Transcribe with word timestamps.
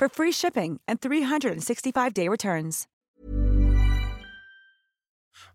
for 0.00 0.08
free 0.08 0.32
shipping 0.32 0.78
and 0.88 1.00
365-day 1.00 2.28
returns. 2.28 2.84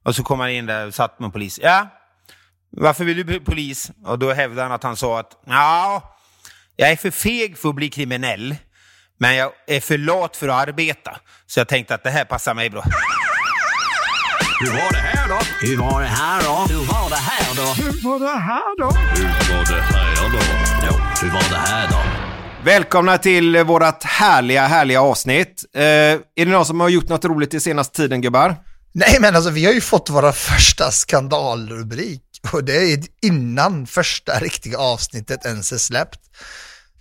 Och 0.03 0.15
så 0.15 0.23
kom 0.23 0.39
han 0.39 0.49
in 0.49 0.65
där 0.65 0.87
och 0.87 0.93
satt 0.93 1.19
med 1.19 1.33
polis. 1.33 1.59
Ja, 1.63 1.87
varför 2.69 3.05
vill 3.05 3.17
du 3.17 3.23
bli 3.23 3.39
polis? 3.39 3.91
Och 4.05 4.19
då 4.19 4.33
hävdade 4.33 4.61
han 4.61 4.71
att 4.71 4.83
han 4.83 4.97
sa 4.97 5.19
att 5.19 5.41
ja, 5.45 6.17
jag 6.75 6.91
är 6.91 6.95
för 6.95 7.11
feg 7.11 7.57
för 7.57 7.69
att 7.69 7.75
bli 7.75 7.89
kriminell, 7.89 8.55
men 9.17 9.35
jag 9.35 9.51
är 9.67 9.81
för 9.81 9.97
lat 9.97 10.37
för 10.37 10.47
att 10.47 10.67
arbeta. 10.67 11.19
Så 11.45 11.59
jag 11.59 11.67
tänkte 11.67 11.95
att 11.95 12.03
det 12.03 12.09
här 12.09 12.25
passar 12.25 12.53
mig 12.53 12.69
bra. 12.69 12.83
Hur 14.59 14.71
var 14.71 14.91
det 14.91 14.97
här 14.97 15.27
då? 15.27 15.67
Hur 15.67 15.77
var 15.77 16.01
det 16.01 16.07
här 16.07 16.41
då? 16.41 16.73
Hur 16.73 16.85
var 16.85 17.09
det 17.09 17.15
här 17.15 17.55
då? 17.55 17.83
Hur 17.83 18.09
var 18.09 18.19
det 18.19 18.39
här 18.49 18.77
då? 18.77 18.85
Hur 18.85 19.53
var 19.53 19.65
det 19.75 19.81
här 19.81 20.15
då? 20.15 20.37
Hur 21.21 21.31
var 21.31 21.49
det 21.49 21.57
här 21.57 21.87
då? 21.89 22.14
Välkomna 22.65 23.17
till 23.17 23.63
vårt 23.63 24.03
härliga, 24.03 24.67
härliga 24.67 25.01
avsnitt. 25.01 25.65
Eh, 25.75 25.81
är 25.81 26.19
det 26.35 26.45
någon 26.45 26.65
som 26.65 26.79
har 26.79 26.89
gjort 26.89 27.09
något 27.09 27.25
roligt 27.25 27.53
i 27.53 27.59
senaste 27.59 27.95
tiden, 27.95 28.21
gubbar? 28.21 28.55
Nej, 28.91 29.17
men 29.19 29.35
alltså 29.35 29.51
vi 29.51 29.65
har 29.65 29.73
ju 29.73 29.81
fått 29.81 30.09
våra 30.09 30.33
första 30.33 30.91
skandalrubrik 30.91 32.21
och 32.51 32.63
det 32.63 32.93
är 32.93 32.99
innan 33.21 33.87
första 33.87 34.39
riktiga 34.39 34.77
avsnittet 34.77 35.45
ens 35.45 35.71
är 35.71 35.77
släppt. 35.77 36.19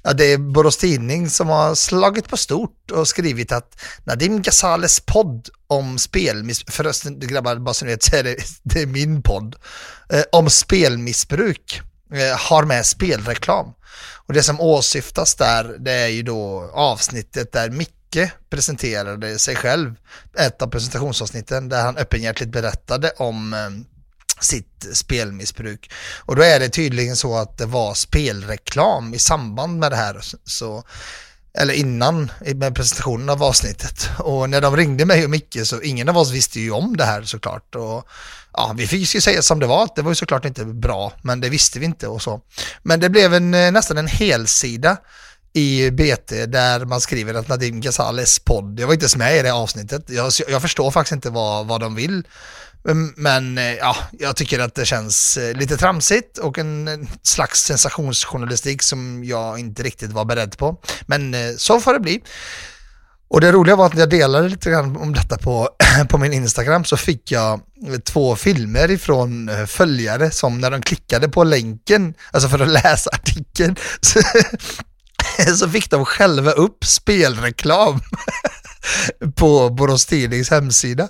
Ja, 0.02 0.12
det 0.12 0.25
är 0.25 0.38
Borås 0.38 0.76
Tidning 0.76 1.30
som 1.30 1.48
har 1.48 1.75
slagit 1.75 2.28
på 2.28 2.36
stort 2.36 2.91
och 2.91 3.08
skrivit 3.08 3.52
att 3.52 3.81
Nadim 4.04 4.42
Ghazales 4.42 5.00
podd 5.00 5.48
om 5.66 5.98
spelmissbruk, 5.98 6.75
förresten 6.75 7.20
grabbar, 7.20 7.56
bara 7.56 7.75
så 7.75 7.84
ni 7.84 7.91
vet 7.91 8.02
så 8.02 8.16
är 8.16 8.22
det, 8.22 8.36
det 8.62 8.82
är 8.82 8.86
min 8.86 9.22
podd, 9.22 9.56
eh, 10.12 10.22
om 10.32 10.50
spelmissbruk 10.50 11.81
eh, 12.14 12.38
har 12.38 12.64
med 12.64 12.86
spelreklam. 12.86 13.66
Och 14.26 14.34
det 14.34 14.42
som 14.42 14.60
åsyftas 14.60 15.34
där, 15.34 15.76
det 15.78 15.92
är 15.92 16.08
ju 16.08 16.22
då 16.22 16.70
avsnittet 16.74 17.52
där 17.52 17.70
Micke 17.70 18.30
presenterade 18.50 19.38
sig 19.38 19.56
själv, 19.56 19.94
ett 20.38 20.62
av 20.62 20.66
presentationsavsnitten 20.66 21.68
där 21.68 21.82
han 21.82 21.96
öppenhjärtigt 21.96 22.50
berättade 22.50 23.10
om 23.10 23.54
eh, 23.54 23.70
sitt 24.40 24.86
spelmissbruk. 24.92 25.90
Och 26.18 26.36
då 26.36 26.42
är 26.42 26.60
det 26.60 26.68
tydligen 26.68 27.16
så 27.16 27.36
att 27.36 27.58
det 27.58 27.66
var 27.66 27.94
spelreklam 27.94 29.14
i 29.14 29.18
samband 29.18 29.78
med 29.78 29.92
det 29.92 29.96
här. 29.96 30.20
Så, 30.44 30.84
eller 31.59 31.75
innan 31.75 32.32
med 32.54 32.75
presentationen 32.75 33.28
av 33.28 33.42
avsnittet. 33.42 34.09
Och 34.19 34.50
när 34.50 34.60
de 34.60 34.76
ringde 34.76 35.04
mig 35.04 35.25
och 35.25 35.31
Micke 35.31 35.59
så 35.65 35.81
ingen 35.81 36.09
av 36.09 36.19
oss 36.19 36.31
visste 36.31 36.60
ju 36.60 36.70
om 36.70 36.97
det 36.97 37.04
här 37.04 37.22
såklart. 37.22 37.75
Och 37.75 38.09
ja, 38.53 38.75
vi 38.76 38.87
fick 38.87 39.15
ju 39.15 39.20
säga 39.20 39.42
som 39.42 39.59
det 39.59 39.66
var, 39.66 39.84
att 39.84 39.97
det 39.97 40.03
var 40.03 40.10
ju 40.10 40.14
såklart 40.14 40.44
inte 40.44 40.64
bra, 40.64 41.12
men 41.22 41.41
det 41.41 41.48
visste 41.48 41.78
vi 41.78 41.84
inte 41.84 42.09
och 42.09 42.22
så. 42.22 42.41
Men 42.82 43.00
det 43.00 43.09
blev 43.09 43.34
en, 43.34 43.54
eh, 43.54 43.72
nästan 43.72 43.98
en 43.98 44.06
helsida 44.06 44.97
i 45.53 45.91
BT 45.91 46.47
där 46.47 46.84
man 46.84 47.00
skriver 47.00 47.34
att 47.34 47.48
Nadim 47.48 47.81
Ghazales 47.81 48.38
podd, 48.38 48.81
jag 48.81 48.87
var 48.87 48.94
inte 48.94 49.04
ens 49.04 49.16
med 49.16 49.37
i 49.37 49.43
det 49.43 49.53
avsnittet, 49.53 50.04
jag, 50.10 50.32
jag 50.48 50.62
förstår 50.62 50.91
faktiskt 50.91 51.12
inte 51.12 51.31
vad, 51.31 51.66
vad 51.66 51.81
de 51.81 51.94
vill. 51.94 52.26
Mm, 52.88 53.14
men 53.16 53.58
eh, 53.58 53.74
ja, 53.74 53.96
jag 54.12 54.36
tycker 54.36 54.58
att 54.58 54.74
det 54.74 54.84
känns 54.84 55.36
eh, 55.36 55.56
lite 55.56 55.76
tramsigt 55.76 56.38
och 56.38 56.58
en 56.58 57.08
slags 57.22 57.60
sensationsjournalistik 57.60 58.82
som 58.82 59.24
jag 59.24 59.58
inte 59.58 59.82
riktigt 59.82 60.12
var 60.12 60.24
beredd 60.24 60.58
på. 60.58 60.80
Men 61.06 61.34
eh, 61.34 61.50
så 61.56 61.80
får 61.80 61.92
det 61.92 62.00
bli. 62.00 62.22
Och 63.28 63.40
det 63.40 63.52
roliga 63.52 63.76
var 63.76 63.86
att 63.86 63.92
när 63.92 64.00
jag 64.00 64.10
delade 64.10 64.48
lite 64.48 64.70
grann 64.70 64.96
om 64.96 65.12
detta 65.12 65.38
på, 65.38 65.68
på 66.08 66.18
min 66.18 66.32
Instagram 66.32 66.84
så 66.84 66.96
fick 66.96 67.30
jag 67.30 67.60
två 68.04 68.36
filmer 68.36 68.90
ifrån 68.90 69.50
följare 69.66 70.30
som 70.30 70.60
när 70.60 70.70
de 70.70 70.82
klickade 70.82 71.28
på 71.28 71.44
länken, 71.44 72.14
alltså 72.30 72.48
för 72.48 72.58
att 72.58 72.68
läsa 72.84 73.10
artikeln, 73.12 73.76
så, 74.00 74.20
så 75.56 75.68
fick 75.68 75.90
de 75.90 76.04
själva 76.04 76.50
upp 76.50 76.84
spelreklam 76.84 78.00
på 79.36 79.70
Borås 79.70 80.06
Tidnings 80.06 80.50
hemsida. 80.50 81.08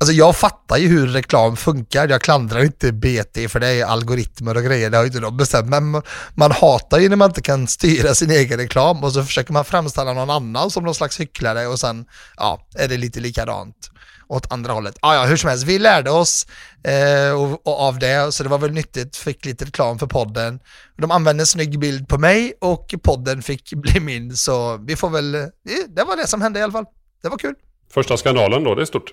Alltså 0.00 0.12
jag 0.12 0.36
fattar 0.36 0.76
ju 0.76 0.88
hur 0.88 1.06
reklam 1.06 1.56
funkar, 1.56 2.08
jag 2.08 2.22
klandrar 2.22 2.64
inte 2.64 2.92
BT 2.92 3.48
för 3.48 3.60
det 3.60 3.68
är 3.68 3.84
algoritmer 3.84 4.56
och 4.56 4.62
grejer, 4.62 4.90
det 4.90 4.96
har 4.96 5.04
ju 5.04 5.08
inte 5.08 5.20
de 5.20 5.36
bestämt, 5.36 5.68
men 5.68 6.02
man 6.34 6.52
hatar 6.52 6.98
ju 6.98 7.08
när 7.08 7.16
man 7.16 7.30
inte 7.30 7.42
kan 7.42 7.66
styra 7.66 8.14
sin 8.14 8.30
egen 8.30 8.58
reklam 8.58 9.04
och 9.04 9.12
så 9.12 9.24
försöker 9.24 9.52
man 9.52 9.64
framställa 9.64 10.12
någon 10.12 10.30
annan 10.30 10.70
som 10.70 10.84
någon 10.84 10.94
slags 10.94 11.20
hycklare 11.20 11.66
och 11.66 11.80
sen, 11.80 12.06
ja, 12.36 12.66
är 12.74 12.88
det 12.88 12.96
lite 12.96 13.20
likadant 13.20 13.90
åt 14.28 14.52
andra 14.52 14.72
hållet. 14.72 14.98
Ah, 15.00 15.14
ja, 15.14 15.24
hur 15.24 15.36
som 15.36 15.50
helst, 15.50 15.64
vi 15.64 15.78
lärde 15.78 16.10
oss 16.10 16.46
eh, 16.84 17.40
och, 17.40 17.66
och 17.66 17.80
av 17.80 17.98
det, 17.98 18.32
så 18.32 18.42
det 18.42 18.48
var 18.48 18.58
väl 18.58 18.72
nyttigt, 18.72 19.16
fick 19.16 19.44
lite 19.44 19.64
reklam 19.64 19.98
för 19.98 20.06
podden. 20.06 20.60
De 20.96 21.10
använde 21.10 21.42
en 21.42 21.46
snygg 21.46 21.78
bild 21.78 22.08
på 22.08 22.18
mig 22.18 22.52
och 22.60 22.94
podden 23.02 23.42
fick 23.42 23.72
bli 23.76 24.00
min, 24.00 24.36
så 24.36 24.76
vi 24.76 24.96
får 24.96 25.10
väl, 25.10 25.34
eh, 25.34 25.48
det 25.88 26.04
var 26.04 26.16
det 26.16 26.26
som 26.26 26.42
hände 26.42 26.58
i 26.58 26.62
alla 26.62 26.72
fall. 26.72 26.86
Det 27.22 27.28
var 27.28 27.38
kul. 27.38 27.54
Första 27.90 28.16
skandalen 28.16 28.64
då, 28.64 28.74
det 28.74 28.82
är 28.82 28.86
stort. 28.86 29.12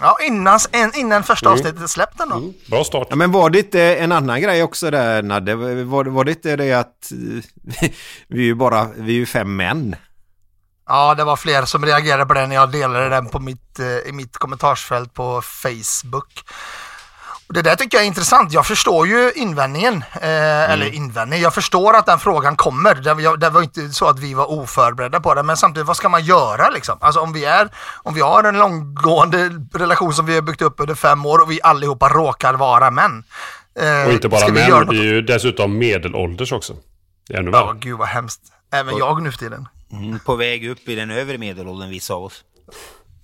Ja, 0.00 0.16
innan, 0.26 0.58
innan 0.94 1.22
första 1.22 1.46
mm. 1.46 1.58
avsnittet 1.58 1.82
är 1.82 1.86
släppt 1.86 2.20
ändå. 2.20 2.36
Mm. 2.36 2.52
Bra 2.66 2.84
start. 2.84 3.06
Ja, 3.10 3.16
men 3.16 3.32
var 3.32 3.50
det 3.50 3.58
inte 3.58 3.96
en 3.96 4.12
annan 4.12 4.40
grej 4.40 4.62
också 4.62 4.90
där, 4.90 5.22
Nadde? 5.22 5.54
Var, 5.54 6.04
var 6.04 6.24
det 6.24 6.30
inte 6.30 6.56
det 6.56 6.72
att 6.72 7.12
vi 8.28 8.38
är 8.38 8.44
ju 8.44 8.54
bara, 8.54 8.88
vi 8.96 9.12
är 9.12 9.16
ju 9.16 9.26
fem 9.26 9.56
män? 9.56 9.96
Ja, 10.88 11.14
det 11.14 11.24
var 11.24 11.36
fler 11.36 11.64
som 11.64 11.86
reagerade 11.86 12.26
på 12.26 12.34
den 12.34 12.48
när 12.48 12.56
jag 12.56 12.72
delade 12.72 13.08
den 13.08 13.26
på 13.26 13.38
mitt, 13.38 13.78
eh, 13.78 13.86
i 13.86 14.12
mitt 14.12 14.36
kommentarsfält 14.36 15.14
på 15.14 15.42
Facebook. 15.42 16.44
Och 17.50 17.54
det 17.54 17.62
där 17.62 17.76
tycker 17.76 17.98
jag 17.98 18.02
är 18.02 18.08
intressant. 18.08 18.52
Jag 18.52 18.66
förstår 18.66 19.06
ju 19.06 19.32
invändningen. 19.34 20.04
Eh, 20.12 20.28
mm. 20.28 20.70
Eller 20.70 20.94
invändning. 20.94 21.40
Jag 21.40 21.54
förstår 21.54 21.96
att 21.96 22.06
den 22.06 22.18
frågan 22.18 22.56
kommer. 22.56 22.94
Det 22.94 23.14
var, 23.14 23.36
det 23.36 23.50
var 23.50 23.62
inte 23.62 23.88
så 23.88 24.06
att 24.06 24.18
vi 24.18 24.34
var 24.34 24.50
oförberedda 24.50 25.20
på 25.20 25.34
det. 25.34 25.42
Men 25.42 25.56
samtidigt, 25.56 25.86
vad 25.86 25.96
ska 25.96 26.08
man 26.08 26.24
göra 26.24 26.70
liksom? 26.70 26.98
Alltså 27.00 27.20
om 27.20 27.32
vi, 27.32 27.44
är, 27.44 27.68
om 28.02 28.14
vi 28.14 28.20
har 28.20 28.44
en 28.44 28.58
långgående 28.58 29.50
relation 29.74 30.14
som 30.14 30.26
vi 30.26 30.34
har 30.34 30.42
byggt 30.42 30.62
upp 30.62 30.74
under 30.80 30.94
fem 30.94 31.26
år 31.26 31.42
och 31.42 31.50
vi 31.50 31.60
allihopa 31.62 32.08
råkar 32.08 32.54
vara 32.54 32.90
män. 32.90 33.24
Eh, 33.80 34.06
och 34.06 34.12
inte 34.12 34.28
bara 34.28 34.48
män, 34.48 34.88
vi, 34.90 34.98
är 34.98 35.04
ju 35.04 35.22
dessutom 35.22 35.78
medelålders 35.78 36.52
också. 36.52 36.76
Ännu 37.30 37.50
värre. 37.50 37.62
Ja, 37.62 37.72
gud 37.72 37.98
vad 37.98 38.08
hemskt. 38.08 38.40
Även 38.72 38.94
och, 38.94 39.00
jag 39.00 39.22
nu 39.22 39.30
för 39.30 39.38
tiden. 39.38 39.68
Mm, 39.92 40.18
på 40.18 40.36
väg 40.36 40.68
upp 40.68 40.88
i 40.88 40.94
den 40.94 41.10
övre 41.10 41.38
medelåldern, 41.38 41.90
vissa 41.90 42.14
av 42.14 42.24
oss. 42.24 42.44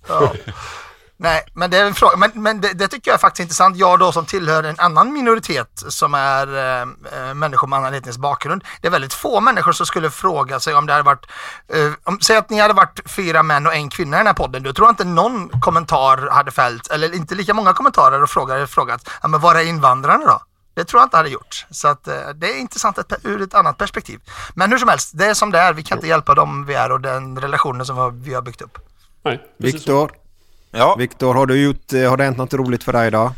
Ja. 0.07 0.33
Nej, 1.19 1.43
men 1.53 1.69
det 1.71 1.77
är 1.77 1.85
en 1.85 1.93
fråga. 1.93 2.17
Men, 2.17 2.31
men 2.33 2.61
det, 2.61 2.73
det 2.73 2.87
tycker 2.87 3.11
jag 3.11 3.15
är 3.15 3.19
faktiskt 3.19 3.39
intressant. 3.39 3.77
Jag 3.77 3.99
då 3.99 4.11
som 4.11 4.25
tillhör 4.25 4.63
en 4.63 4.79
annan 4.79 5.13
minoritet 5.13 5.83
som 5.87 6.13
är 6.13 6.47
eh, 6.57 6.81
eh, 6.81 7.33
människor 7.33 7.67
med 7.67 7.79
annan 7.79 7.93
etnisk 7.93 8.19
bakgrund. 8.19 8.63
Det 8.81 8.87
är 8.87 8.91
väldigt 8.91 9.13
få 9.13 9.41
människor 9.41 9.71
som 9.71 9.85
skulle 9.85 10.09
fråga 10.09 10.59
sig 10.59 10.75
om 10.75 10.85
det 10.85 10.93
hade 10.93 11.03
varit, 11.03 11.25
eh, 11.73 11.91
om, 12.03 12.19
säg 12.19 12.37
att 12.37 12.49
ni 12.49 12.59
hade 12.59 12.73
varit 12.73 12.99
fyra 13.05 13.43
män 13.43 13.67
och 13.67 13.75
en 13.75 13.89
kvinna 13.89 14.17
i 14.17 14.19
den 14.19 14.27
här 14.27 14.33
podden. 14.33 14.63
Då 14.63 14.73
tror 14.73 14.87
jag 14.87 14.91
inte 14.91 15.03
någon 15.03 15.49
kommentar 15.61 16.29
hade 16.31 16.51
fällt, 16.51 16.87
eller 16.87 17.15
inte 17.15 17.35
lika 17.35 17.53
många 17.53 17.73
kommentarer 17.73 18.23
och 18.23 18.29
frågor 18.29 18.65
frågat, 18.65 19.09
ja, 19.21 19.27
men 19.27 19.41
var 19.41 19.55
är 19.55 19.63
invandrarna 19.63 20.25
då? 20.25 20.41
Det 20.73 20.85
tror 20.85 20.99
jag 20.99 21.05
inte 21.05 21.17
hade 21.17 21.29
gjort. 21.29 21.65
Så 21.69 21.87
att, 21.87 22.07
eh, 22.07 22.29
det 22.35 22.51
är 22.51 22.59
intressant 22.59 22.97
ett, 22.97 23.13
ur 23.23 23.41
ett 23.41 23.53
annat 23.53 23.77
perspektiv. 23.77 24.19
Men 24.53 24.71
hur 24.71 24.77
som 24.77 24.89
helst, 24.89 25.11
det 25.13 25.25
är 25.25 25.33
som 25.33 25.51
det 25.51 25.59
är. 25.59 25.73
Vi 25.73 25.83
kan 25.83 25.97
inte 25.97 26.07
hjälpa 26.07 26.35
dem 26.35 26.65
vi 26.65 26.73
är 26.73 26.91
och 26.91 27.01
den 27.01 27.39
relationen 27.39 27.85
som 27.85 28.21
vi 28.21 28.33
har 28.33 28.41
byggt 28.41 28.61
upp. 28.61 28.77
Nej, 29.23 29.43
Viktor, 29.57 30.11
Ja. 30.77 30.95
Viktor, 30.99 31.33
har 31.33 31.45
du 31.45 31.61
gjort, 31.63 31.93
eh, 31.93 32.09
har 32.09 32.17
det 32.17 32.23
hänt 32.23 32.37
något 32.37 32.53
roligt 32.53 32.83
för 32.83 32.93
dig 32.93 33.07
idag? 33.07 33.31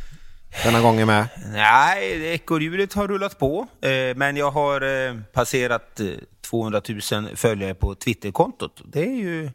Denna 0.63 0.81
gången 0.81 1.07
med? 1.07 1.27
Nej, 1.53 2.27
ekorrhjulet 2.33 2.93
har 2.93 3.07
rullat 3.07 3.39
på. 3.39 3.67
Eh, 3.81 4.15
men 4.15 4.37
jag 4.37 4.51
har 4.51 4.81
eh, 5.07 5.15
passerat 5.33 5.99
eh, 5.99 6.05
200 6.49 6.81
000 7.11 7.35
följare 7.35 7.73
på 7.73 7.95
Twitterkontot. 7.95 8.81
Det 8.85 9.01
är 9.03 9.15
ju... 9.15 9.49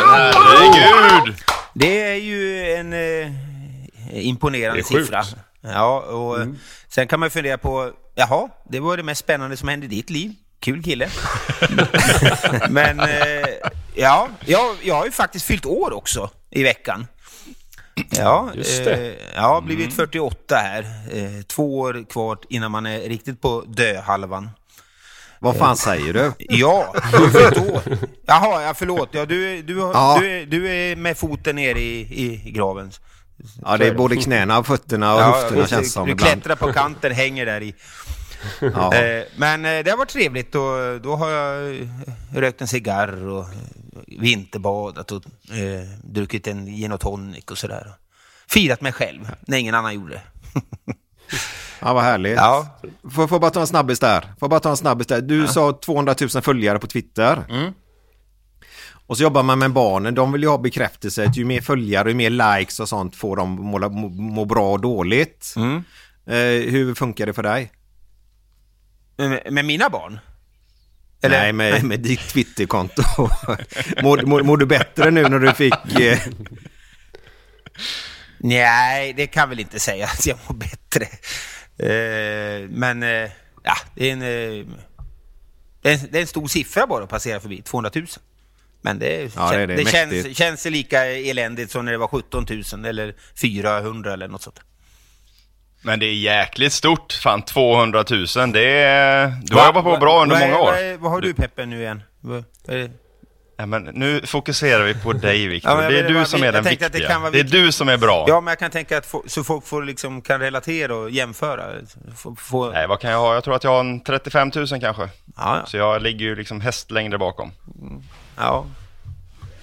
Herregud! 0.00 1.34
Det 1.74 2.02
är 2.02 2.14
ju 2.14 2.72
en 2.72 2.92
eh, 2.92 3.32
imponerande 4.26 4.80
Det 4.80 4.80
är 4.80 4.94
sjukt. 4.96 5.04
siffra. 5.06 5.22
Ja, 5.60 6.00
och 6.00 6.40
eh, 6.40 6.46
sen 6.88 7.06
kan 7.08 7.20
man 7.20 7.30
fundera 7.30 7.58
på, 7.58 7.90
jaha, 8.14 8.48
det 8.68 8.80
var 8.80 8.96
det 8.96 9.02
mest 9.02 9.20
spännande 9.20 9.56
som 9.56 9.68
hände 9.68 9.86
i 9.86 9.88
ditt 9.88 10.10
liv. 10.10 10.32
Kul 10.60 10.82
kille. 10.82 11.08
Men 12.68 13.00
eh, 13.00 13.06
ja, 13.94 14.28
jag, 14.44 14.76
jag 14.82 14.94
har 14.94 15.04
ju 15.04 15.10
faktiskt 15.10 15.46
fyllt 15.46 15.66
år 15.66 15.92
också 15.92 16.30
i 16.50 16.62
veckan. 16.62 17.06
Ja, 18.10 18.50
Just 18.54 18.84
det. 18.84 18.94
Eh, 18.94 19.14
jag 19.34 19.42
har 19.42 19.60
blivit 19.60 19.94
48 19.96 20.56
här. 20.56 20.80
Eh, 21.12 21.42
två 21.46 21.78
år 21.80 22.04
kvar 22.10 22.38
innan 22.48 22.70
man 22.70 22.86
är 22.86 23.00
riktigt 23.00 23.40
på 23.40 23.64
döhalvan. 23.66 24.50
Vad 25.38 25.56
fan 25.56 25.76
säger 25.76 26.12
du? 26.12 26.32
Ja, 26.38 26.94
jag 27.12 27.18
har 27.18 27.28
fyllt 27.28 27.70
år. 27.70 27.82
Jaha, 28.26 28.62
ja, 28.62 28.74
förlåt. 28.76 29.08
Ja, 29.12 29.26
du, 29.26 29.62
du, 29.62 29.80
har- 29.80 29.92
Ja. 29.94 30.16
du, 30.20 30.30
är- 30.40 30.46
du 30.46 30.68
är 30.70 30.96
med 30.96 31.16
foten 31.18 31.56
nere 31.56 31.80
i, 31.80 32.00
i 32.44 32.50
graven. 32.50 32.90
Ja, 33.64 33.76
det 33.76 33.86
är 33.86 33.94
både 33.94 34.16
knäna, 34.16 34.64
fötterna 34.64 35.14
och 35.14 35.20
höfterna 35.22 35.62
du, 35.62 35.68
känns 35.68 35.92
som 35.92 36.06
Du 36.06 36.12
ibland. 36.12 36.32
klättrar 36.32 36.56
på 36.56 36.72
kanten, 36.72 37.12
hänger 37.12 37.46
där 37.46 37.60
i. 37.62 37.74
Ja. 38.60 38.94
Eh, 38.94 39.24
men 39.36 39.64
eh, 39.64 39.84
det 39.84 39.90
har 39.90 39.98
varit 39.98 40.08
trevligt 40.08 40.54
och 40.54 41.00
då 41.02 41.16
har 41.16 41.30
jag 41.30 41.80
eh, 41.80 41.88
rökt 42.34 42.60
en 42.60 42.68
cigarr 42.68 43.28
och 43.28 43.46
vinterbadat 44.06 45.12
och 45.12 45.24
eh, 45.50 45.88
druckit 46.04 46.46
en 46.46 46.66
gin 46.66 46.92
och 46.92 47.00
tonic 47.00 47.44
och 47.44 47.58
sådär. 47.58 47.92
Firat 48.48 48.80
mig 48.80 48.92
själv 48.92 49.30
när 49.40 49.58
ingen 49.58 49.74
annan 49.74 49.94
gjorde 49.94 50.14
det. 50.14 50.22
Ja, 51.82 51.92
vad 51.92 52.02
härligt. 52.02 52.36
Ja. 52.36 52.78
Får, 53.14 53.28
får 53.28 53.38
bara 53.38 53.50
ta 53.50 53.60
en 53.60 53.66
snabbis 53.66 53.98
där. 53.98 54.24
Får 54.40 54.48
bara 54.48 54.60
ta 54.60 54.70
en 54.70 54.76
snabbis 54.76 55.06
där. 55.06 55.20
Du 55.20 55.46
sa 55.46 55.72
200 55.72 56.14
000 56.20 56.42
följare 56.42 56.78
på 56.78 56.86
Twitter. 56.86 57.44
Mm. 57.50 57.72
Och 59.06 59.16
så 59.16 59.22
jobbar 59.22 59.42
man 59.42 59.58
med 59.58 59.72
barnen. 59.72 60.14
De 60.14 60.32
vill 60.32 60.42
ju 60.42 60.48
ha 60.48 60.58
bekräftelse. 60.58 61.24
Att 61.24 61.36
ju 61.36 61.44
mer 61.44 61.60
följare, 61.60 62.08
ju 62.08 62.14
mer 62.14 62.30
likes 62.30 62.80
och 62.80 62.88
sånt 62.88 63.16
får 63.16 63.36
de 63.36 63.50
må, 63.50 63.88
må, 63.88 64.08
må 64.08 64.44
bra 64.44 64.72
och 64.72 64.80
dåligt. 64.80 65.54
Mm. 65.56 65.76
Eh, 66.26 66.70
hur 66.70 66.94
funkar 66.94 67.26
det 67.26 67.32
för 67.32 67.42
dig? 67.42 67.72
Med, 69.28 69.52
med 69.52 69.64
mina 69.64 69.90
barn? 69.90 70.18
Nej, 71.22 71.52
med, 71.52 71.84
med 71.84 72.00
ditt 72.00 72.28
Twitterkonto. 72.28 73.02
mår, 74.02 74.22
mår, 74.26 74.42
mår 74.42 74.56
du 74.56 74.66
bättre 74.66 75.10
nu 75.10 75.22
när 75.22 75.38
du 75.38 75.52
fick... 75.52 76.00
Eh, 76.00 76.18
Nej, 78.38 79.12
det 79.12 79.26
kan 79.26 79.48
väl 79.48 79.60
inte 79.60 79.80
säga 79.80 80.04
att 80.04 80.26
jag 80.26 80.38
mår 80.48 80.54
bättre. 80.56 81.04
Eh, 81.78 82.68
men 82.70 83.02
eh, 83.02 83.30
ja, 83.62 83.76
det 83.94 84.08
är, 84.08 84.12
en, 84.12 84.22
eh, 84.22 84.66
det, 85.82 85.90
är 85.90 85.94
en, 85.94 86.00
det 86.10 86.18
är 86.18 86.22
en 86.22 86.26
stor 86.26 86.46
siffra 86.48 86.86
bara 86.86 87.04
att 87.04 87.10
passera 87.10 87.40
förbi, 87.40 87.62
200 87.62 87.90
000. 87.94 88.06
Men 88.82 88.98
det, 88.98 89.34
Ja, 89.36 89.52
det 89.52 89.66
det. 89.66 89.90
känns, 89.90 90.36
känns 90.36 90.64
lika 90.64 91.04
eländigt 91.06 91.70
som 91.70 91.84
när 91.84 91.92
det 91.92 91.98
var 91.98 92.08
17 92.08 92.46
000 92.72 92.84
eller 92.84 93.14
400 93.40 94.12
eller 94.12 94.28
något 94.28 94.42
sånt. 94.42 94.60
Men 95.82 96.00
det 96.00 96.06
är 96.06 96.14
jäkligt 96.14 96.72
stort. 96.72 97.12
Fan, 97.12 97.42
200 97.42 98.04
000. 98.10 98.52
Det 98.52 98.60
är... 98.62 99.26
Du 99.42 99.54
Va- 99.54 99.60
har 99.60 99.66
jobbat 99.66 99.84
på 99.84 99.96
bra 99.96 100.22
under 100.22 100.36
är- 100.36 100.40
många 100.40 100.58
år. 100.58 100.98
Vad, 100.98 101.12
har 101.12 101.20
du 101.20 101.34
Peppe 101.34 101.66
nu 101.66 101.80
igen? 101.82 102.02
Det? 102.66 102.90
Ja, 103.56 103.66
men 103.66 103.82
nu 103.84 104.20
fokuserar 104.26 104.84
vi 104.84 104.94
på 104.94 105.12
dig 105.12 105.46
Viktor. 105.46 105.70
Ja, 105.82 105.90
det 105.90 105.98
är 105.98 106.02
vill 106.04 106.14
du 106.14 106.24
som 106.24 106.42
är 106.42 106.52
den 106.52 106.64
det 106.64 106.70
viktiga. 106.70 107.18
vara 107.18 107.30
Det 107.30 107.40
är 107.40 107.44
du 107.44 107.72
som 107.72 107.88
är 107.88 107.96
bra. 107.96 108.24
Ja, 108.28 108.40
men 108.40 108.52
jag 108.52 108.58
kan 108.58 108.70
tänka 108.70 108.98
att 108.98 109.06
få, 109.06 109.24
så 109.26 109.44
folk 109.44 109.66
får 109.66 109.82
liksom 109.82 110.22
kan 110.22 110.40
relatera 110.40 110.94
och 110.96 111.10
jämföra. 111.10 111.64
Få, 112.16 112.34
få, 112.34 112.70
Nej, 112.70 112.86
vad 112.86 113.00
kan 113.00 113.10
jag 113.10 113.18
ha? 113.18 113.34
Jag 113.34 113.44
tror 113.44 113.54
att 113.56 113.64
jag 113.64 113.70
har 113.70 113.80
en 113.80 114.00
35 114.00 114.50
000 114.54 114.66
kanske. 114.68 115.08
ja. 115.36 115.62
Så 115.66 115.76
jag 115.76 116.02
ligger 116.02 116.24
ju 116.26 116.36
liksom 116.36 116.60
hästlängder 116.60 117.18
bakom. 117.18 117.52
Ja. 118.36 118.64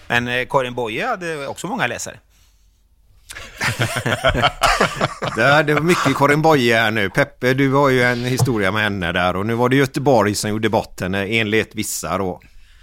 Men 0.08 0.28
eh, 0.28 0.48
Karin 0.50 0.74
Boye 0.75 1.08
hade 1.08 1.48
också 1.48 1.68
många 1.68 1.88
läsare. 1.88 2.16
det, 5.36 5.64
det 5.64 5.74
var 5.74 5.82
mycket 5.82 6.18
Karin 6.18 6.42
Boye 6.42 6.76
här 6.78 6.92
nu. 6.92 7.10
Peppe, 7.10 7.54
du 7.54 7.74
har 7.74 7.90
ju 7.90 8.04
en 8.04 8.26
historia 8.26 8.72
med 8.72 8.84
henne 8.84 9.12
där. 9.12 9.36
Och 9.36 9.46
nu 9.46 9.54
var 9.54 9.70
det 9.70 9.76
Göteborg 9.76 10.36
som 10.36 10.50
gjorde 10.50 10.70
bort 10.70 11.02
henne, 11.02 11.26
enligt 11.28 11.76
vissa 11.76 12.18
då. 12.18 12.42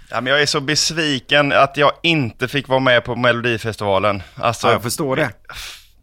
Ja, 0.09 0.21
men 0.21 0.33
jag 0.33 0.41
är 0.41 0.45
så 0.45 0.59
besviken 0.61 1.51
att 1.51 1.77
jag 1.77 1.91
inte 2.03 2.47
fick 2.47 2.67
vara 2.67 2.79
med 2.79 3.03
på 3.05 3.15
Melodifestivalen. 3.15 4.23
Alltså, 4.35 4.67
Ja, 4.67 4.73
jag 4.73 4.83
förstår 4.83 5.15
det. 5.15 5.29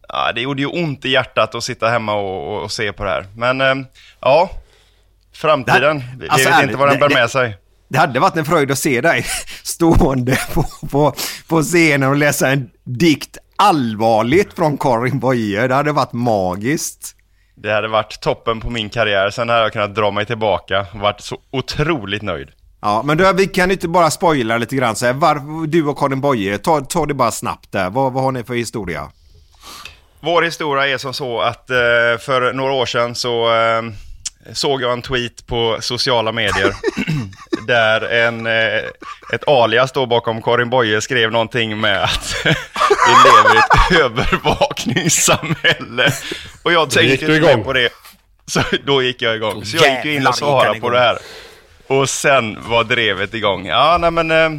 Ja, 0.07 0.31
det 0.35 0.41
gjorde 0.41 0.61
ju 0.61 0.67
ont 0.67 1.05
i 1.05 1.09
hjärtat 1.09 1.55
att 1.55 1.63
sitta 1.63 1.89
hemma 1.89 2.13
och, 2.13 2.55
och, 2.55 2.63
och 2.63 2.71
se 2.71 2.93
på 2.93 3.03
det 3.03 3.09
här. 3.09 3.25
Men 3.35 3.61
eh, 3.61 3.75
ja, 4.21 4.49
framtiden. 5.35 5.99
Det- 5.99 6.05
Vi 6.19 6.29
alltså, 6.29 6.49
vet 6.49 6.63
inte 6.63 6.77
vad 6.77 6.89
den 6.89 6.99
bär 6.99 7.09
det- 7.09 7.15
med 7.15 7.29
sig. 7.29 7.57
Det 7.89 7.99
hade 7.99 8.19
varit 8.19 8.37
en 8.37 8.45
fröjd 8.45 8.71
att 8.71 8.79
se 8.79 9.01
dig 9.01 9.25
stående 9.63 10.39
på, 10.53 10.65
på, 10.91 11.15
på 11.47 11.61
scenen 11.63 12.09
och 12.09 12.15
läsa 12.15 12.49
en 12.49 12.69
dikt 12.83 13.37
allvarligt 13.55 14.53
från 14.53 14.77
Karin 14.77 15.19
Boye. 15.19 15.67
Det 15.67 15.75
hade 15.75 15.91
varit 15.91 16.13
magiskt. 16.13 17.15
Det 17.55 17.73
hade 17.73 17.87
varit 17.87 18.21
toppen 18.21 18.61
på 18.61 18.69
min 18.69 18.89
karriär. 18.89 19.29
Sen 19.29 19.49
hade 19.49 19.61
jag 19.61 19.73
kunnat 19.73 19.95
dra 19.95 20.11
mig 20.11 20.25
tillbaka 20.25 20.85
och 20.93 20.99
varit 20.99 21.21
så 21.21 21.37
otroligt 21.51 22.21
nöjd. 22.21 22.49
Ja, 22.81 23.01
men 23.05 23.17
du, 23.17 23.33
vi 23.33 23.47
kan 23.47 23.71
inte 23.71 23.87
bara 23.87 24.11
spoila 24.11 24.57
lite 24.57 24.75
grann 24.75 24.95
så 24.95 25.05
här. 25.05 25.13
Var, 25.13 25.67
du 25.67 25.85
och 25.85 25.97
Karin 25.97 26.21
Boye, 26.21 26.57
ta, 26.57 26.81
ta 26.81 27.05
det 27.05 27.13
bara 27.13 27.31
snabbt 27.31 27.71
där. 27.71 27.89
Vad, 27.89 28.13
vad 28.13 28.23
har 28.23 28.31
ni 28.31 28.43
för 28.43 28.53
historia? 28.53 29.11
Vår 30.19 30.41
historia 30.41 30.87
är 30.87 30.97
som 30.97 31.13
så 31.13 31.41
att 31.41 31.69
eh, 31.69 31.75
för 32.19 32.53
några 32.53 32.71
år 32.71 32.85
sedan 32.85 33.15
så 33.15 33.55
eh, 33.55 33.81
såg 34.53 34.81
jag 34.81 34.93
en 34.93 35.01
tweet 35.01 35.47
på 35.47 35.77
sociala 35.81 36.31
medier 36.31 36.73
där 37.67 38.01
en, 38.01 38.47
eh, 38.47 38.77
ett 39.33 39.47
alias 39.47 39.91
då 39.91 40.05
bakom 40.05 40.41
Karin 40.41 40.69
Boye 40.69 41.01
skrev 41.01 41.31
någonting 41.31 41.79
med 41.79 42.03
att 42.03 42.35
vi 42.45 42.49
lever 43.25 43.55
i 43.55 43.57
ett 43.57 43.91
övervakningssamhälle. 44.01 46.11
Och 46.63 46.73
jag 46.73 46.89
tänkte 46.89 47.25
inte 47.25 47.35
igång. 47.35 47.63
på 47.63 47.73
det. 47.73 47.89
Så 48.45 48.61
då 48.85 49.03
gick 49.03 49.21
jag 49.21 49.35
igång. 49.35 49.65
Så 49.65 49.77
jag 49.77 49.95
gick 49.95 50.05
ju 50.05 50.15
in 50.15 50.27
och 50.27 50.35
svarade 50.35 50.79
på 50.79 50.89
det 50.89 50.99
här. 50.99 51.17
Och 51.87 52.09
sen 52.09 52.57
var 52.69 52.83
drevet 52.83 53.33
igång. 53.33 53.65
Ja, 53.65 53.97
nej 53.99 54.11
men 54.11 54.31
eh, 54.31 54.49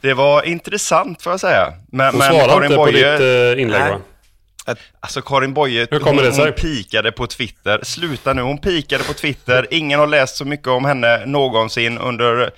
det 0.00 0.14
var 0.14 0.42
intressant 0.42 1.22
får 1.22 1.32
jag 1.32 1.40
säga. 1.40 1.72
Men, 1.92 2.06
Hon 2.06 2.18
men 2.18 2.28
svarade 2.32 2.48
Karin 2.52 2.64
inte 2.64 2.76
på 2.76 2.86
Boye- 2.86 3.12
ditt 3.12 3.20
eh, 3.56 3.62
inlägg 3.62 3.80
Nej. 3.80 3.90
va? 3.92 3.98
Alltså 5.00 5.22
Karin 5.22 5.54
Boye, 5.54 5.86
Hur 5.90 5.98
kommer 5.98 6.22
hon, 6.22 6.24
det 6.24 6.32
sig? 6.32 6.44
hon 6.44 6.52
pikade 6.52 7.12
på 7.12 7.26
Twitter. 7.26 7.80
Sluta 7.82 8.32
nu, 8.32 8.42
hon 8.42 8.58
pikade 8.58 9.04
på 9.04 9.12
Twitter. 9.12 9.66
Ingen 9.70 10.00
har 10.00 10.06
läst 10.06 10.36
så 10.36 10.44
mycket 10.44 10.68
om 10.68 10.84
henne 10.84 11.26
någonsin 11.26 11.98
under, 11.98 12.50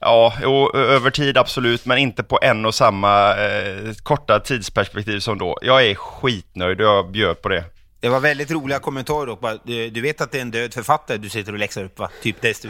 ja, 0.00 0.32
över 0.74 1.10
tid 1.10 1.38
absolut, 1.38 1.86
men 1.86 1.98
inte 1.98 2.22
på 2.22 2.38
en 2.42 2.66
och 2.66 2.74
samma 2.74 3.36
eh, 3.36 3.92
korta 4.02 4.40
tidsperspektiv 4.40 5.20
som 5.20 5.38
då. 5.38 5.58
Jag 5.62 5.86
är 5.86 5.94
skitnöjd 5.94 6.80
och 6.80 6.86
jag 6.86 7.10
bjöd 7.10 7.42
på 7.42 7.48
det. 7.48 7.64
Det 8.00 8.08
var 8.08 8.20
väldigt 8.20 8.50
roliga 8.50 8.78
kommentarer 8.78 9.28
och 9.28 9.38
bara, 9.38 9.58
du, 9.64 9.90
du 9.90 10.00
vet 10.00 10.20
att 10.20 10.32
det 10.32 10.38
är 10.38 10.42
en 10.42 10.50
död 10.50 10.74
författare 10.74 11.18
du 11.18 11.28
sitter 11.28 11.52
och 11.52 11.58
läxar 11.58 11.84
upp 11.84 11.98
va? 11.98 12.10
Typ 12.22 12.36
det. 12.40 12.56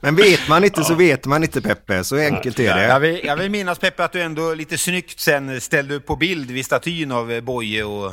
Men 0.00 0.16
vet 0.16 0.48
man 0.48 0.64
inte 0.64 0.84
så 0.84 0.94
vet 0.94 1.26
man 1.26 1.42
inte 1.42 1.60
Peppe. 1.60 2.04
Så 2.04 2.16
enkelt 2.16 2.58
är 2.58 2.64
Jag 2.78 3.02
det. 3.02 3.08
vill, 3.08 3.20
jag 3.24 3.36
vill 3.36 3.50
minnas 3.50 3.78
Peppe 3.78 4.04
att 4.04 4.12
du 4.12 4.22
ändå 4.22 4.54
lite 4.54 4.78
snyggt 4.78 5.20
sen 5.20 5.60
ställde 5.60 5.94
upp 5.94 6.06
på 6.06 6.16
bild 6.16 6.50
vid 6.50 6.64
statyn 6.66 7.12
av 7.12 7.32
eh, 7.32 7.40
Boje 7.40 7.84
och 7.84 8.12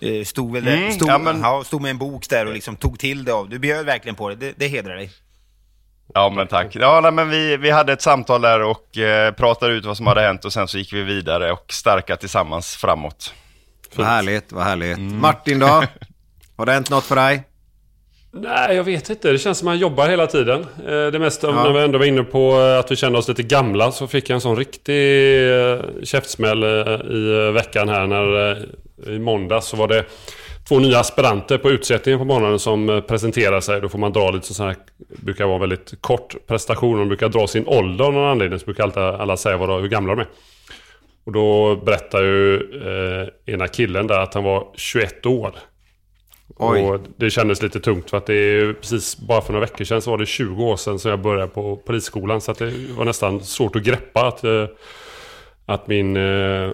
eh, 0.00 0.24
stod, 0.24 0.52
väl 0.52 0.64
där, 0.64 0.76
Mm, 0.76 0.92
stod, 0.92 1.08
ja, 1.08 1.18
men- 1.18 1.40
ja, 1.40 1.64
stod 1.64 1.82
med 1.82 1.90
en 1.90 1.98
bok 1.98 2.28
där 2.28 2.46
och 2.46 2.52
liksom 2.54 2.76
tog 2.76 2.98
till 2.98 3.24
det 3.24 3.32
av. 3.32 3.48
Du 3.48 3.58
bjöd 3.58 3.86
verkligen 3.86 4.14
på 4.16 4.28
det, 4.28 4.34
det, 4.34 4.52
det 4.56 4.68
hedrar 4.68 4.96
dig. 4.96 5.10
Ja 6.14 6.30
men 6.36 6.46
tack. 6.46 6.66
Ja 6.76 7.00
nej, 7.02 7.12
men 7.12 7.28
vi, 7.28 7.56
vi 7.56 7.70
hade 7.70 7.92
ett 7.92 8.02
samtal 8.02 8.40
där 8.42 8.62
och 8.62 8.98
eh, 8.98 9.32
pratade 9.32 9.74
ut 9.74 9.84
vad 9.84 9.96
som 9.96 10.06
hade 10.06 10.20
hänt 10.20 10.44
och 10.44 10.52
sen 10.52 10.68
så 10.68 10.78
gick 10.78 10.92
vi 10.92 11.02
vidare 11.02 11.52
och 11.52 11.64
starka 11.72 12.16
tillsammans 12.16 12.76
framåt. 12.76 13.34
Vad 13.94 14.06
härligt, 14.06 14.52
vad 14.52 14.64
härligt. 14.64 14.98
Martin 14.98 15.58
då? 15.58 15.82
Har 16.56 16.66
det 16.66 16.72
hänt 16.72 16.90
något 16.90 17.04
för 17.04 17.16
dig? 17.16 17.42
Nej, 18.40 18.76
jag 18.76 18.84
vet 18.84 19.10
inte. 19.10 19.32
Det 19.32 19.38
känns 19.38 19.58
som 19.58 19.68
att 19.68 19.72
man 19.72 19.78
jobbar 19.78 20.08
hela 20.08 20.26
tiden. 20.26 20.60
Eh, 20.86 21.06
Det 21.06 21.18
mesta, 21.18 21.46
Ja. 21.46 21.64
när 21.64 21.72
vi 21.72 21.78
ändå 21.84 21.98
var 21.98 22.06
inne 22.06 22.22
på 22.22 22.52
eh, 22.52 22.78
att 22.78 22.90
vi 22.90 22.96
kände 22.96 23.18
oss 23.18 23.28
lite 23.28 23.42
gamla 23.42 23.92
så 23.92 24.06
fick 24.06 24.30
jag 24.30 24.34
en 24.34 24.40
sån 24.40 24.56
riktig 24.56 25.48
eh, 25.52 25.78
käftsmäll 26.02 26.64
i 27.10 27.50
veckan 27.54 27.88
här 27.88 28.06
när 28.06 28.56
i 29.06 29.18
måndags 29.18 29.66
så 29.66 29.76
var 29.76 29.88
det 29.88 30.04
två 30.68 30.78
nya 30.78 30.98
aspiranter 30.98 31.58
på 31.58 31.70
utsättningen 31.70 32.18
på 32.18 32.24
morgonen 32.24 32.58
som 32.58 33.02
presenterar 33.08 33.60
sig. 33.60 33.80
Då 33.80 33.88
får 33.88 33.98
man 33.98 34.12
dra 34.12 34.30
lite 34.30 34.54
så 34.54 34.64
här, 34.64 34.76
brukar 35.08 35.44
vara 35.44 35.54
en 35.54 35.60
väldigt 35.60 35.94
kort 36.00 36.34
prestation. 36.46 36.98
De 36.98 37.08
brukar 37.08 37.28
dra 37.28 37.46
sin 37.46 37.66
ålder 37.66 38.04
av 38.04 38.12
någon 38.12 38.30
anledning. 38.30 38.58
Så 38.58 38.64
brukar 38.64 38.84
alltid 38.84 39.02
alla 39.02 39.36
säga 39.36 39.56
vad, 39.56 39.80
hur 39.80 39.88
gamla 39.88 40.14
de 40.14 40.20
är. 40.20 40.26
Och 41.26 41.32
då 41.32 41.76
berättar 41.76 42.22
ju 42.22 42.54
eh, 42.56 43.54
ena 43.54 43.68
killen 43.68 44.06
där 44.06 44.18
att 44.20 44.34
han 44.34 44.44
var 44.44 44.66
21 44.76 45.26
år. 45.26 45.54
Oj. 46.58 46.80
Och 46.80 47.00
det 47.16 47.30
kändes 47.30 47.62
lite 47.62 47.80
tungt 47.80 48.10
för 48.10 48.16
att 48.16 48.26
det 48.26 48.34
är 48.34 48.60
ju 48.64 48.74
precis 48.74 49.16
bara 49.16 49.40
för 49.42 49.52
några 49.52 49.66
veckor 49.66 49.84
sedan 49.84 50.02
så 50.02 50.10
var 50.10 50.18
det 50.18 50.26
20 50.26 50.64
år 50.64 50.76
sedan 50.76 50.98
som 50.98 51.10
jag 51.10 51.20
började 51.20 51.48
på 51.48 51.76
polisskolan. 51.76 52.40
Så 52.40 52.50
att 52.50 52.58
det 52.58 52.72
var 52.96 53.04
nästan 53.04 53.44
svårt 53.44 53.76
att 53.76 53.82
greppa 53.82 54.26
att, 54.28 54.44
eh, 54.44 54.66
att 55.66 55.86
min 55.88 56.16
eh, 56.16 56.70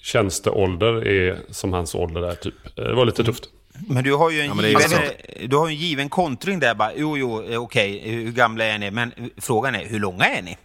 tjänsteålder 0.00 1.06
är 1.06 1.38
som 1.50 1.72
hans 1.72 1.94
ålder 1.94 2.22
är 2.30 2.34
typ. 2.34 2.76
Det 2.76 2.94
var 2.94 3.04
lite 3.04 3.24
tufft. 3.24 3.44
Men 3.88 4.04
du 4.04 4.14
har 4.14 4.30
ju 4.30 4.40
en, 4.40 4.58
Ja, 4.58 4.66
given, 4.66 5.00
du 5.50 5.56
har 5.56 5.68
en 5.68 5.74
given 5.74 6.08
kontring 6.08 6.60
där 6.60 6.74
bara, 6.74 6.92
jo, 6.96 7.16
jo, 7.18 7.42
eh, 7.42 7.62
okej, 7.62 8.02
hur 8.04 8.32
gamla 8.32 8.64
är 8.64 8.78
ni? 8.78 8.90
Men 8.90 9.12
frågan 9.36 9.74
är, 9.74 9.84
hur 9.84 10.00
långa 10.00 10.24
är 10.24 10.42
ni? 10.42 10.56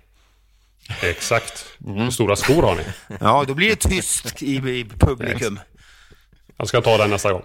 Exakt. 1.04 1.66
Hur 1.86 2.10
stora 2.10 2.36
skor 2.36 2.62
har 2.62 2.76
ni? 2.76 2.84
Ja, 3.20 3.44
då 3.48 3.54
blir 3.54 3.70
det 3.70 3.76
tyst 3.76 4.44
i, 4.44 4.56
i 4.56 4.86
publikum. 5.00 5.60
Jag 6.58 6.68
ska 6.68 6.82
ta 6.82 6.98
den 6.98 7.10
nästa 7.10 7.34
gång. 7.34 7.44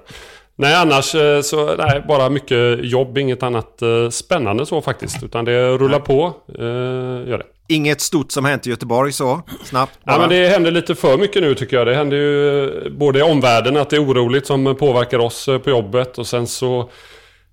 Nej, 0.59 0.75
annars 0.75 1.15
eh, 1.15 1.41
så 1.41 1.77
nej, 1.77 2.05
bara 2.09 2.31
mycket 2.31 2.85
jobb, 2.85 3.19
inget 3.19 3.43
annat 3.43 3.83
eh, 3.83 4.09
spännande 4.11 4.67
så 4.67 4.81
faktiskt. 4.83 5.23
Utan 5.23 5.45
det 5.45 5.69
rullar 5.69 6.01
på, 6.01 6.35
eh, 6.59 7.29
gör 7.31 7.39
det. 7.39 7.45
Inget 7.69 8.01
stort 8.01 8.33
som 8.33 8.45
hänt 8.45 8.67
i 8.67 8.71
Göteborg 8.71 9.13
så 9.13 9.43
snabbt 9.65 10.05
bara. 10.05 10.15
Ja, 10.15 10.21
men 10.21 10.29
det 10.29 10.49
händer 10.49 10.71
lite 10.71 10.95
för 10.95 11.19
mycket 11.19 11.43
nu 11.43 11.55
tycker 11.55 11.77
jag. 11.77 11.87
Det 11.87 11.95
händer 11.95 12.17
ju 12.17 12.65
eh, 12.65 12.91
både 12.91 13.19
i 13.19 13.23
omvärlden 13.23 13.77
att 13.77 13.91
det 13.91 13.97
är 13.97 14.05
oroligt 14.05 14.47
som 14.47 14.77
påverkar 14.79 15.19
oss 15.19 15.47
på 15.65 15.71
jobbet 15.71 16.19
och 16.19 16.27
sen 16.27 16.47
så 16.47 16.91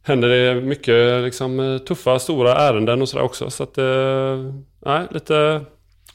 händer 0.06 0.30
det 0.30 0.62
mycket 0.62 1.24
liksom, 1.24 1.80
tuffa, 1.88 2.20
stora 2.20 2.56
ärenden 2.56 3.02
och 3.02 3.10
sådär 3.10 3.24
också. 3.24 3.50
Så 3.50 3.64
att, 3.64 3.78
eh, 3.78 4.54
nej, 4.86 5.08
lite... 5.12 5.62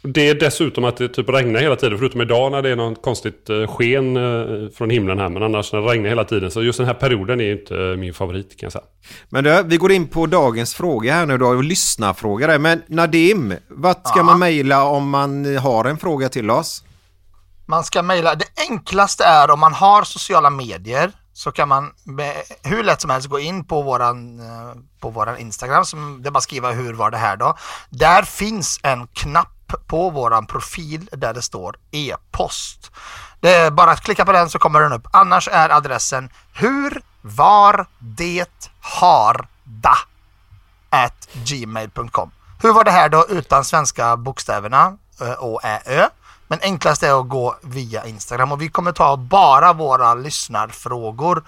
Det 0.03 0.29
är 0.29 0.35
dessutom 0.35 0.85
att 0.85 0.97
det 0.97 1.09
typ 1.09 1.29
regnar 1.29 1.61
hela 1.61 1.77
tiden, 1.77 1.99
förutom 1.99 2.21
idag 2.21 2.53
när 2.53 2.63
det 2.63 2.71
är 2.71 2.77
något 2.77 3.03
konstigt 3.03 3.51
eh, 3.51 3.67
sken 3.67 4.17
eh, 4.17 4.71
från 4.71 4.91
himlen 4.91 5.19
här. 5.19 5.29
Men 5.29 5.43
annars 5.43 5.73
när 5.73 5.81
det 5.81 5.87
regnar 5.89 6.09
hela 6.09 6.25
tiden. 6.25 6.51
Så 6.51 6.63
just 6.63 6.79
den 6.79 6.87
här 6.87 6.95
perioden 6.95 7.41
är 7.41 7.53
inte 7.53 7.75
min 7.75 8.15
favorit 8.15 8.51
kan 8.61 8.67
jag 8.67 8.73
säga. 8.73 8.85
Men 9.29 9.45
du, 9.45 9.63
vi 9.63 9.77
går 9.77 9.93
in 9.93 10.09
på 10.09 10.27
dagens 10.27 10.75
fråga 10.75 11.15
här 11.15 11.27
nu 11.27 11.39
då, 11.39 11.47
och 11.47 11.65
lyssnarfråga 11.65 12.47
där. 12.47 12.59
Men 12.59 12.83
Nadim, 12.89 13.55
vart 13.69 14.09
ska 14.09 14.19
Ja. 14.19 14.23
man 14.23 14.39
mejla 14.39 14.85
om 14.85 15.11
man 15.11 15.57
har 15.57 15.85
en 15.85 15.99
fråga 15.99 16.29
till 16.29 16.51
oss? 16.51 16.85
Man 17.67 17.85
ska 17.85 18.03
mejla. 18.03 18.35
Det 18.35 18.47
enklaste 18.71 19.25
är 19.25 19.51
om 19.51 19.61
man 19.61 19.73
har 19.75 20.03
sociala 20.03 20.51
medier 20.51 21.13
så 21.33 21.53
kan 21.53 21.69
man 21.69 21.91
med, 22.05 22.35
hur 22.63 22.83
lätt 22.85 23.01
som 23.01 23.11
helst 23.11 23.29
gå 23.29 23.39
in 23.39 23.65
på 23.65 23.83
våran, 23.83 24.41
eh, 24.41 24.77
på 25.01 25.11
våran 25.11 25.39
Instagram. 25.39 25.85
Som, 25.85 26.23
det 26.23 26.29
är 26.29 26.31
bara 26.31 26.39
att 26.39 26.43
skriva 26.43 26.71
hur 26.73 26.93
var 26.95 27.11
det 27.11 27.17
här 27.17 27.37
då. 27.37 27.57
Där 27.91 28.23
finns 28.23 28.81
en 28.83 29.07
knapp 29.07 29.55
på 29.87 30.11
våran 30.11 30.47
profil 30.47 31.09
där 31.13 31.35
det 31.35 31.43
står 31.43 31.77
e-post. 31.91 32.91
Det 33.41 33.55
är 33.55 33.71
bara 33.71 33.91
att 33.91 34.01
klicka 34.01 34.25
på 34.25 34.33
den 34.33 34.51
så 34.51 34.59
kommer 34.59 34.81
den 34.81 34.93
upp. 34.93 35.07
Annars 35.11 35.49
är 35.53 35.69
adressen 35.69 36.31
hur 36.53 37.03
var 37.23 37.87
det 37.99 38.71
har 38.81 39.49
da 39.65 39.99
at 40.91 41.29
gmail.com. 41.33 42.31
Hur 42.63 42.73
var 42.73 42.85
det 42.85 42.91
här 42.91 43.09
då 43.09 43.27
utan 43.29 43.65
svenska 43.65 44.17
bokstäverna 44.17 44.97
och 45.39 45.65
ä, 45.65 45.81
ö? 45.87 46.09
Men 46.49 46.59
enklast 46.63 47.03
är 47.03 47.21
att 47.21 47.29
gå 47.29 47.57
via 47.63 48.07
Instagram 48.07 48.53
och 48.53 48.63
vi 48.63 48.69
kommer 48.69 48.93
ta 48.93 49.17
bara 49.17 49.73
våra 49.73 50.15
lyssnarfrågor 50.15 51.43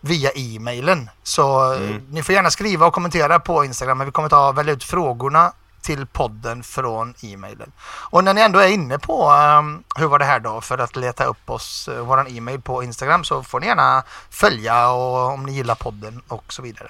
via 0.00 0.30
e-mailen. 0.34 1.10
Så 1.22 1.72
eh, 1.72 1.96
ni 2.10 2.22
får 2.22 2.34
gärna 2.34 2.50
skriva 2.50 2.86
och 2.86 2.94
kommentera 2.94 3.40
på 3.40 3.64
Instagram 3.64 3.98
men 3.98 4.06
vi 4.06 4.12
kommer 4.12 4.28
ta 4.28 4.52
välja 4.52 4.72
ut 4.72 4.84
frågorna 4.84 5.52
till 5.84 6.06
podden 6.06 6.62
från 6.62 7.14
e-mailen. 7.22 7.72
Och 8.10 8.24
när 8.24 8.34
ni 8.34 8.40
ändå 8.40 8.58
är 8.58 8.68
inne 8.68 8.98
på 8.98 9.30
um, 9.30 9.84
hur 9.96 10.06
var 10.06 10.18
det 10.18 10.24
här 10.24 10.40
då 10.40 10.60
för 10.60 10.78
att 10.78 10.96
leta 10.96 11.24
upp 11.24 11.50
oss, 11.50 11.88
uh, 11.92 11.98
våran 11.98 12.26
e-mail 12.36 12.60
på 12.60 12.82
Instagram 12.82 13.24
så 13.24 13.42
får 13.42 13.60
ni 13.60 13.66
gärna 13.66 14.02
följa 14.30 14.88
och 14.88 15.32
om 15.32 15.46
ni 15.46 15.52
gillar 15.52 15.74
podden 15.74 16.22
och 16.28 16.52
så 16.52 16.62
vidare. 16.62 16.88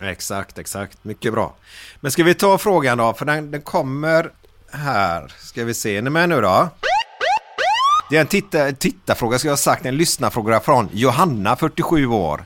Exakt, 0.00 0.58
exakt. 0.58 1.04
Mycket 1.04 1.32
bra. 1.32 1.54
Men 2.00 2.12
ska 2.12 2.24
vi 2.24 2.34
ta 2.34 2.58
frågan 2.58 2.98
då? 2.98 3.12
För 3.12 3.24
den, 3.24 3.50
den 3.50 3.62
kommer 3.62 4.30
här. 4.72 5.32
Ska 5.38 5.64
vi 5.64 5.74
se. 5.74 5.96
Är 5.96 6.02
ni 6.02 6.10
med 6.10 6.28
nu 6.28 6.40
då? 6.40 6.68
Det 8.10 8.16
är 8.16 8.20
en 8.20 8.26
titta, 8.26 8.72
tittarfråga, 8.72 9.38
ska 9.38 9.48
jag 9.48 9.52
ha 9.52 9.56
sagt. 9.56 9.86
En 9.86 9.96
lyssnarfråga 9.96 10.60
från 10.60 10.88
Johanna, 10.92 11.56
47 11.56 12.06
år. 12.06 12.44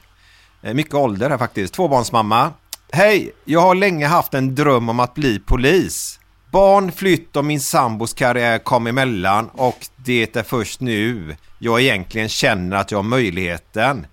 Eh, 0.62 0.74
mycket 0.74 0.94
ålder 0.94 1.30
här 1.30 1.38
faktiskt. 1.38 1.74
Tvåbarnsmamma. 1.74 2.52
Hej! 2.92 3.32
Jag 3.44 3.60
har 3.60 3.74
länge 3.74 4.06
haft 4.06 4.34
en 4.34 4.54
dröm 4.54 4.88
om 4.88 5.00
att 5.00 5.14
bli 5.14 5.38
polis. 5.38 6.20
Barn, 6.50 6.92
flytt 6.92 7.36
och 7.36 7.44
min 7.44 7.60
sambos 7.60 8.14
karriär 8.14 8.58
kom 8.58 8.86
emellan 8.86 9.48
och 9.48 9.78
det 9.96 10.36
är 10.36 10.42
först 10.42 10.80
nu 10.80 11.36
jag 11.58 11.80
egentligen 11.80 12.28
känner 12.28 12.76
att 12.76 12.90
jag 12.90 12.98
har 12.98 13.02
möjligheten. 13.02 14.06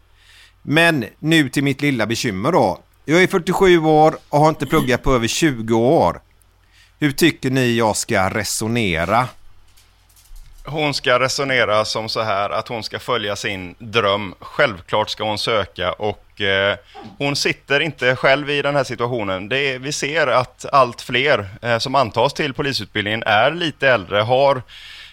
Men 0.62 1.06
nu 1.20 1.50
till 1.50 1.64
mitt 1.64 1.82
lilla 1.82 2.06
bekymmer 2.06 2.52
då. 2.52 2.80
Jag 3.06 3.24
är 3.24 3.28
47 3.28 3.78
år 3.78 4.16
och 4.30 4.40
har 4.40 4.50
inte 4.50 4.66
pluggat 4.66 5.04
på 5.04 5.14
över 5.14 5.28
20 5.28 5.76
år. 5.76 6.22
Hur 7.00 7.12
tycker 7.12 7.50
ni 7.50 7.78
jag 7.78 7.98
ska 7.98 8.30
resonera? 8.30 9.28
Hon 10.66 10.94
ska 10.94 11.20
resonera 11.20 11.86
som 11.86 12.10
så 12.10 12.22
här 12.22 12.50
att 12.50 12.68
hon 12.68 12.84
ska 12.84 13.00
följa 13.00 13.36
sin 13.36 13.76
dröm. 13.80 14.36
Självklart 14.40 15.10
ska 15.10 15.24
hon 15.24 15.38
söka 15.38 15.92
och 15.92 16.42
eh, 16.42 16.78
hon 17.18 17.36
sitter 17.36 17.80
inte 17.80 18.16
själv 18.16 18.50
i 18.50 18.62
den 18.62 18.76
här 18.76 18.84
situationen. 18.84 19.50
Det 19.50 19.58
är, 19.60 19.80
vi 19.80 19.92
ser 19.92 20.28
att 20.28 20.66
allt 20.72 21.02
fler 21.02 21.50
eh, 21.62 21.78
som 21.78 21.96
antas 21.96 22.34
till 22.34 22.54
polisutbildningen 22.54 23.24
är 23.24 23.52
lite 23.52 23.90
äldre, 23.90 24.22
har 24.22 24.62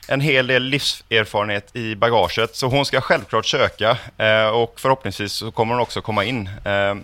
en 0.09 0.21
hel 0.21 0.47
del 0.47 0.62
livserfarenhet 0.62 1.76
i 1.76 1.95
bagaget. 1.97 2.57
Så 2.57 2.66
hon 2.66 2.87
ska 2.87 3.00
självklart 3.00 3.47
söka 3.47 3.97
eh, 4.19 4.49
och 4.49 4.80
förhoppningsvis 4.80 5.33
så 5.33 5.50
kommer 5.50 5.75
hon 5.75 5.83
också 5.83 6.00
komma 6.00 6.25
in. 6.25 6.50
Eh, 6.64 6.95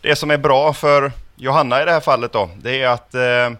det 0.00 0.16
som 0.16 0.30
är 0.30 0.38
bra 0.38 0.72
för 0.72 1.12
Johanna 1.36 1.82
i 1.82 1.84
det 1.84 1.92
här 1.92 2.00
fallet 2.00 2.32
då, 2.32 2.50
det 2.56 2.82
är 2.82 2.88
att 2.88 3.14
eh, 3.14 3.50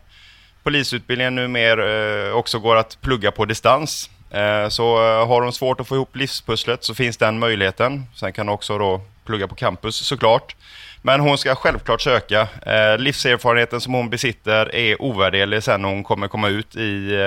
polisutbildningen 0.62 1.34
numera 1.34 2.26
eh, 2.26 2.34
också 2.34 2.58
går 2.58 2.76
att 2.76 3.00
plugga 3.00 3.30
på 3.30 3.44
distans. 3.44 4.10
Eh, 4.30 4.68
så 4.68 4.96
eh, 4.96 5.26
har 5.28 5.42
hon 5.42 5.52
svårt 5.52 5.80
att 5.80 5.88
få 5.88 5.94
ihop 5.94 6.16
livspusslet 6.16 6.84
så 6.84 6.94
finns 6.94 7.16
den 7.16 7.38
möjligheten. 7.38 8.06
Sen 8.14 8.32
kan 8.32 8.48
hon 8.48 8.54
också 8.54 8.78
då 8.78 9.00
plugga 9.24 9.48
på 9.48 9.54
campus 9.54 9.96
såklart. 9.96 10.56
Men 11.02 11.20
hon 11.20 11.38
ska 11.38 11.54
självklart 11.54 12.00
söka. 12.00 12.48
Eh, 12.66 12.98
livserfarenheten 12.98 13.80
som 13.80 13.94
hon 13.94 14.10
besitter 14.10 14.74
är 14.74 15.02
ovärderlig 15.02 15.62
sen 15.62 15.82
när 15.82 15.88
hon 15.88 16.04
kommer 16.04 16.28
komma 16.28 16.48
ut 16.48 16.76
i, 16.76 17.18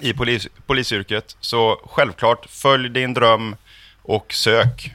i 0.00 0.12
polis, 0.12 0.48
polisyrket. 0.66 1.36
Så 1.40 1.80
självklart, 1.90 2.46
följ 2.48 2.88
din 2.88 3.14
dröm 3.14 3.56
och 4.02 4.32
sök. 4.32 4.90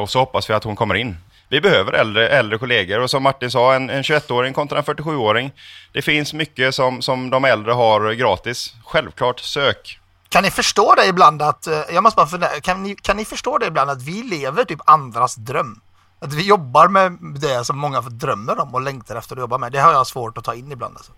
Och 0.00 0.10
så 0.10 0.18
hoppas 0.18 0.50
vi 0.50 0.54
att 0.54 0.64
hon 0.64 0.76
kommer 0.76 0.94
in. 0.94 1.16
Vi 1.48 1.60
behöver 1.60 1.92
äldre, 1.92 2.28
äldre 2.28 2.58
kollegor 2.58 3.00
och 3.00 3.10
som 3.10 3.22
Martin 3.22 3.50
sa, 3.50 3.74
en, 3.74 3.90
en 3.90 4.02
21-åring 4.02 4.52
kontra 4.52 4.78
en 4.78 4.84
47-åring. 4.84 5.52
Det 5.92 6.02
finns 6.02 6.34
mycket 6.34 6.74
som, 6.74 7.02
som 7.02 7.30
de 7.30 7.44
äldre 7.44 7.72
har 7.72 8.12
gratis. 8.12 8.74
Självklart, 8.84 9.40
sök. 9.40 9.98
Kan 10.36 10.42
ni 10.42 10.50
förstå 10.50 10.94
det 10.94 11.06
ibland 11.06 11.42
att, 11.42 11.66
eh, 11.66 11.80
jag 11.90 12.02
måste 12.02 12.16
bara 12.16 12.26
fundera, 12.26 12.60
kan 12.60 12.82
ni, 12.82 12.94
kan 12.94 13.16
ni 13.16 13.24
förstå 13.24 13.58
det 13.58 13.66
ibland 13.66 13.90
att 13.90 14.02
vi 14.02 14.22
lever 14.22 14.64
typ 14.64 14.80
andras 14.84 15.34
dröm? 15.34 15.80
Att 16.18 16.32
vi 16.32 16.42
jobbar 16.42 16.88
med 16.88 17.18
det 17.40 17.64
som 17.64 17.78
många 17.78 18.00
drömmer 18.00 18.60
om 18.60 18.74
och 18.74 18.80
längtar 18.80 19.16
efter 19.16 19.36
att 19.36 19.40
jobba 19.40 19.58
med. 19.58 19.72
Det 19.72 19.78
har 19.78 19.92
jag 19.92 20.06
svårt 20.06 20.38
att 20.38 20.44
ta 20.44 20.54
in 20.54 20.72
ibland 20.72 20.96
alltså. 20.96 21.12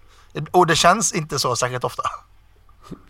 Och 0.51 0.67
det 0.67 0.77
känns 0.77 1.13
inte 1.13 1.39
så 1.39 1.57
särskilt 1.57 1.85
ofta. 1.85 2.03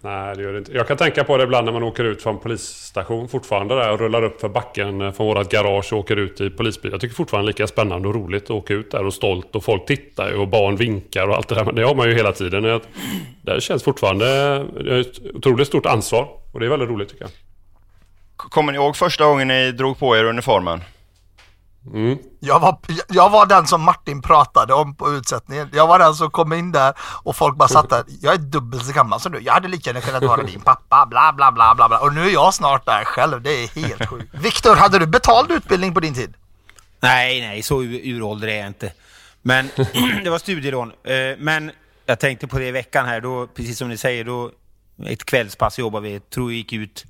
Nej, 0.00 0.37
det 0.37 0.42
gör 0.42 0.52
det 0.52 0.58
inte. 0.58 0.73
Jag 0.73 0.88
kan 0.88 0.97
tänka 0.97 1.25
på 1.25 1.37
det 1.37 1.44
ibland 1.44 1.64
när 1.64 1.73
man 1.73 1.82
åker 1.82 2.04
ut 2.04 2.23
från 2.23 2.38
polisstation 2.38 3.28
fortfarande 3.28 3.75
där 3.75 3.92
och 3.92 4.00
rullar 4.00 4.23
upp 4.23 4.40
för 4.40 4.49
backen 4.49 5.00
eh, 5.00 5.12
från 5.12 5.26
vårat 5.26 5.50
garage 5.50 5.92
och 5.92 5.99
åker 5.99 6.16
ut 6.16 6.40
i 6.40 6.50
polisbil. 6.50 6.90
Jag 6.92 7.00
tycker 7.00 7.14
fortfarande 7.14 7.47
lika 7.47 7.66
spännande 7.66 8.08
och 8.08 8.14
roligt 8.14 8.44
att 8.44 8.50
åka 8.50 8.75
ut 8.75 8.90
där 8.90 9.06
och 9.06 9.14
stolt 9.14 9.56
och 9.56 9.64
folk 9.64 9.87
tittar 9.87 10.32
och 10.40 10.49
barn 10.49 10.76
vinkar 10.76 11.28
och 11.28 11.37
allt 11.37 11.49
det 11.49 11.54
där. 11.54 11.64
Men 11.64 11.75
det 11.75 11.82
har 11.82 11.94
man 11.94 12.08
ju 12.08 12.14
hela 12.14 12.32
tiden. 12.32 12.80
Det 13.42 13.61
känns 13.61 13.82
fortfarande 13.82 14.26
det 14.85 14.94
är 14.94 15.00
ett 15.00 15.35
otroligt 15.35 15.68
stort 15.68 15.87
ansvar 15.87 16.28
och 16.52 16.61
det 16.61 16.66
är 16.66 16.70
väldigt 16.70 16.88
roligt 16.88 17.08
tycker 17.08 17.25
jag. 17.25 17.30
Kommer 18.37 18.73
ni 18.73 18.78
ihåg 18.78 18.97
första 18.97 19.25
gången 19.25 19.49
ni 19.49 19.73
drog 19.73 19.99
på 19.99 20.16
er 20.16 20.25
uniformen? 20.25 20.80
Mm. 21.95 22.18
Jag 22.40 22.61
var, 22.61 22.78
jag 23.09 23.30
var 23.30 23.47
den 23.47 23.66
som 23.66 23.83
Martin 23.83 24.23
pratade 24.23 24.75
om 24.75 24.95
på 24.95 25.12
utsättningen. 25.12 25.71
Jag 25.73 25.87
var 25.87 25.99
den 25.99 26.14
som 26.14 26.30
kom 26.30 26.52
in 26.52 26.73
där 26.73 26.95
och 27.23 27.37
folk 27.37 27.57
bara 27.57 27.68
satt 27.68 27.90
där. 27.90 28.04
Jag 28.21 28.35
är 28.35 28.38
dubbelt 28.38 28.85
så 28.87 28.92
gammal 28.92 29.21
som 29.21 29.33
du. 29.33 29.38
Jag 29.40 29.52
hade 29.52 29.68
lika 29.68 29.90
gärna 29.90 30.00
kunnat 30.00 30.23
vara 30.23 30.42
din 30.42 30.61
pappa. 30.61 31.07
Bla 31.07 31.33
bla 31.33 31.52
bla 31.52 31.75
bla 31.75 31.88
bla. 31.88 31.99
Och 31.99 32.14
nu 32.14 32.26
är 32.28 32.33
jag 32.33 32.54
snart 32.54 32.87
där 32.87 33.04
själv. 33.04 33.42
Det 33.42 33.50
är 33.50 33.68
helt 33.68 34.07
sjukt. 34.11 34.28
Viktor, 34.35 34.76
hade 34.76 34.99
du 34.99 35.07
betald 35.07 35.50
utbildning 35.50 35.95
på 35.95 36.00
din 36.00 36.14
tid? 36.14 36.35
Nej, 37.00 37.40
nej, 37.40 37.62
så 37.62 37.83
ur- 37.83 38.00
uråldrig 38.16 38.54
är 38.54 38.59
jag 38.59 38.66
inte. 38.66 38.92
Men 39.42 39.71
det 40.25 40.30
var 40.30 40.38
studielån. 40.38 40.92
Eh, 41.04 41.14
Men 41.38 41.71
jag 42.07 42.21
tänkte 42.21 42.47
på 42.47 42.59
det 42.59 42.66
i 42.66 42.71
veckan 42.71 43.07
här, 43.07 43.21
då, 43.21 43.47
precis 43.47 43.78
som 43.78 43.88
ni 43.88 43.97
säger, 43.97 44.25
då 44.25 44.50
ett 45.07 45.25
kvällspass 45.25 45.78
jobbade 45.78 46.09
vi, 46.09 46.21
tror 46.21 46.49
vi 46.49 46.54
gick 46.54 46.73
ut 46.73 47.04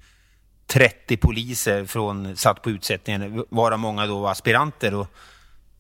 30 0.69 1.17
poliser 1.17 1.85
från, 1.85 2.37
satt 2.37 2.63
på 2.63 2.71
utsättningen, 2.71 3.45
varav 3.49 3.79
många 3.79 4.07
då 4.07 4.21
var 4.21 4.31
aspiranter. 4.31 4.95
Och, 4.95 5.07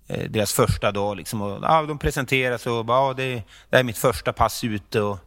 eh, 0.08 0.30
deras 0.30 0.52
första 0.52 0.92
dag 0.92 1.16
liksom. 1.16 1.42
Och, 1.42 1.58
ja, 1.62 1.82
de 1.82 1.98
presenterade 1.98 2.58
sig 2.58 2.72
och 2.72 2.84
bara, 2.84 3.08
ja, 3.08 3.14
det, 3.14 3.34
det 3.34 3.42
här 3.72 3.78
är 3.78 3.84
mitt 3.84 3.98
första 3.98 4.32
pass 4.32 4.64
ute. 4.64 5.00
Och 5.00 5.18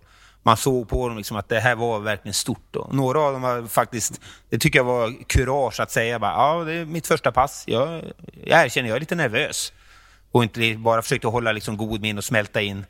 man 0.43 0.57
såg 0.57 0.89
på 0.89 1.07
dem 1.07 1.17
liksom 1.17 1.37
att 1.37 1.49
det 1.49 1.59
här 1.59 1.75
var 1.75 1.99
verkligen 1.99 2.33
stort. 2.33 2.65
Då. 2.71 2.89
Några 2.91 3.19
av 3.19 3.33
dem 3.33 3.41
var 3.41 3.67
faktiskt, 3.67 4.21
det 4.49 4.57
tycker 4.57 4.79
jag 4.79 4.83
var 4.83 5.23
kurage 5.27 5.79
att 5.79 5.91
säga 5.91 6.19
bara, 6.19 6.31
ja, 6.31 6.63
det 6.63 6.73
är 6.73 6.85
mitt 6.85 7.07
första 7.07 7.31
pass. 7.31 7.63
Jag, 7.67 8.03
jag 8.43 8.65
erkänner, 8.65 8.89
jag 8.89 8.95
är 8.95 8.99
lite 8.99 9.15
nervös. 9.15 9.73
Och 10.31 10.43
inte 10.43 10.75
bara 10.77 11.01
försökte 11.01 11.27
hålla 11.27 11.51
liksom 11.51 11.77
god 11.77 12.01
min 12.01 12.17
och 12.17 12.23
smälta 12.23 12.61
in. 12.61 12.85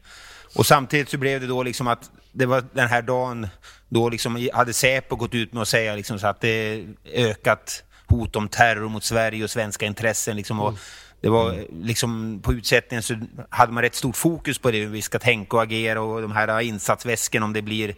Och 0.56 0.66
samtidigt 0.66 1.10
så 1.10 1.18
blev 1.18 1.42
det 1.42 1.48
då 1.48 1.64
liksom 1.64 1.88
att 1.88 2.12
det 2.32 2.46
var 2.46 2.64
den 2.74 2.88
här 2.88 3.02
dagen 3.02 3.48
då 3.90 4.10
liksom 4.10 4.50
hade 4.54 4.74
Säpo 4.74 5.16
gått 5.16 5.34
ut 5.34 5.54
med 5.54 5.62
att 5.62 5.68
säga 5.68 5.96
liksom 5.96 6.20
så 6.20 6.28
att 6.28 6.42
det 6.42 6.86
ökat 7.14 7.84
hot 8.08 8.36
om 8.36 8.48
terror 8.48 8.90
mot 8.90 9.04
Sverige 9.04 9.44
och 9.44 9.50
svenska 9.50 9.86
intressen. 9.86 10.36
Liksom 10.36 10.60
och 10.60 10.74
det 11.22 11.30
var 11.30 11.66
liksom 11.84 12.40
på 12.44 12.54
utsättningen 12.54 13.04
så 13.04 13.20
hade 13.50 13.72
man 13.72 13.84
rätt 13.84 13.96
stort 13.96 14.16
fokus 14.16 14.58
på 14.58 14.72
det, 14.72 14.78
hur 14.78 14.88
vi 14.88 15.02
ska 15.02 15.20
tänka 15.20 15.58
och 15.58 15.64
agera 15.64 16.02
och 16.02 16.22
de 16.22 16.32
här 16.32 16.60
insatsväsken 16.60 17.44
om 17.44 17.54
det 17.54 17.62
blir 17.62 17.96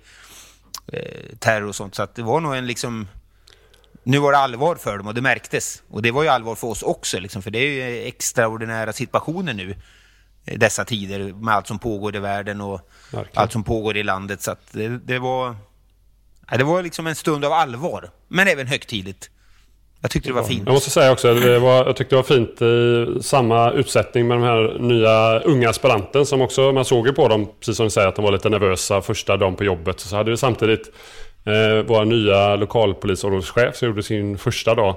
eh, 0.88 1.36
terror 1.40 1.68
och 1.68 1.76
sånt. 1.76 1.96
Så 1.96 2.04
att 2.04 2.16
det 2.16 2.24
var 2.24 2.40
nog 2.40 2.56
en 2.56 2.68
liksom 2.68 3.08
nu 4.04 4.20
var 4.20 4.32
det 4.32 4.38
allvar 4.38 4.76
för 4.76 4.98
dem 4.98 5.08
och 5.08 5.14
det 5.14 5.22
märktes. 5.22 5.84
Och 5.90 6.02
det 6.02 6.12
var 6.12 6.24
ju 6.24 6.30
allvar 6.30 6.56
för 6.56 6.68
oss 6.68 6.84
också, 6.84 7.20
liksom, 7.20 7.42
för 7.42 7.52
det 7.52 7.60
är 7.60 7.70
ju 7.70 8.08
extraordinära 8.08 8.94
situationer 8.94 9.54
nu 9.54 9.76
dessa 10.46 10.86
tider 10.86 11.34
med 11.34 11.54
allt 11.54 11.68
som 11.68 11.80
pågår 11.80 12.16
i 12.16 12.20
världen 12.20 12.62
och 12.62 12.90
Verkligen. 13.12 13.42
allt 13.42 13.52
som 13.52 13.64
pågår 13.64 13.98
i 13.98 14.04
landet. 14.04 14.42
Så 14.42 14.52
att 14.52 14.62
det, 14.72 14.88
det 14.88 15.20
var 15.20 15.56
det 16.58 16.64
var 16.64 16.84
liksom 16.84 17.08
en 17.08 17.16
stund 17.16 17.46
av 17.46 17.52
allvar, 17.54 18.10
men 18.28 18.48
även 18.48 18.68
högtidligt. 18.68 19.30
Jag 20.02 20.12
tyckte 20.12 20.30
det 20.30 20.34
var 20.34 20.44
fint. 20.44 20.64
Jag 20.66 20.74
måste 20.74 20.90
säga 20.90 21.12
också 21.12 21.34
det 21.34 21.60
var, 21.60 21.86
jag 21.86 21.96
tyckte 21.96 22.16
det 22.16 22.22
var 22.22 22.24
fint 22.24 22.62
i 22.62 23.24
samma 23.24 23.72
utsättning 23.72 24.28
med 24.28 24.38
de 24.38 24.44
här 24.44 24.80
nya 24.80 25.40
unga 25.40 25.70
aspiranten 25.70 26.26
som 26.26 26.42
också, 26.42 26.72
man 26.72 26.86
såg 26.86 27.08
ju 27.08 27.14
på 27.14 27.28
dem, 27.28 27.48
precis 27.60 27.78
som 27.78 27.86
ni 27.86 27.90
säger, 27.90 28.08
att 28.08 28.16
de 28.16 28.26
var 28.26 28.32
lite 28.32 28.50
nervösa 28.50 29.02
första 29.02 29.38
dagen 29.38 29.56
på 29.56 29.64
jobbet. 29.64 30.00
Så 30.00 30.16
hade 30.16 30.32
vi 30.32 30.38
samtidigt 30.38 30.92
eh, 31.46 31.86
vår 31.86 32.06
nya 32.06 32.56
lokalpolisområdeschef 32.56 33.76
som 33.76 33.88
gjorde 33.88 34.04
sin 34.04 34.38
första 34.38 34.76
dag 34.76 34.90
eh, 34.90 34.96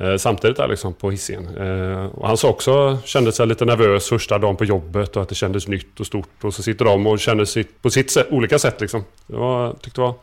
Eh, 0.00 0.16
samtidigt 0.16 0.56
där 0.56 0.68
liksom 0.68 0.94
på 0.94 1.10
Hisingen. 1.10 1.56
Eh, 1.56 2.04
och 2.06 2.26
han 2.28 2.36
sa 2.36 2.48
också, 2.48 2.98
kände 3.04 3.32
sig 3.32 3.46
lite 3.46 3.64
nervös 3.64 4.08
första 4.08 4.38
dagen 4.38 4.56
på 4.56 4.64
jobbet 4.64 5.16
och 5.16 5.22
att 5.22 5.28
det 5.28 5.34
kändes 5.34 5.68
nytt 5.68 6.00
och 6.00 6.06
stort. 6.06 6.44
Och 6.44 6.54
så 6.54 6.62
sitter 6.62 6.84
de 6.84 7.06
och 7.06 7.20
känner 7.20 7.44
sitt, 7.44 7.82
på 7.82 7.90
sitt 7.90 8.10
sätt, 8.10 8.26
olika 8.30 8.58
sätt 8.58 8.80
liksom. 8.80 9.04
Det 9.26 9.36
var, 9.36 9.72
tyckte 9.72 10.00
det 10.00 10.04
var 10.06 10.14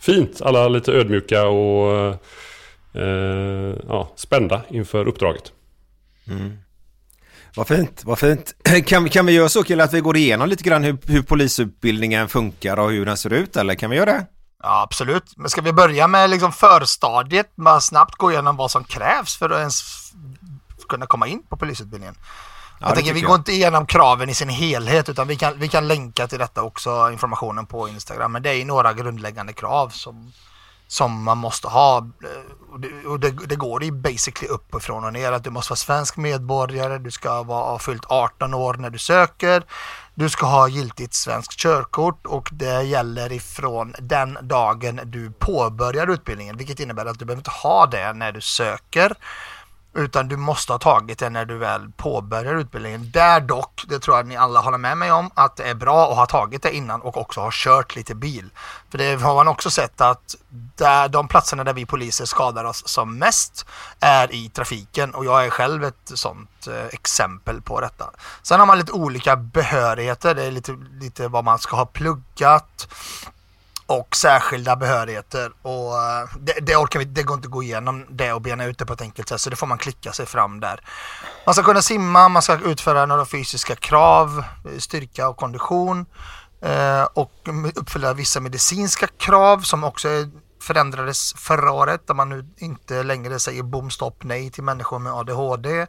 fint. 0.00 0.42
Alla 0.42 0.68
lite 0.68 0.92
ödmjuka 0.92 1.46
och 1.46 2.14
eh, 2.94 3.74
ja, 3.88 4.12
spända 4.16 4.62
inför 4.70 5.08
uppdraget. 5.08 5.52
Mm. 6.30 6.52
Vad 7.56 7.68
fint, 7.68 8.02
vad 8.04 8.18
fint. 8.18 8.54
Kan, 8.86 9.04
vi- 9.04 9.10
kan 9.10 9.26
vi 9.26 9.32
göra 9.32 9.48
så 9.48 9.62
kille 9.62 9.84
att 9.84 9.92
vi 9.94 10.00
går 10.00 10.16
igenom 10.16 10.48
lite 10.48 10.64
grann 10.64 10.84
hur, 10.84 10.96
hur 11.06 11.22
polisutbildningen 11.22 12.28
funkar 12.28 12.76
och 12.78 12.90
hur 12.90 13.06
den 13.06 13.16
ser 13.16 13.32
ut 13.32 13.56
eller 13.56 13.74
kan 13.74 13.90
vi 13.90 13.96
göra 13.96 14.12
det? 14.12 14.26
Ja, 14.62 14.82
absolut. 14.82 15.36
Men 15.36 15.50
ska 15.50 15.60
vi 15.60 15.72
börja 15.72 16.08
med 16.08 16.30
liksom 16.30 16.52
förstadiet, 16.52 17.56
bara 17.56 17.80
snabbt 17.80 18.14
gå 18.14 18.32
igenom 18.32 18.56
vad 18.56 18.70
som 18.70 18.84
krävs 18.84 19.36
för 19.36 19.50
att 19.50 19.58
ens 19.58 19.82
kunna 20.88 21.06
komma 21.06 21.26
in 21.26 21.42
på 21.48 21.56
polisutbildningen? 21.56 22.14
det 22.14 22.86
jag 22.86 22.94
tänker, 22.94 23.14
vi 23.14 23.20
går 23.20 23.30
jag. 23.30 23.40
inte 23.40 23.52
igenom 23.52 23.86
kraven 23.86 24.28
i 24.28 24.34
sin 24.34 24.48
helhet 24.48 25.08
utan 25.08 25.28
vi 25.28 25.36
kan, 25.36 25.58
vi 25.58 25.68
kan 25.68 25.88
länka 25.88 26.26
till 26.26 26.38
detta 26.38 26.62
också, 26.62 27.10
informationen 27.12 27.66
på 27.66 27.88
Instagram. 27.88 28.32
Men 28.32 28.42
det 28.42 28.50
är 28.50 28.54
ju 28.54 28.64
några 28.64 28.92
grundläggande 28.92 29.52
krav 29.52 29.88
som, 29.88 30.32
som 30.90 31.22
man 31.22 31.38
måste 31.38 31.68
ha. 31.68 32.06
Och 32.72 32.80
det, 32.80 33.06
och 33.06 33.20
det, 33.20 33.30
det 33.30 33.56
går 33.56 33.84
ju 33.84 33.92
basically 33.92 34.48
uppifrån 34.48 35.04
och 35.04 35.12
ner. 35.12 35.32
Att 35.32 35.44
du 35.44 35.50
måste 35.50 35.70
vara 35.70 35.76
svensk 35.76 36.16
medborgare, 36.16 36.98
du 36.98 37.10
ska 37.10 37.42
vara, 37.42 37.64
ha 37.64 37.78
fyllt 37.78 38.04
18 38.08 38.54
år 38.54 38.74
när 38.74 38.90
du 38.90 38.98
söker. 38.98 39.62
Du 40.14 40.28
ska 40.28 40.46
ha 40.46 40.68
giltigt 40.68 41.14
svenskt 41.14 41.60
körkort 41.60 42.26
och 42.26 42.48
det 42.52 42.82
gäller 42.82 43.32
ifrån 43.32 43.94
den 43.98 44.38
dagen 44.42 45.00
du 45.04 45.32
påbörjar 45.32 46.10
utbildningen. 46.10 46.56
Vilket 46.56 46.80
innebär 46.80 47.06
att 47.06 47.18
du 47.18 47.24
behöver 47.24 47.40
inte 47.40 47.50
ha 47.50 47.86
det 47.86 48.12
när 48.12 48.32
du 48.32 48.40
söker. 48.40 49.16
Utan 49.94 50.28
du 50.28 50.36
måste 50.36 50.72
ha 50.72 50.78
tagit 50.78 51.18
det 51.18 51.30
när 51.30 51.44
du 51.44 51.58
väl 51.58 51.92
påbörjar 51.96 52.54
utbildningen. 52.54 53.10
Där 53.10 53.40
dock, 53.40 53.84
det 53.88 53.98
tror 53.98 54.16
jag 54.16 54.26
ni 54.26 54.36
alla 54.36 54.60
håller 54.60 54.78
med 54.78 54.98
mig 54.98 55.12
om, 55.12 55.30
att 55.34 55.56
det 55.56 55.64
är 55.64 55.74
bra 55.74 56.10
att 56.10 56.16
ha 56.16 56.26
tagit 56.26 56.62
det 56.62 56.76
innan 56.76 57.02
och 57.02 57.16
också 57.16 57.40
ha 57.40 57.50
kört 57.52 57.96
lite 57.96 58.14
bil. 58.14 58.50
För 58.90 58.98
det 58.98 59.22
har 59.22 59.34
man 59.34 59.48
också 59.48 59.70
sett 59.70 60.00
att 60.00 60.36
där, 60.76 61.08
de 61.08 61.28
platserna 61.28 61.64
där 61.64 61.72
vi 61.72 61.86
poliser 61.86 62.24
skadar 62.24 62.64
oss 62.64 62.88
som 62.88 63.18
mest 63.18 63.66
är 64.00 64.34
i 64.34 64.48
trafiken 64.48 65.14
och 65.14 65.24
jag 65.24 65.46
är 65.46 65.50
själv 65.50 65.84
ett 65.84 66.10
sånt 66.14 66.66
eh, 66.66 66.84
exempel 66.84 67.62
på 67.62 67.80
detta. 67.80 68.10
Sen 68.42 68.60
har 68.60 68.66
man 68.66 68.78
lite 68.78 68.92
olika 68.92 69.36
behörigheter, 69.36 70.34
det 70.34 70.44
är 70.44 70.50
lite, 70.50 70.76
lite 71.00 71.28
vad 71.28 71.44
man 71.44 71.58
ska 71.58 71.76
ha 71.76 71.86
pluggat 71.86 72.88
och 73.90 74.16
särskilda 74.16 74.76
behörigheter. 74.76 75.52
Och 75.62 75.96
eh, 75.96 76.28
det, 76.40 76.52
det 76.62 76.76
orkar 76.76 76.98
vi, 76.98 77.04
det 77.04 77.22
går 77.22 77.34
inte 77.34 77.46
att 77.46 77.52
gå 77.52 77.62
igenom 77.62 78.06
det 78.10 78.32
och 78.32 78.40
bena 78.40 78.64
ut 78.64 78.78
det 78.78 78.86
på 78.86 78.92
ett 78.92 79.00
enkelt 79.00 79.28
sätt 79.28 79.40
så 79.40 79.50
det 79.50 79.56
får 79.56 79.66
man 79.66 79.78
klicka 79.78 80.12
sig 80.12 80.26
fram 80.26 80.60
där. 80.60 80.80
Man 81.46 81.54
ska 81.54 81.64
kunna 81.64 81.82
simma, 81.82 82.28
man 82.28 82.42
ska 82.42 82.58
utföra 82.58 83.06
några 83.06 83.26
fysiska 83.26 83.76
krav, 83.76 84.44
eh, 84.64 84.78
styrka 84.78 85.28
och 85.28 85.36
kondition 85.36 86.06
eh, 86.62 87.02
och 87.14 87.32
uppfylla 87.74 88.12
vissa 88.12 88.40
medicinska 88.40 89.06
krav 89.06 89.60
som 89.60 89.84
också 89.84 90.08
förändrades 90.62 91.34
förra 91.36 91.72
året 91.72 92.06
där 92.06 92.14
man 92.14 92.28
nu 92.28 92.46
inte 92.58 93.02
längre 93.02 93.38
säger 93.38 93.62
bom 93.62 93.90
stopp 93.90 94.24
nej 94.24 94.50
till 94.50 94.64
människor 94.64 94.98
med 94.98 95.12
ADHD. 95.12 95.86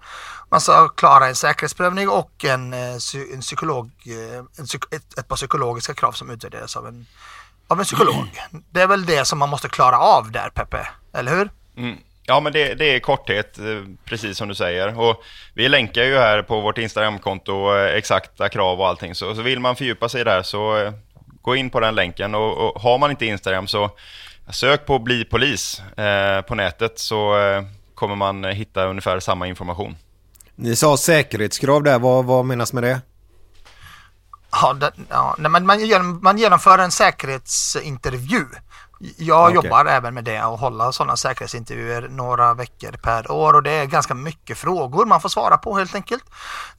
Man 0.50 0.62
ska 0.62 0.90
klara 0.90 1.28
en 1.28 1.36
säkerhetsprövning 1.36 2.10
och 2.10 2.46
en, 2.46 2.74
en 2.74 3.42
psykolog, 3.42 3.92
en 4.58 4.66
ett, 4.92 5.20
ett 5.20 5.28
par 5.28 5.36
psykologiska 5.36 5.94
krav 5.94 6.12
som 6.12 6.30
utvärderas 6.30 6.78
av 6.78 6.88
en 6.88 7.06
av 7.72 7.80
en 7.80 7.86
psykolog. 7.86 8.28
Det 8.70 8.82
är 8.82 8.88
väl 8.88 9.06
det 9.06 9.26
som 9.26 9.40
man 9.40 9.50
måste 9.50 9.70
klara 9.70 10.00
av 10.00 10.32
där 10.32 10.50
Peppe, 10.50 10.88
eller 11.14 11.38
hur? 11.38 11.50
Mm. 11.78 11.98
Ja, 12.26 12.40
men 12.40 12.54
det, 12.54 12.74
det 12.74 12.96
är 12.96 13.00
korthet, 13.00 13.60
eh, 13.60 13.66
precis 14.06 14.38
som 14.38 14.48
du 14.48 14.56
säger. 14.56 15.00
Och 15.00 15.24
vi 15.54 15.70
länkar 15.70 16.04
ju 16.04 16.18
här 16.18 16.42
på 16.42 16.62
vårt 16.62 16.78
Instagramkonto 16.78 17.76
eh, 17.76 17.96
exakta 17.96 18.50
krav 18.50 18.80
och 18.80 18.88
allting. 18.88 19.16
Så, 19.16 19.36
så 19.36 19.42
vill 19.42 19.60
man 19.60 19.76
fördjupa 19.76 20.10
sig 20.10 20.24
där 20.24 20.44
så 20.44 20.78
eh, 20.78 20.94
gå 21.42 21.56
in 21.56 21.70
på 21.70 21.80
den 21.80 21.96
länken. 21.96 22.36
Och, 22.36 22.58
och 22.58 22.82
har 22.82 22.98
man 22.98 23.12
inte 23.12 23.26
Instagram 23.26 23.68
så 23.68 23.90
sök 24.50 24.86
på 24.86 25.00
Bli 25.00 25.26
polis 25.26 25.82
eh, 25.98 26.42
på 26.42 26.56
nätet 26.56 27.00
så 27.00 27.40
eh, 27.40 27.64
kommer 27.96 28.16
man 28.16 28.44
hitta 28.44 28.86
ungefär 28.86 29.20
samma 29.20 29.48
information. 29.48 29.96
Ni 30.56 30.76
sa 30.76 30.98
säkerhetskrav 30.98 31.84
där, 31.84 32.00
vad, 32.00 32.26
vad 32.26 32.46
menas 32.46 32.74
med 32.74 32.84
det? 32.84 33.02
Ja, 34.52 34.74
det, 34.74 34.92
ja, 35.10 35.36
nej, 35.38 35.52
man, 35.62 35.80
genom, 35.80 36.20
man 36.24 36.38
genomför 36.38 36.78
en 36.78 36.92
säkerhetsintervju. 36.92 38.46
Jag 39.18 39.44
Okej. 39.44 39.56
jobbar 39.56 39.86
även 39.86 40.14
med 40.14 40.24
det 40.24 40.44
och 40.44 40.60
hålla 40.60 40.92
sådana 40.92 41.18
säkerhetsintervjuer 41.18 42.08
några 42.10 42.54
veckor 42.54 42.92
per 42.92 43.32
år 43.32 43.54
och 43.54 43.64
det 43.64 43.72
är 43.72 43.86
ganska 43.86 44.14
mycket 44.14 44.58
frågor 44.58 45.06
man 45.06 45.22
får 45.22 45.30
svara 45.30 45.58
på 45.58 45.78
helt 45.78 45.96
enkelt. 45.96 46.24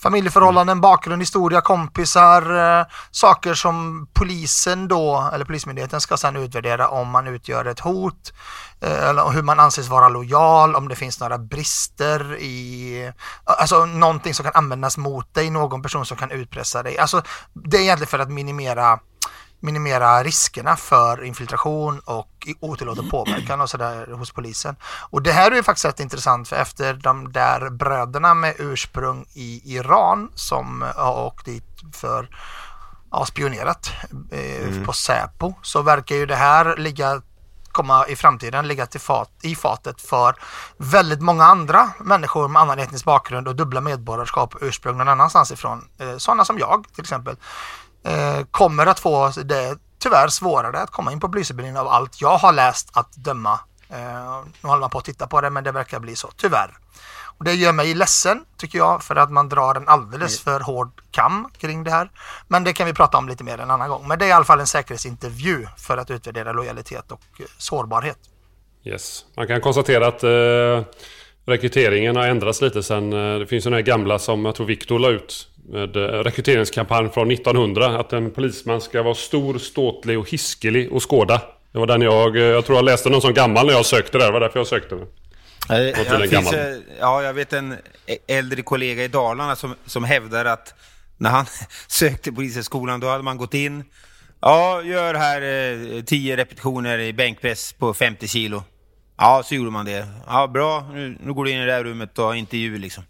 Familjeförhållanden, 0.03 0.81
bakgrund, 0.81 1.23
historia, 1.23 1.61
kompisar, 1.61 2.79
eh, 2.81 2.87
saker 3.11 3.55
som 3.55 4.07
polisen 4.13 4.89
då, 4.89 5.31
eller 5.33 5.45
polismyndigheten 5.45 6.01
ska 6.01 6.17
sedan 6.17 6.37
utvärdera 6.37 6.89
om 6.89 7.09
man 7.09 7.27
utgör 7.27 7.65
ett 7.65 7.81
hot, 7.81 8.33
eller 8.83 9.31
hur 9.31 9.42
man 9.42 9.61
anses 9.61 9.88
vara 9.88 10.09
lojal, 10.09 10.75
om 10.75 10.88
det 10.88 10.97
finns 10.97 11.21
några 11.21 11.38
brister 11.38 12.37
i, 12.37 13.12
alltså 13.45 13.87
någonting 13.87 14.35
som 14.35 14.45
kan 14.45 14.55
användas 14.55 14.97
mot 14.97 15.35
dig, 15.35 15.51
någon 15.51 15.83
person 15.83 16.07
som 16.07 16.16
kan 16.16 16.31
utpressa 16.31 16.83
dig. 16.83 16.99
Alltså 16.99 17.23
det 17.53 17.77
är 17.77 17.81
egentligen 17.81 18.09
för 18.09 18.18
att 18.18 18.31
minimera 18.31 18.99
minimera 19.62 20.23
riskerna 20.23 20.77
för 20.77 21.25
infiltration 21.25 22.01
och 22.05 22.49
otillåten 22.61 23.11
påverkan 23.11 23.61
och 23.61 23.71
sådär 23.71 24.07
hos 24.12 24.33
polisen. 24.33 24.77
Och 25.11 25.23
det 25.23 25.33
här 25.33 25.51
är 25.51 25.57
ju 25.57 25.62
faktiskt 25.62 25.85
rätt 25.85 26.01
intressant 26.01 26.49
för 26.49 26.57
efter 26.57 26.95
de 26.95 27.33
där 27.33 27.71
bröderna 27.71 28.35
med 28.35 28.55
ursprung 28.59 29.27
i 29.35 29.77
Iran 29.77 30.31
som 30.35 30.85
har 30.97 31.27
åkt 31.27 31.45
dit 31.45 31.64
för 31.92 32.29
ja, 33.11 33.27
spionerat 33.27 33.90
eh, 34.31 34.85
på 34.85 34.92
Säpo 34.92 35.55
så 35.62 35.83
verkar 35.83 36.16
ju 36.16 36.27
det 36.27 36.37
här 36.37 36.77
ligga 36.77 37.23
komma 37.73 38.07
i 38.07 38.17
framtiden 38.17 38.69
ligga 38.69 38.87
till 38.87 39.01
fat, 39.01 39.31
i 39.43 39.55
fatet 39.55 40.01
för 40.01 40.35
väldigt 40.77 41.21
många 41.21 41.45
andra 41.45 41.91
människor 42.01 42.49
med 42.49 42.63
annan 42.63 42.79
etnisk 42.79 43.05
bakgrund 43.05 43.49
och 43.49 43.57
dubbla 43.57 43.81
medborgarskap 43.81 44.55
och 44.55 44.61
ursprung 44.63 44.99
någon 44.99 45.09
annanstans 45.09 45.53
ifrån. 45.53 45.89
Eh, 45.99 46.17
sådana 46.17 46.45
som 46.45 46.59
jag 46.59 46.87
till 46.95 47.03
exempel 47.03 47.37
eh, 48.05 48.45
kommer 48.51 48.87
att 48.87 49.01
få 49.01 49.33
det 49.45 49.79
tyvärr 49.99 50.29
svårare 50.29 50.81
att 50.81 50.91
komma 50.91 51.13
in 51.13 51.21
på 51.21 51.29
polisutbildningen 51.29 51.77
av 51.77 51.89
allt 51.89 52.21
jag 52.21 52.37
har 52.37 52.53
läst 52.53 52.91
att 52.93 53.13
döma. 53.13 53.61
Eh, 53.89 54.45
nu 54.61 54.69
håller 54.69 54.81
man 54.81 54.91
på 54.91 54.99
att 54.99 55.05
titta 55.05 55.27
på 55.27 55.41
det 55.41 55.51
men 55.51 55.65
det 55.65 55.73
verkar 55.73 56.01
bli 56.01 56.17
så, 56.17 56.31
tyvärr. 56.37 56.79
Och 57.43 57.47
det 57.47 57.55
gör 57.55 57.73
mig 57.73 57.95
ledsen 57.95 58.45
tycker 58.59 58.79
jag 58.79 59.03
för 59.03 59.17
att 59.17 59.31
man 59.31 59.49
drar 59.49 59.75
en 59.75 59.89
alldeles 59.89 60.41
för 60.41 60.61
hård 60.61 60.91
kam 61.11 61.49
kring 61.59 61.85
det 61.85 61.91
här. 61.91 62.11
Men 62.49 62.65
det 62.65 62.73
kan 62.73 62.87
vi 62.87 62.93
prata 62.93 63.19
om 63.19 63.29
lite 63.29 63.45
mer 63.45 63.59
en 63.59 63.71
annan 63.71 63.89
gång. 63.89 64.09
Men 64.09 64.19
det 64.19 64.25
är 64.25 64.29
i 64.29 64.33
alla 64.33 64.45
fall 64.45 64.61
en 64.61 64.67
säkerhetsintervju 64.67 65.67
för 65.79 65.97
att 65.97 66.11
utvärdera 66.11 66.53
lojalitet 66.53 67.13
och 67.13 67.21
eh, 67.41 67.47
sårbarhet. 67.59 68.19
Yes. 68.85 69.25
Man 69.37 69.47
kan 69.47 69.61
konstatera 69.61 70.07
att 70.07 70.23
eh, 70.25 70.95
rekryteringen 71.47 72.17
har 72.17 72.27
ändrats 72.27 72.61
lite 72.63 72.83
sen. 72.83 73.13
Eh, 73.13 73.39
det 73.39 73.47
finns 73.47 73.67
ju 73.67 73.71
den 73.71 73.77
här 73.77 73.83
gamla 73.83 74.19
som 74.19 74.45
jag 74.45 74.55
tror 74.55 74.67
Viktor 74.67 74.99
la 74.99 75.09
ut. 75.11 75.49
Med 75.69 75.97
eh, 75.97 76.01
rekryteringskampanj 76.01 77.11
från 77.11 77.31
1900. 77.31 78.01
Att 78.01 78.13
en 78.13 78.31
polisman 78.31 78.81
ska 78.81 79.03
vara 79.03 79.15
stor, 79.15 79.59
ståtlig 79.59 80.19
och 80.19 80.31
hiskelig 80.31 80.93
och 80.93 81.11
skåda. 81.11 81.41
Det 81.73 81.79
var 81.79 81.87
den 81.87 82.03
jag... 82.03 82.37
eh, 82.37 82.43
Jag 82.43 82.65
tror 82.67 82.79
jag 82.79 82.85
läste 82.85 83.11
någon 83.11 83.21
som 83.21 83.35
gammal 83.35 83.67
när 83.67 83.73
jag 83.73 83.87
sökte 83.87 84.19
där. 84.19 84.27
Det 84.27 84.33
var 84.33 84.41
därför 84.41 84.59
jag 84.61 84.67
sökte. 84.67 84.95
Eh, 84.95 85.01
Jag, 85.68 86.22
en 86.22 86.29
finns, 86.29 86.55
ja, 87.01 87.22
jag 87.22 87.35
vet 87.35 87.53
en 87.53 87.77
äldre 88.29 88.62
kollega 88.62 89.05
i 89.05 89.09
Dalarna 89.09 89.57
som, 89.57 89.75
som 89.87 90.05
hävdar 90.05 90.44
att 90.44 90.75
när 91.16 91.31
han 91.31 91.46
sökte 91.87 92.33
polishögskolan 92.33 93.01
då 93.01 93.09
hade 93.09 93.22
man 93.22 93.37
gått 93.37 93.55
in. 93.55 93.85
Ja, 94.40 94.83
gör 94.83 95.14
här 95.14 95.42
eh, 95.96 96.05
10 96.05 96.37
repetitioner 96.37 96.98
i 96.98 97.12
bänkpress 97.12 97.72
på 97.72 97.94
50 97.94 98.29
kilo. 98.29 98.64
Ja, 99.18 99.42
så 99.44 99.55
gjorde 99.55 99.70
man 99.70 99.85
det. 99.85 100.09
Ja, 100.27 100.46
bra. 100.46 100.90
Nu, 100.92 101.18
nu 101.20 101.33
går 101.33 101.44
du 101.44 101.51
in 101.51 101.59
i 101.59 101.66
det 101.66 101.72
här 101.72 101.85
rummet 101.85 102.18
och 102.18 102.25
har 102.25 102.35
intervju 102.35 102.79
liksom. 102.79 103.05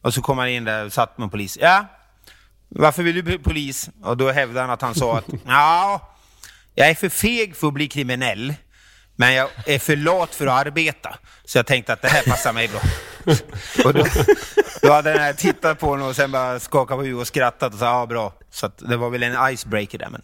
Och 0.00 0.14
så 0.14 0.22
kom 0.22 0.38
han 0.38 0.48
in 0.48 0.64
där 0.64 0.84
och 0.84 0.92
satt 0.92 1.18
med 1.18 1.30
polis. 1.30 1.58
Ja, 1.60 1.86
varför 2.68 3.02
vill 3.02 3.14
du 3.14 3.22
bli 3.22 3.38
polis? 3.38 3.90
Och 4.02 4.16
då 4.16 4.30
hävdade 4.30 4.60
han 4.60 4.70
att 4.70 4.82
han 4.82 4.94
sa 4.94 5.18
att 5.18 5.28
ja, 5.46 6.14
jag 6.74 6.88
är 6.88 6.94
för 6.94 7.08
feg 7.08 7.56
för 7.56 7.66
att 7.66 7.74
bli 7.74 7.88
kriminell. 7.88 8.54
Men 9.16 9.34
jag 9.34 9.48
är 9.66 9.78
för 9.78 9.96
lat 9.96 10.34
för 10.34 10.46
att 10.46 10.66
arbeta. 10.66 11.18
Så 11.44 11.58
jag 11.58 11.66
tänkte 11.66 11.92
att 11.92 12.02
det 12.02 12.08
här 12.08 12.22
passar 12.22 12.52
mig 12.52 12.68
bra. 12.68 12.80
och 13.84 13.94
då, 13.94 14.06
då 14.82 14.92
hade 14.92 15.12
den 15.12 15.20
här 15.22 15.32
tittat 15.32 15.78
på 15.78 15.86
honom 15.86 16.08
och 16.08 16.16
sen 16.16 16.32
bara 16.32 16.60
skakat 16.60 16.96
på 16.96 17.02
huvudet 17.02 17.20
och 17.20 17.26
skrattat 17.26 17.72
och 17.72 17.78
sa 17.78 17.84
ja 17.84 18.06
bra. 18.06 18.34
Så 18.50 18.66
att 18.66 18.78
det 18.78 18.96
var 18.96 19.10
väl 19.10 19.22
en 19.22 19.52
icebreaker 19.52 19.98
där 19.98 20.08
men 20.10 20.22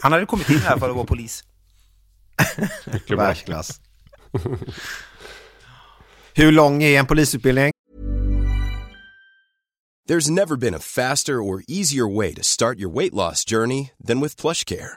han 0.00 0.12
hade 0.12 0.26
kommit 0.26 0.50
in 0.50 0.58
här 0.58 0.78
för 0.78 0.88
att 0.88 0.96
vara 0.96 1.06
polis. 1.06 1.44
Världsklass. 3.08 3.80
Hur 6.34 6.52
lång 6.52 6.82
är 6.82 6.98
en 6.98 7.06
polisutbildning? 7.06 7.72
There's 10.08 10.30
never 10.30 10.56
been 10.56 10.74
a 10.74 10.78
faster 10.78 11.34
or 11.34 11.62
easier 11.68 12.16
way 12.16 12.34
to 12.34 12.42
start 12.42 12.78
your 12.78 12.90
weight 12.90 13.14
loss 13.14 13.44
journey 13.44 13.90
than 14.06 14.20
with 14.20 14.36
PlushCare. 14.40 14.96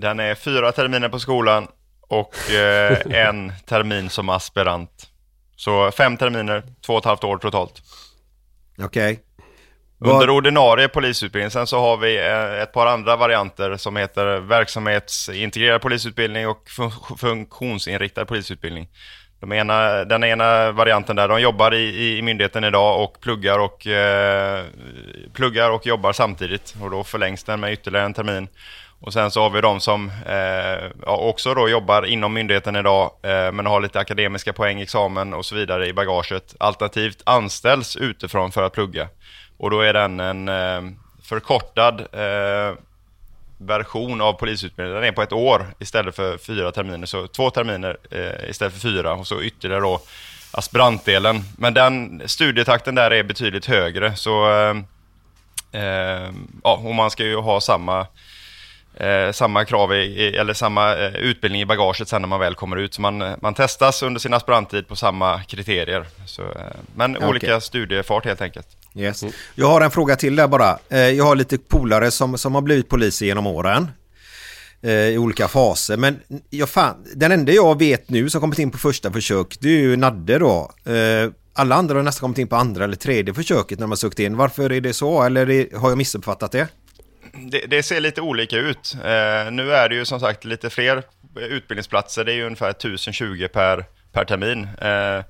Den 0.00 0.20
är 0.20 0.34
fyra 0.34 0.72
terminer 0.72 1.08
på 1.08 1.18
skolan 1.18 1.68
och 2.08 2.50
eh, 2.50 2.98
en 3.26 3.52
termin 3.66 4.10
som 4.10 4.28
aspirant. 4.28 5.06
Så 5.56 5.90
fem 5.90 6.16
terminer, 6.16 6.62
två 6.86 6.92
och 6.92 6.98
ett 6.98 7.04
halvt 7.04 7.24
år 7.24 7.38
totalt. 7.38 7.82
Okej. 8.82 9.20
Under 10.04 10.30
ordinarie 10.30 10.88
polisutbildning. 10.88 11.50
Sen 11.50 11.66
så 11.66 11.80
har 11.80 11.96
vi 11.96 12.18
eh, 12.18 12.62
ett 12.62 12.72
par 12.72 12.86
andra 12.86 13.16
varianter 13.16 13.76
som 13.76 13.96
heter 13.96 14.40
verksamhetsintegrerad 14.40 15.80
polisutbildning 15.80 16.48
och 16.48 16.68
fun- 16.68 17.16
funktionsinriktad 17.18 18.24
polisutbildning. 18.24 18.88
De 19.40 19.52
ena, 19.52 20.04
den 20.04 20.24
ena 20.24 20.72
varianten 20.72 21.16
där, 21.16 21.28
de 21.28 21.40
jobbar 21.40 21.74
i, 21.74 22.18
i 22.18 22.22
myndigheten 22.22 22.64
idag 22.64 23.04
och 23.04 23.20
pluggar 23.20 23.58
och, 23.58 23.86
eh, 23.86 24.64
pluggar 25.34 25.70
och 25.70 25.86
jobbar 25.86 26.12
samtidigt. 26.12 26.74
Och 26.82 26.90
då 26.90 27.04
förlängs 27.04 27.44
den 27.44 27.60
med 27.60 27.72
ytterligare 27.72 28.06
en 28.06 28.14
termin. 28.14 28.48
Och 29.00 29.12
sen 29.12 29.30
så 29.30 29.42
har 29.42 29.50
vi 29.50 29.60
de 29.60 29.80
som 29.80 30.10
eh, 30.26 30.90
också 31.04 31.54
då 31.54 31.68
jobbar 31.68 32.06
inom 32.06 32.32
myndigheten 32.32 32.76
idag 32.76 33.10
eh, 33.22 33.52
men 33.52 33.66
har 33.66 33.80
lite 33.80 34.00
akademiska 34.00 34.52
poäng, 34.52 34.80
examen 34.80 35.34
och 35.34 35.46
så 35.46 35.54
vidare 35.54 35.86
i 35.86 35.92
bagaget. 35.92 36.54
Alternativt 36.60 37.22
anställs 37.24 37.96
utifrån 37.96 38.52
för 38.52 38.62
att 38.62 38.72
plugga. 38.72 39.08
Och 39.56 39.70
då 39.70 39.80
är 39.80 39.92
den 39.92 40.20
en 40.20 40.48
eh, 40.48 40.82
förkortad 41.22 42.00
eh, 42.00 42.74
version 43.58 44.20
av 44.20 44.32
polisutbildningen. 44.32 45.00
Den 45.00 45.08
är 45.08 45.12
på 45.12 45.22
ett 45.22 45.32
år 45.32 45.66
istället 45.78 46.16
för 46.16 46.38
fyra 46.38 46.72
terminer. 46.72 47.06
Så 47.06 47.26
två 47.26 47.50
terminer 47.50 47.96
eh, 48.10 48.50
istället 48.50 48.72
för 48.72 48.80
fyra 48.80 49.12
och 49.12 49.26
så 49.26 49.42
ytterligare 49.42 49.82
då 49.82 50.00
aspirantdelen. 50.50 51.42
Men 51.58 51.74
den 51.74 52.22
studietakten 52.26 52.94
där 52.94 53.10
är 53.10 53.22
betydligt 53.22 53.66
högre. 53.66 54.16
Så 54.16 54.50
eh, 54.50 54.76
eh, 55.82 56.30
ja, 56.62 56.80
och 56.84 56.94
man 56.94 57.10
ska 57.10 57.24
ju 57.24 57.36
ha 57.36 57.60
samma 57.60 58.06
Eh, 58.94 59.32
samma 59.32 59.64
krav 59.64 59.94
i, 59.94 60.36
eller 60.36 60.54
samma 60.54 60.96
eh, 60.96 61.14
utbildning 61.16 61.62
i 61.62 61.66
bagaget 61.66 62.08
sen 62.08 62.22
när 62.22 62.28
man 62.28 62.40
väl 62.40 62.54
kommer 62.54 62.76
ut. 62.76 62.94
Så 62.94 63.00
man, 63.00 63.18
man 63.42 63.54
testas 63.54 64.02
under 64.02 64.20
sin 64.20 64.34
aspiranttid 64.34 64.88
på 64.88 64.96
samma 64.96 65.42
kriterier. 65.42 66.06
Så, 66.26 66.42
eh, 66.42 66.48
men 66.94 67.16
Okej. 67.16 67.28
olika 67.28 67.60
studiefart 67.60 68.24
helt 68.24 68.40
enkelt. 68.40 68.66
Yes. 68.94 69.24
Jag 69.54 69.66
har 69.66 69.80
en 69.80 69.90
fråga 69.90 70.16
till 70.16 70.36
där 70.36 70.48
bara. 70.48 70.78
Eh, 70.88 70.98
Jag 70.98 71.24
har 71.24 71.36
lite 71.36 71.58
polare 71.58 72.10
som, 72.10 72.38
som 72.38 72.54
har 72.54 72.62
blivit 72.62 72.88
poliser 72.88 73.26
genom 73.26 73.46
åren. 73.46 73.88
eh, 74.82 74.90
I 74.92 75.18
olika 75.18 75.48
faser. 75.48 75.96
Men 75.96 76.20
jag 76.50 76.68
fan, 76.68 76.96
den 77.14 77.32
enda 77.32 77.52
jag 77.52 77.78
vet 77.78 78.08
nu 78.10 78.30
som 78.30 78.40
kommit 78.40 78.58
in 78.58 78.70
på 78.70 78.78
första 78.78 79.12
försök 79.12 79.56
det 79.60 79.68
är 79.68 79.80
ju 79.80 79.96
Nadde 79.96 80.38
då. 80.38 80.70
Eh, 80.84 81.30
Alla 81.54 81.74
andra 81.74 81.94
har 81.96 82.02
nästan 82.02 82.20
kommit 82.20 82.38
in 82.38 82.48
på 82.48 82.56
andra 82.56 82.84
eller 82.84 82.96
tredje 82.96 83.34
försöket 83.34 83.78
när 83.78 83.84
de 83.84 83.90
har 83.90 83.96
sökt 83.96 84.18
in. 84.18 84.36
Varför 84.36 84.72
är 84.72 84.80
det 84.80 84.92
så? 84.92 85.22
Eller 85.22 85.76
har 85.78 85.88
jag 85.88 85.98
missuppfattat 85.98 86.52
det? 86.52 86.68
Det, 87.32 87.66
det 87.66 87.82
ser 87.82 88.00
lite 88.00 88.20
olika 88.20 88.56
ut. 88.56 88.94
Eh, 88.94 89.50
nu 89.50 89.72
är 89.72 89.88
det 89.88 89.94
ju 89.94 90.04
som 90.04 90.20
sagt 90.20 90.44
lite 90.44 90.70
fler 90.70 91.02
utbildningsplatser. 91.36 92.24
Det 92.24 92.32
är 92.32 92.36
ju 92.36 92.44
ungefär 92.44 92.70
1020 92.70 93.48
per, 93.52 93.84
per 94.12 94.24
termin. 94.24 94.62
Eh, 94.64 95.24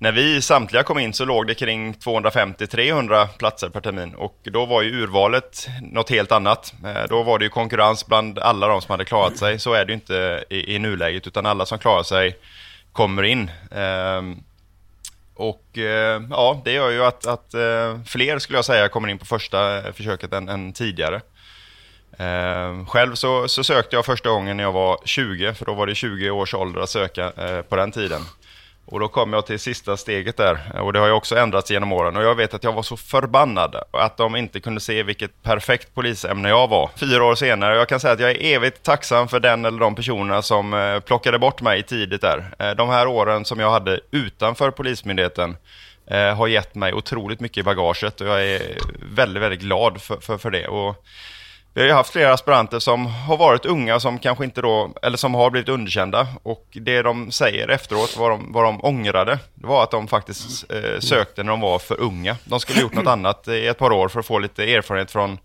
när 0.00 0.12
vi 0.12 0.42
samtliga 0.42 0.82
kom 0.82 0.98
in 0.98 1.12
så 1.12 1.24
låg 1.24 1.46
det 1.46 1.54
kring 1.54 1.94
250-300 1.94 3.26
platser 3.26 3.68
per 3.68 3.80
termin 3.80 4.14
och 4.14 4.38
då 4.42 4.66
var 4.66 4.82
ju 4.82 5.02
urvalet 5.02 5.68
något 5.82 6.10
helt 6.10 6.32
annat. 6.32 6.74
Eh, 6.84 7.08
då 7.08 7.22
var 7.22 7.38
det 7.38 7.44
ju 7.44 7.48
konkurrens 7.48 8.06
bland 8.06 8.38
alla 8.38 8.68
de 8.68 8.80
som 8.80 8.92
hade 8.92 9.04
klarat 9.04 9.38
sig. 9.38 9.58
Så 9.58 9.72
är 9.74 9.84
det 9.84 9.90
ju 9.90 9.94
inte 9.94 10.44
i, 10.50 10.74
i 10.74 10.78
nuläget 10.78 11.26
utan 11.26 11.46
alla 11.46 11.66
som 11.66 11.78
klarar 11.78 12.02
sig 12.02 12.36
kommer 12.92 13.22
in. 13.22 13.50
Eh, 13.70 14.22
och 15.34 15.78
eh, 15.78 16.22
ja, 16.30 16.62
det 16.64 16.72
gör 16.72 16.90
ju 16.90 17.04
att, 17.04 17.26
att 17.26 17.54
eh, 17.54 18.00
fler 18.06 18.38
skulle 18.38 18.58
jag 18.58 18.64
säga 18.64 18.88
kommer 18.88 19.08
in 19.08 19.18
på 19.18 19.24
första 19.24 19.92
försöket 19.92 20.32
än, 20.32 20.48
än 20.48 20.72
tidigare. 20.72 21.20
Eh, 22.18 22.86
själv 22.86 23.14
så, 23.14 23.48
så 23.48 23.64
sökte 23.64 23.96
jag 23.96 24.04
första 24.04 24.30
gången 24.30 24.56
när 24.56 24.64
jag 24.64 24.72
var 24.72 24.98
20, 25.04 25.54
för 25.54 25.64
då 25.64 25.74
var 25.74 25.86
det 25.86 25.94
20 25.94 26.30
års 26.30 26.54
ålder 26.54 26.80
att 26.80 26.90
söka 26.90 27.32
eh, 27.36 27.62
på 27.62 27.76
den 27.76 27.92
tiden. 27.92 28.22
Och 28.90 29.00
då 29.00 29.08
kom 29.08 29.32
jag 29.32 29.46
till 29.46 29.58
sista 29.58 29.96
steget 29.96 30.36
där, 30.36 30.80
och 30.80 30.92
det 30.92 30.98
har 30.98 31.06
ju 31.06 31.12
också 31.12 31.36
ändrats 31.36 31.70
genom 31.70 31.92
åren. 31.92 32.16
Och 32.16 32.22
jag 32.22 32.34
vet 32.34 32.54
att 32.54 32.64
jag 32.64 32.72
var 32.72 32.82
så 32.82 32.96
förbannad 32.96 33.76
att 33.90 34.16
de 34.16 34.36
inte 34.36 34.60
kunde 34.60 34.80
se 34.80 35.02
vilket 35.02 35.42
perfekt 35.42 35.94
polisämne 35.94 36.48
jag 36.48 36.68
var. 36.68 36.90
Fyra 36.96 37.24
år 37.24 37.34
senare, 37.34 37.76
jag 37.76 37.88
kan 37.88 38.00
säga 38.00 38.12
att 38.12 38.20
jag 38.20 38.30
är 38.30 38.54
evigt 38.54 38.82
tacksam 38.82 39.28
för 39.28 39.40
den 39.40 39.64
eller 39.64 39.78
de 39.78 39.94
personerna 39.94 40.42
som 40.42 40.74
eh, 40.74 41.00
plockade 41.00 41.38
bort 41.38 41.60
mig 41.60 41.82
tidigt 41.82 42.20
där. 42.20 42.54
Eh, 42.58 42.70
de 42.70 42.88
här 42.88 43.06
åren 43.06 43.44
som 43.44 43.60
jag 43.60 43.70
hade 43.70 44.00
utanför 44.10 44.70
Polismyndigheten 44.70 45.56
eh, 46.06 46.36
har 46.36 46.46
gett 46.46 46.74
mig 46.74 46.92
otroligt 46.92 47.40
mycket 47.40 47.58
i 47.58 47.62
bagaget 47.62 48.20
och 48.20 48.26
jag 48.26 48.46
är 48.46 48.62
väldigt, 49.14 49.42
väldigt 49.42 49.60
glad 49.60 50.02
för, 50.02 50.16
för, 50.16 50.38
för 50.38 50.50
det. 50.50 50.68
Och 50.68 51.04
vi 51.78 51.82
har 51.82 51.88
ju 51.88 51.94
haft 51.94 52.12
flera 52.12 52.32
aspiranter 52.32 52.78
som 52.78 53.06
har 53.06 53.36
varit 53.36 53.64
unga 53.64 54.00
som 54.00 54.18
kanske 54.18 54.44
inte 54.44 54.62
då, 54.62 54.92
eller 55.02 55.16
som 55.16 55.34
har 55.34 55.50
blivit 55.50 55.68
underkända. 55.68 56.26
Och 56.42 56.66
det 56.70 57.02
de 57.02 57.30
säger 57.30 57.68
efteråt, 57.68 58.16
vad 58.16 58.30
de, 58.30 58.52
vad 58.52 58.64
de 58.64 58.84
ångrade, 58.84 59.38
det 59.54 59.66
var 59.66 59.82
att 59.82 59.90
de 59.90 60.08
faktiskt 60.08 60.72
eh, 60.72 61.00
sökte 61.00 61.42
när 61.42 61.50
de 61.50 61.60
var 61.60 61.78
för 61.78 62.00
unga. 62.00 62.36
De 62.44 62.60
skulle 62.60 62.80
gjort 62.80 62.94
något 62.94 63.06
annat 63.06 63.48
i 63.48 63.66
ett 63.66 63.78
par 63.78 63.92
år 63.92 64.08
för 64.08 64.20
att 64.20 64.26
få 64.26 64.38
lite 64.38 64.74
erfarenhet 64.74 65.10
från 65.10 65.38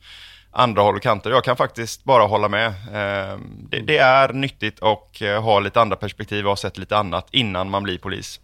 andra 0.51 0.81
håll 0.81 0.95
och 0.95 1.01
kanter. 1.01 1.29
Jag 1.29 1.43
kan 1.43 1.55
faktiskt 1.55 2.03
bara 2.03 2.23
hålla 2.23 2.49
med. 2.49 2.67
Eh, 2.67 3.39
det, 3.69 3.79
det, 3.79 3.97
är 3.97 4.33
nyttigt 4.33 4.83
att 4.83 5.21
eh, 5.21 5.43
ha 5.43 5.59
lite 5.59 5.81
andra 5.81 5.95
perspektiv 5.95 6.45
och 6.45 6.51
ha 6.51 6.55
sett 6.55 6.77
lite 6.77 6.97
annat 6.97 7.27
innan 7.31 7.69
man 7.69 7.83
blir 7.83 7.97
polis. 7.97 8.39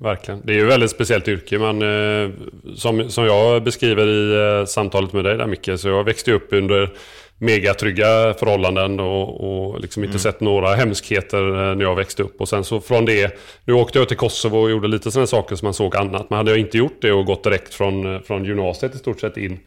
Verkligen. 0.00 0.40
Det 0.44 0.52
är 0.52 0.56
ju 0.56 0.62
ett 0.62 0.72
väldigt 0.72 0.90
speciellt 0.90 1.28
yrke. 1.28 1.58
Man, 1.58 1.82
eh, 1.82 2.30
som, 2.76 3.10
som 3.10 3.24
jag 3.24 3.62
beskriver 3.62 4.06
i 4.06 4.58
eh, 4.60 4.66
samtalet 4.66 5.12
med 5.12 5.24
dig 5.24 5.36
där 5.36 5.46
Micke, 5.46 5.70
så 5.76 5.88
jag 5.88 6.04
växte 6.04 6.32
upp 6.32 6.48
under 6.52 6.90
megatrygga 7.38 8.34
förhållanden 8.34 9.00
och, 9.00 9.70
och 9.70 9.80
liksom 9.80 10.04
inte 10.04 10.12
mm. 10.12 10.18
sett 10.18 10.40
några 10.40 10.74
hemskheter 10.74 11.70
eh, 11.70 11.76
när 11.76 11.84
jag 11.84 11.96
växte 11.96 12.22
upp. 12.22 12.40
Och 12.40 12.48
sen 12.48 12.64
så 12.64 12.80
från 12.80 13.04
det, 13.04 13.38
nu 13.64 13.72
åkte 13.72 13.98
jag 13.98 14.08
till 14.08 14.16
Kosovo 14.16 14.58
och 14.58 14.70
gjorde 14.70 14.88
lite 14.88 15.10
sådana 15.10 15.26
saker 15.26 15.56
som 15.56 15.66
man 15.66 15.74
såg 15.74 15.96
annat. 15.96 16.30
Men 16.30 16.36
hade 16.36 16.50
jag 16.50 16.60
inte 16.60 16.78
gjort 16.78 16.98
det 17.00 17.12
och 17.12 17.26
gått 17.26 17.44
direkt 17.44 17.74
från, 17.74 18.22
från 18.22 18.44
gymnasiet 18.44 18.94
i 18.94 18.98
stort 18.98 19.20
sett 19.20 19.36
in 19.36 19.58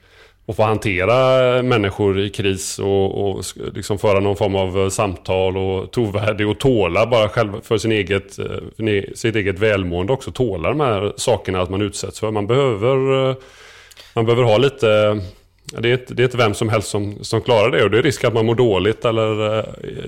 och 0.45 0.55
få 0.55 0.63
hantera 0.63 1.63
människor 1.63 2.19
i 2.19 2.29
kris 2.29 2.79
och, 2.79 3.29
och 3.29 3.43
liksom 3.73 3.97
föra 3.97 4.19
någon 4.19 4.35
form 4.35 4.55
av 4.55 4.79
eh, 4.79 4.89
samtal 4.89 5.57
och 5.57 5.91
trovärdig 5.91 6.47
och 6.47 6.59
tåla 6.59 7.07
bara 7.07 7.29
själv 7.29 7.61
för 7.61 7.77
sin 7.77 7.91
eget, 7.91 8.39
eh, 8.39 8.45
för 8.77 9.15
sitt 9.15 9.35
eget 9.35 9.59
välmående 9.59 10.13
också. 10.13 10.31
Tåla 10.31 10.69
de 10.69 10.79
här 10.79 11.13
sakerna 11.17 11.61
att 11.61 11.69
man 11.69 11.81
utsätts 11.81 12.19
för. 12.19 12.31
Man 12.31 12.47
behöver, 12.47 13.29
eh, 13.29 13.35
man 14.13 14.25
behöver 14.25 14.43
ha 14.43 14.57
lite 14.57 15.19
det 15.77 15.89
är, 15.89 15.93
inte, 15.93 16.13
det 16.13 16.21
är 16.21 16.25
inte 16.25 16.37
vem 16.37 16.53
som 16.53 16.69
helst 16.69 16.87
som, 16.87 17.23
som 17.23 17.41
klarar 17.41 17.71
det 17.71 17.83
och 17.83 17.91
det 17.91 17.97
är 17.97 18.03
risk 18.03 18.23
att 18.23 18.33
man 18.33 18.45
mår 18.45 18.55
dåligt 18.55 19.05
eller 19.05 19.57
eh, 19.59 19.63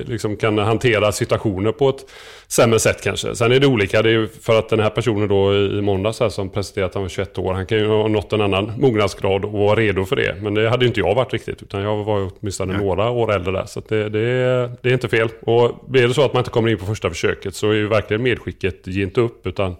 liksom 0.05 0.37
kan 0.37 0.57
hantera 0.57 1.11
situationer 1.11 1.71
på 1.71 1.89
ett 1.89 2.05
sämre 2.47 2.79
sätt 2.79 3.01
kanske. 3.03 3.35
Sen 3.35 3.51
är 3.51 3.59
det 3.59 3.67
olika, 3.67 4.01
det 4.01 4.11
är 4.11 4.29
för 4.41 4.59
att 4.59 4.69
den 4.69 4.79
här 4.79 4.89
personen 4.89 5.27
då 5.27 5.55
i 5.55 5.81
måndags 5.81 6.19
här 6.19 6.29
som 6.29 6.49
presenterat 6.49 6.89
att 6.89 6.93
han 6.93 7.03
var 7.03 7.09
21 7.09 7.37
år, 7.37 7.53
han 7.53 7.65
kan 7.65 7.77
ju 7.77 7.87
ha 7.87 8.07
nått 8.07 8.33
en 8.33 8.41
annan 8.41 8.71
mognadsgrad 8.77 9.45
och 9.45 9.51
vara 9.51 9.75
redo 9.75 10.05
för 10.05 10.15
det. 10.15 10.35
Men 10.41 10.53
det 10.53 10.69
hade 10.69 10.85
inte 10.85 10.99
jag 10.99 11.15
varit 11.15 11.33
riktigt, 11.33 11.61
utan 11.61 11.81
jag 11.81 12.03
var 12.03 12.29
åtminstone 12.39 12.73
Nej. 12.73 12.85
några 12.85 13.09
år 13.09 13.33
äldre 13.33 13.51
där. 13.51 13.65
Så 13.65 13.81
det, 13.87 14.09
det, 14.09 14.19
är, 14.19 14.71
det 14.81 14.89
är 14.89 14.93
inte 14.93 15.09
fel. 15.09 15.29
Och 15.41 15.85
blir 15.87 16.07
det 16.07 16.13
så 16.13 16.25
att 16.25 16.33
man 16.33 16.39
inte 16.39 16.51
kommer 16.51 16.69
in 16.69 16.77
på 16.77 16.85
första 16.85 17.09
försöket 17.09 17.55
så 17.55 17.69
är 17.69 17.73
ju 17.73 17.87
verkligen 17.87 18.23
medskicket, 18.23 18.87
ge 18.87 19.03
inte 19.03 19.21
upp, 19.21 19.47
utan 19.47 19.75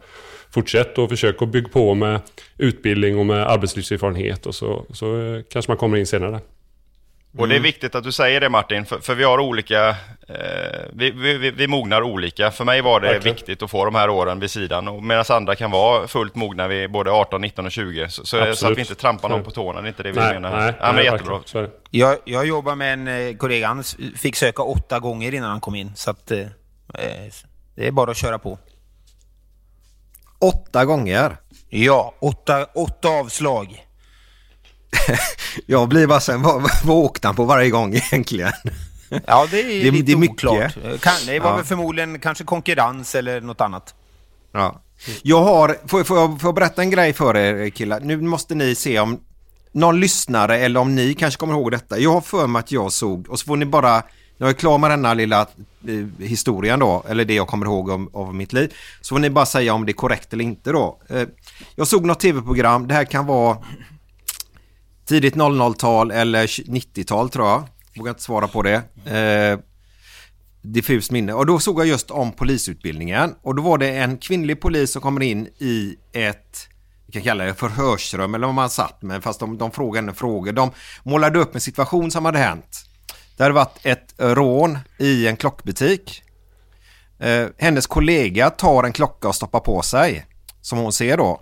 fortsätt 0.56 0.98
och 0.98 1.10
försök 1.10 1.42
att 1.42 1.50
bygga 1.50 1.70
på 1.70 1.94
med 1.94 2.22
utbildning 2.58 3.18
och 3.18 3.26
med 3.26 3.48
arbetslivserfarenhet 3.48 4.46
och 4.46 4.56
så, 4.56 4.86
så 4.94 5.22
eh, 5.22 5.42
kanske 5.50 5.72
man 5.72 5.78
kommer 5.78 5.98
in 5.98 6.08
senare. 6.08 6.30
Mm. 6.30 6.42
Och 7.38 7.48
det 7.48 7.54
är 7.54 7.58
mm. 7.58 7.64
viktigt 7.64 7.96
att 7.96 8.04
du 8.04 8.12
säger 8.12 8.42
det 8.42 8.50
Martin, 8.50 8.86
för, 8.86 9.00
för 9.00 9.16
vi 9.16 9.24
har 9.24 9.40
olika, 9.40 9.90
eh, 9.90 10.36
vi, 10.94 11.12
vi, 11.12 11.52
vi 11.52 11.68
mognar 11.68 12.02
olika. 12.02 12.52
För 12.52 12.66
mig 12.66 12.82
var 12.82 13.00
det 13.00 13.08
Verkligen. 13.08 13.36
viktigt 13.36 13.64
att 13.64 13.72
få 13.72 13.86
de 13.86 13.96
här 13.96 14.10
åren 14.10 14.40
vid 14.40 14.52
sidan, 14.52 15.08
medan 15.08 15.26
andra 15.30 15.56
kan 15.56 15.72
vara 15.72 16.08
fullt 16.08 16.36
mogna 16.36 16.68
vid 16.68 16.92
både 16.92 17.12
18, 17.12 17.42
19 17.42 17.66
och 17.66 17.72
20. 17.72 18.10
Så, 18.10 18.26
så, 18.26 18.56
så 18.56 18.68
att 18.68 18.78
vi 18.78 18.82
inte 18.82 18.96
trampar 18.96 19.30
någon 19.30 19.44
på 19.44 19.52
tårna, 19.52 19.82
det 19.82 19.88
är 19.88 19.90
inte 19.90 20.04
det 20.04 20.12
vi 20.12 20.20
nej, 20.20 20.34
menar. 20.34 20.60
Nej, 20.60 20.74
ja, 20.80 20.86
men 20.86 20.96
nej, 20.96 21.06
jättebra. 21.06 21.68
Jag, 21.92 22.18
jag 22.26 22.46
jobbar 22.48 22.76
med 22.76 22.94
en 22.94 23.08
eh, 23.08 23.38
kollega, 23.38 23.68
han 23.68 23.84
fick 24.16 24.36
söka 24.36 24.64
åtta 24.64 25.00
gånger 25.00 25.34
innan 25.34 25.50
han 25.50 25.62
kom 25.62 25.76
in. 25.76 25.92
Så 25.96 26.12
att, 26.12 26.32
eh, 26.32 26.40
eh 26.40 27.32
det 27.76 27.88
är 27.88 27.92
bara 27.92 28.12
att 28.12 28.18
köra 28.18 28.40
på. 28.40 28.58
Åtta 30.46 30.86
gånger? 30.86 31.38
Ja, 31.70 32.14
åtta, 32.20 32.66
åtta 32.74 33.10
avslag. 33.10 33.86
jag 35.66 35.90
blir 35.90 36.08
bara 36.08 36.20
sen, 36.20 36.42
vad, 36.42 36.62
vad 36.84 36.98
åkte 36.98 37.28
han 37.28 37.36
på 37.36 37.44
varje 37.44 37.70
gång 37.70 37.96
egentligen? 37.96 38.52
Ja, 39.26 39.48
det 39.52 39.60
är 39.60 39.84
det, 39.84 39.92
lite 39.92 40.04
det 40.04 40.12
är 40.12 40.30
oklart. 40.30 40.74
Kan, 41.02 41.14
det 41.26 41.40
var 41.40 41.50
ja. 41.50 41.56
väl 41.56 41.66
förmodligen 41.66 42.20
kanske 42.20 42.44
konkurrens 42.44 43.16
eller 43.16 43.42
något 43.42 43.62
annat. 43.62 43.96
Ja. 44.52 44.82
Jag 45.22 45.44
har, 45.44 45.78
får, 45.88 46.04
får, 46.04 46.18
jag, 46.18 46.42
får 46.42 46.48
jag 46.48 46.56
berätta 46.56 46.82
en 46.82 46.90
grej 46.90 47.14
för 47.14 47.38
er 47.38 47.70
killar? 47.70 48.00
Nu 48.00 48.22
måste 48.22 48.56
ni 48.56 48.76
se 48.76 49.00
om 49.00 49.20
någon 49.72 50.00
lyssnare 50.00 50.58
eller 50.58 50.80
om 50.80 50.96
ni 50.96 51.14
kanske 51.14 51.40
kommer 51.40 51.54
ihåg 51.54 51.72
detta. 51.72 52.00
Jag 52.00 52.12
har 52.14 52.22
för 52.22 52.48
mig 52.48 52.60
att 52.60 52.72
jag 52.72 52.92
såg, 52.92 53.30
och 53.30 53.40
så 53.40 53.46
får 53.46 53.58
ni 53.58 53.66
bara 53.66 54.04
jag 54.38 54.50
är 54.50 54.54
klar 54.54 54.78
med 54.78 54.92
denna 54.92 55.14
lilla 55.14 55.42
eh, 55.88 56.26
historien 56.26 56.80
då, 56.80 57.04
eller 57.08 57.26
det 57.26 57.34
jag 57.34 57.48
kommer 57.48 57.66
ihåg 57.66 57.90
om, 57.90 58.10
av 58.14 58.36
mitt 58.36 58.54
liv, 58.54 58.74
så 59.02 59.16
får 59.16 59.20
ni 59.20 59.30
bara 59.30 59.46
säga 59.46 59.74
om 59.74 59.86
det 59.86 59.92
är 59.92 59.94
korrekt 59.94 60.34
eller 60.34 60.44
inte 60.44 60.72
då. 60.72 61.00
Eh, 61.10 61.28
jag 61.76 61.88
såg 61.88 62.06
något 62.06 62.20
tv-program, 62.20 62.88
det 62.88 62.94
här 62.94 63.06
kan 63.06 63.26
vara 63.26 63.58
tidigt 65.06 65.36
00-tal 65.36 66.12
eller 66.12 66.48
90-tal 66.48 67.30
tror 67.30 67.48
jag. 67.48 67.64
Vågar 67.96 68.10
inte 68.10 68.24
svara 68.24 68.48
på 68.48 68.62
det. 68.62 68.76
Eh, 69.06 69.60
diffust 70.62 71.12
minne. 71.12 71.34
Och 71.34 71.46
då 71.46 71.60
såg 71.60 71.80
jag 71.80 71.88
just 71.88 72.12
om 72.12 72.32
polisutbildningen. 72.32 73.36
Och 73.42 73.56
då 73.56 73.62
var 73.62 73.78
det 73.78 73.90
en 73.90 74.18
kvinnlig 74.18 74.62
polis 74.62 74.92
som 74.92 75.02
kommer 75.02 75.22
in 75.22 75.48
i 75.58 75.96
ett 76.14 76.68
vi 77.08 77.14
kan 77.14 77.22
kalla 77.22 77.44
det 77.44 77.54
förhörsrum 77.54 78.36
eller 78.36 78.48
vad 78.48 78.56
man 78.56 78.70
satt 78.70 79.02
med 79.02 79.24
fast 79.24 79.40
de, 79.40 79.58
de 79.58 79.72
frågade 79.72 80.06
henne 80.06 80.14
frågor. 80.14 80.52
De 80.52 80.72
målade 81.04 81.40
upp 81.40 81.56
en 81.56 81.62
situation 81.62 82.12
som 82.12 82.26
hade 82.26 82.40
hänt. 82.40 82.86
Det 83.38 83.44
hade 83.44 83.56
varit 83.56 83.80
ett 83.84 84.14
rån 84.18 84.80
i 84.98 85.28
en 85.28 85.38
klockbutik. 85.38 86.24
Eh, 87.20 87.48
hennes 87.58 87.88
kollega 87.88 88.50
tar 88.50 88.84
en 88.84 88.94
klocka 88.94 89.28
och 89.28 89.36
stoppar 89.36 89.60
på 89.60 89.82
sig. 89.82 90.26
Som 90.62 90.80
hon 90.80 90.94
ser 90.94 91.18
då. 91.18 91.42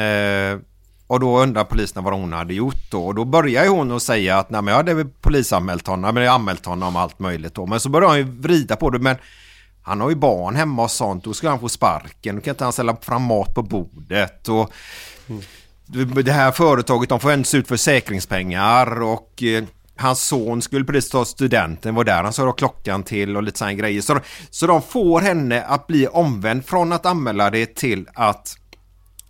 Eh, 0.00 0.58
och 1.06 1.20
då 1.20 1.40
undrar 1.40 1.64
polisen 1.64 2.04
vad 2.04 2.14
hon 2.14 2.32
hade 2.32 2.54
gjort 2.54 2.90
då. 2.90 3.06
Och 3.06 3.14
då 3.14 3.24
börjar 3.24 3.68
hon 3.68 3.92
att 3.92 4.02
säga 4.02 4.38
att 4.38 4.50
nej 4.50 4.62
men 4.62 4.74
jag 4.74 4.76
hade 4.76 5.04
polisanmält 5.04 5.86
honom. 5.86 6.14
Men 6.14 6.24
jag 6.24 6.34
anmält 6.34 6.66
honom 6.66 6.88
om 6.88 6.96
allt 6.96 7.18
möjligt 7.18 7.54
då. 7.54 7.66
Men 7.66 7.80
så 7.80 7.88
börjar 7.88 8.08
hon 8.08 8.18
ju 8.18 8.24
vrida 8.24 8.76
på 8.76 8.90
det. 8.90 8.98
Men 8.98 9.16
han 9.82 10.00
har 10.00 10.08
ju 10.10 10.16
barn 10.16 10.56
hemma 10.56 10.82
och 10.82 10.90
sånt. 10.90 11.24
Då 11.24 11.34
ska 11.34 11.48
han 11.48 11.60
få 11.60 11.68
sparken. 11.68 12.36
Då 12.36 12.42
kan 12.42 12.52
inte 12.52 12.64
han 12.64 12.72
ställa 12.72 12.96
fram 12.96 13.22
mat 13.22 13.54
på 13.54 13.62
bordet. 13.62 14.48
Och 14.48 14.72
mm. 15.28 16.24
Det 16.24 16.32
här 16.32 16.52
företaget 16.52 17.08
de 17.08 17.20
får 17.20 17.30
ens 17.30 17.54
ut 17.54 17.68
försäkringspengar. 17.68 19.02
Och 19.02 19.42
eh, 19.42 19.64
hans 20.00 20.28
son 20.28 20.62
skulle 20.62 20.84
precis 20.84 21.10
ta 21.10 21.24
studenten, 21.24 21.94
var 21.94 22.04
där 22.04 22.22
han 22.22 22.32
sa 22.32 22.52
klockan 22.52 23.02
till 23.02 23.36
och 23.36 23.42
lite 23.42 23.58
sådana 23.58 23.74
grejer. 23.74 24.02
Så, 24.02 24.20
så 24.50 24.66
de 24.66 24.82
får 24.82 25.20
henne 25.20 25.62
att 25.62 25.86
bli 25.86 26.06
omvänd 26.06 26.66
från 26.66 26.92
att 26.92 27.06
anmäla 27.06 27.50
det 27.50 27.74
till 27.74 28.08
att 28.14 28.56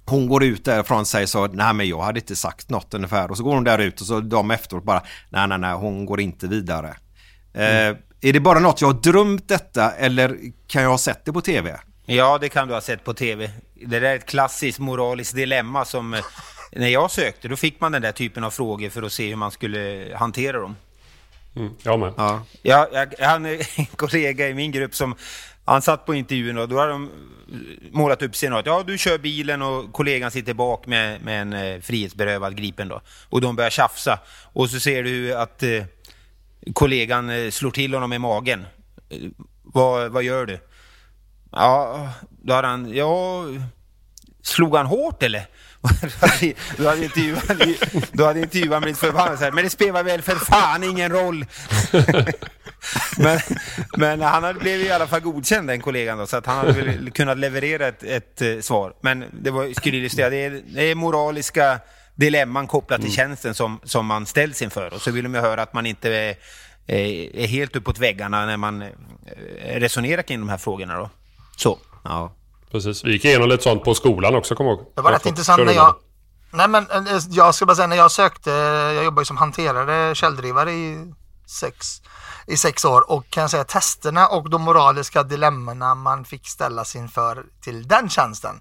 hon 0.04 0.28
går 0.28 0.44
ut 0.44 0.64
därifrån 0.64 1.00
och 1.00 1.06
säger 1.06 1.26
så, 1.26 1.46
nej 1.46 1.74
men 1.74 1.88
jag 1.88 2.00
hade 2.00 2.20
inte 2.20 2.36
sagt 2.36 2.70
något 2.70 2.94
ungefär. 2.94 3.30
Och 3.30 3.36
så 3.36 3.42
går 3.42 3.54
hon 3.54 3.64
där 3.64 3.78
ut 3.78 4.00
och 4.00 4.06
så 4.06 4.20
de 4.20 4.50
efteråt 4.50 4.84
bara, 4.84 5.02
nej 5.28 5.48
nej 5.48 5.58
nej, 5.58 5.74
hon 5.74 6.06
går 6.06 6.20
inte 6.20 6.46
vidare. 6.46 6.96
Mm. 7.54 7.90
Eh, 7.90 7.98
är 8.20 8.32
det 8.32 8.40
bara 8.40 8.58
något 8.58 8.80
jag 8.80 8.88
har 8.88 9.00
drömt 9.00 9.48
detta 9.48 9.90
eller 9.90 10.36
kan 10.66 10.82
jag 10.82 10.90
ha 10.90 10.98
sett 10.98 11.24
det 11.24 11.32
på 11.32 11.40
tv? 11.40 11.80
Ja, 12.06 12.38
det 12.38 12.48
kan 12.48 12.68
du 12.68 12.74
ha 12.74 12.80
sett 12.80 13.04
på 13.04 13.14
tv. 13.14 13.50
Det 13.74 14.00
där 14.00 14.02
är 14.02 14.16
ett 14.16 14.26
klassiskt 14.26 14.78
moraliskt 14.78 15.34
dilemma 15.34 15.84
som 15.84 16.14
eh, 16.14 16.20
när 16.72 16.88
jag 16.88 17.10
sökte 17.10 17.48
då 17.48 17.56
fick 17.56 17.80
man 17.80 17.92
den 17.92 18.02
där 18.02 18.12
typen 18.12 18.44
av 18.44 18.50
frågor 18.50 18.90
för 18.90 19.02
att 19.02 19.12
se 19.12 19.28
hur 19.28 19.36
man 19.36 19.50
skulle 19.50 20.12
hantera 20.14 20.60
dem. 20.60 20.76
Mm, 21.56 21.74
jag 21.82 21.98
med. 21.98 22.12
Ja. 22.16 22.42
Ja, 22.62 22.88
jag, 22.92 23.14
jag 23.18 23.28
hade 23.28 23.54
en 23.76 23.86
kollega 23.86 24.48
i 24.48 24.54
min 24.54 24.72
grupp 24.72 24.94
som 24.94 25.14
han 25.64 25.82
satt 25.82 26.06
på 26.06 26.14
intervjun 26.14 26.58
och 26.58 26.68
då 26.68 26.78
hade 26.78 26.92
de 26.92 27.10
målat 27.90 28.22
upp 28.22 28.36
scenariot. 28.36 28.66
Ja, 28.66 28.82
du 28.86 28.98
kör 28.98 29.18
bilen 29.18 29.62
och 29.62 29.92
kollegan 29.92 30.30
sitter 30.30 30.54
bak 30.54 30.86
med, 30.86 31.22
med 31.22 31.42
en 31.42 31.52
eh, 31.52 31.80
frihetsberövad 31.80 32.56
gripen 32.56 32.88
då. 32.88 33.00
Och 33.28 33.40
de 33.40 33.56
börjar 33.56 33.70
tjafsa. 33.70 34.18
Och 34.52 34.70
så 34.70 34.80
ser 34.80 35.02
du 35.02 35.34
att 35.34 35.62
eh, 35.62 35.84
kollegan 36.72 37.30
eh, 37.30 37.50
slår 37.50 37.70
till 37.70 37.94
honom 37.94 38.12
i 38.12 38.18
magen. 38.18 38.66
Eh, 39.08 39.18
vad, 39.62 40.10
vad 40.10 40.22
gör 40.22 40.46
du? 40.46 40.58
Ja, 41.52 42.08
då 42.28 42.54
hade 42.54 42.68
han... 42.68 42.94
Ja, 42.94 43.44
slog 44.42 44.76
han 44.76 44.86
hårt 44.86 45.22
eller? 45.22 45.46
Då 46.76 46.88
hade 46.88 47.04
intervjuaren, 47.04 47.74
då 48.12 48.24
hade 48.24 48.40
intervjuaren 48.40 48.82
blivit 48.82 48.98
förbannad 48.98 49.38
så 49.38 49.44
här, 49.44 49.52
men 49.52 49.64
det 49.64 49.70
spelar 49.70 50.02
väl 50.02 50.22
för 50.22 50.34
fan 50.34 50.84
ingen 50.84 51.12
roll. 51.12 51.46
men, 53.18 53.40
men 53.96 54.20
han 54.20 54.44
hade, 54.44 54.60
blev 54.60 54.80
i 54.80 54.90
alla 54.90 55.06
fall 55.06 55.20
godkänd 55.20 55.68
den 55.68 55.80
kollegan 55.80 56.18
då, 56.18 56.26
så 56.26 56.36
att 56.36 56.46
han 56.46 56.56
hade 56.56 56.72
väl 56.72 57.10
kunnat 57.10 57.38
leverera 57.38 57.86
ett, 57.86 58.02
ett 58.02 58.42
uh, 58.42 58.60
svar. 58.60 58.94
Men 59.00 59.24
det 59.42 59.50
var, 59.50 59.74
skulle 59.74 59.96
illustrera, 59.96 60.30
det 60.30 60.44
är, 60.44 60.62
det 60.74 60.82
är 60.82 60.94
moraliska 60.94 61.80
dilemman 62.14 62.66
kopplat 62.66 63.00
till 63.00 63.10
mm. 63.10 63.16
tjänsten 63.16 63.54
som, 63.54 63.80
som 63.84 64.06
man 64.06 64.26
ställs 64.26 64.62
inför. 64.62 64.94
Och 64.94 65.00
så 65.00 65.10
vill 65.10 65.24
de 65.24 65.34
ju 65.34 65.40
höra 65.40 65.62
att 65.62 65.74
man 65.74 65.86
inte 65.86 66.10
är, 66.14 66.36
är 66.86 67.46
helt 67.46 67.76
uppåt 67.76 67.98
väggarna 67.98 68.46
när 68.46 68.56
man 68.56 68.82
eh, 68.82 68.88
resonerar 69.74 70.22
kring 70.22 70.40
de 70.40 70.48
här 70.48 70.58
frågorna 70.58 70.96
då. 70.96 71.10
Så. 71.56 71.78
Ja. 72.04 72.32
Precis. 72.70 73.04
Vi 73.04 73.12
gick 73.12 73.24
igenom 73.24 73.48
lite 73.48 73.62
sånt 73.62 73.84
på 73.84 73.94
skolan 73.94 74.34
också, 74.34 74.54
jag 74.54 74.76
ihåg. 74.76 74.92
Det 74.96 75.02
var 75.02 75.12
rätt 75.12 75.26
intressant 75.26 75.64
när 75.64 75.72
jag... 75.72 75.96
Nej 76.52 76.68
men 76.68 76.90
eh, 76.90 77.18
jag 77.30 77.54
ska 77.54 77.66
bara 77.66 77.74
säga 77.74 77.86
när 77.86 77.96
jag 77.96 78.10
sökte, 78.10 78.50
jag 78.50 79.04
jobbade 79.04 79.20
ju 79.20 79.26
som 79.26 79.36
hanterare, 79.36 80.14
källdrivare 80.14 80.72
i 80.72 81.12
sex, 81.46 82.02
i 82.46 82.56
sex 82.56 82.84
år 82.84 83.10
och 83.10 83.30
kan 83.30 83.48
säga 83.48 83.64
testerna 83.64 84.26
och 84.26 84.50
de 84.50 84.62
moraliska 84.62 85.22
dilemmorna 85.22 85.94
man 85.94 86.24
fick 86.24 86.48
ställas 86.48 86.96
inför 86.96 87.44
till 87.60 87.88
den 87.88 88.08
tjänsten. 88.08 88.60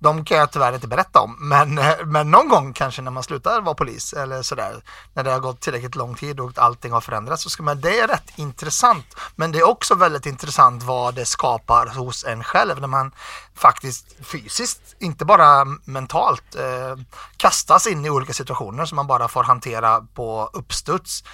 De 0.00 0.24
kan 0.24 0.38
jag 0.38 0.52
tyvärr 0.52 0.72
inte 0.72 0.88
berätta 0.88 1.20
om, 1.20 1.36
men, 1.38 1.78
eh, 1.78 1.96
men 2.04 2.30
någon 2.30 2.48
gång 2.48 2.72
kanske 2.72 3.02
när 3.02 3.10
man 3.10 3.22
slutar 3.22 3.60
vara 3.60 3.74
polis 3.74 4.12
eller 4.12 4.42
sådär, 4.42 4.82
när 5.14 5.24
det 5.24 5.30
har 5.30 5.40
gått 5.40 5.60
tillräckligt 5.60 5.94
lång 5.94 6.14
tid 6.14 6.40
och 6.40 6.58
allting 6.58 6.92
har 6.92 7.00
förändrats, 7.00 7.42
så 7.42 7.50
ska 7.50 7.62
man, 7.62 7.80
det 7.80 8.00
är 8.00 8.08
rätt 8.08 8.32
intressant. 8.36 9.06
Men 9.36 9.52
det 9.52 9.58
är 9.58 9.68
också 9.68 9.94
väldigt 9.94 10.26
intressant 10.26 10.82
vad 10.82 11.14
det 11.14 11.26
skapar 11.26 11.86
hos 11.86 12.24
en 12.24 12.44
själv 12.44 12.80
när 12.80 12.88
man 12.88 13.12
faktiskt 13.54 14.06
fysiskt, 14.22 14.80
inte 14.98 15.24
bara 15.24 15.64
mentalt, 15.84 16.54
eh, 16.54 16.96
kastas 17.36 17.86
in 17.86 18.04
i 18.04 18.10
olika 18.10 18.32
situationer 18.32 18.84
som 18.84 18.96
man 18.96 19.06
bara 19.06 19.28
får 19.28 19.44
hantera 19.44 20.00
på 20.00 20.50
uppstuds. 20.52 21.24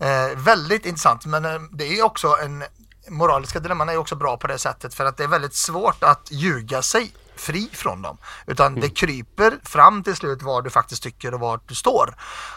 Eh, 0.00 0.38
väldigt 0.38 0.86
intressant, 0.86 1.26
men 1.26 1.44
eh, 1.44 1.60
det 1.72 1.98
är 1.98 2.04
också 2.04 2.36
en 2.44 2.64
moraliska 3.10 3.60
dilemman 3.60 3.88
är 3.88 3.96
också 3.96 4.16
bra 4.16 4.36
på 4.36 4.46
det 4.46 4.58
sättet 4.58 4.94
för 4.94 5.04
att 5.04 5.16
det 5.16 5.24
är 5.24 5.28
väldigt 5.28 5.54
svårt 5.54 6.04
att 6.04 6.28
ljuga 6.30 6.82
sig 6.82 7.12
fri 7.36 7.68
från 7.72 8.02
dem. 8.02 8.16
Utan 8.46 8.80
det 8.80 8.88
kryper 8.88 9.52
fram 9.64 10.02
till 10.02 10.16
slut 10.16 10.42
vad 10.42 10.64
du 10.64 10.70
faktiskt 10.70 11.02
tycker 11.02 11.34
och 11.34 11.40
var 11.40 11.60
du 11.66 11.74
står. 11.74 12.14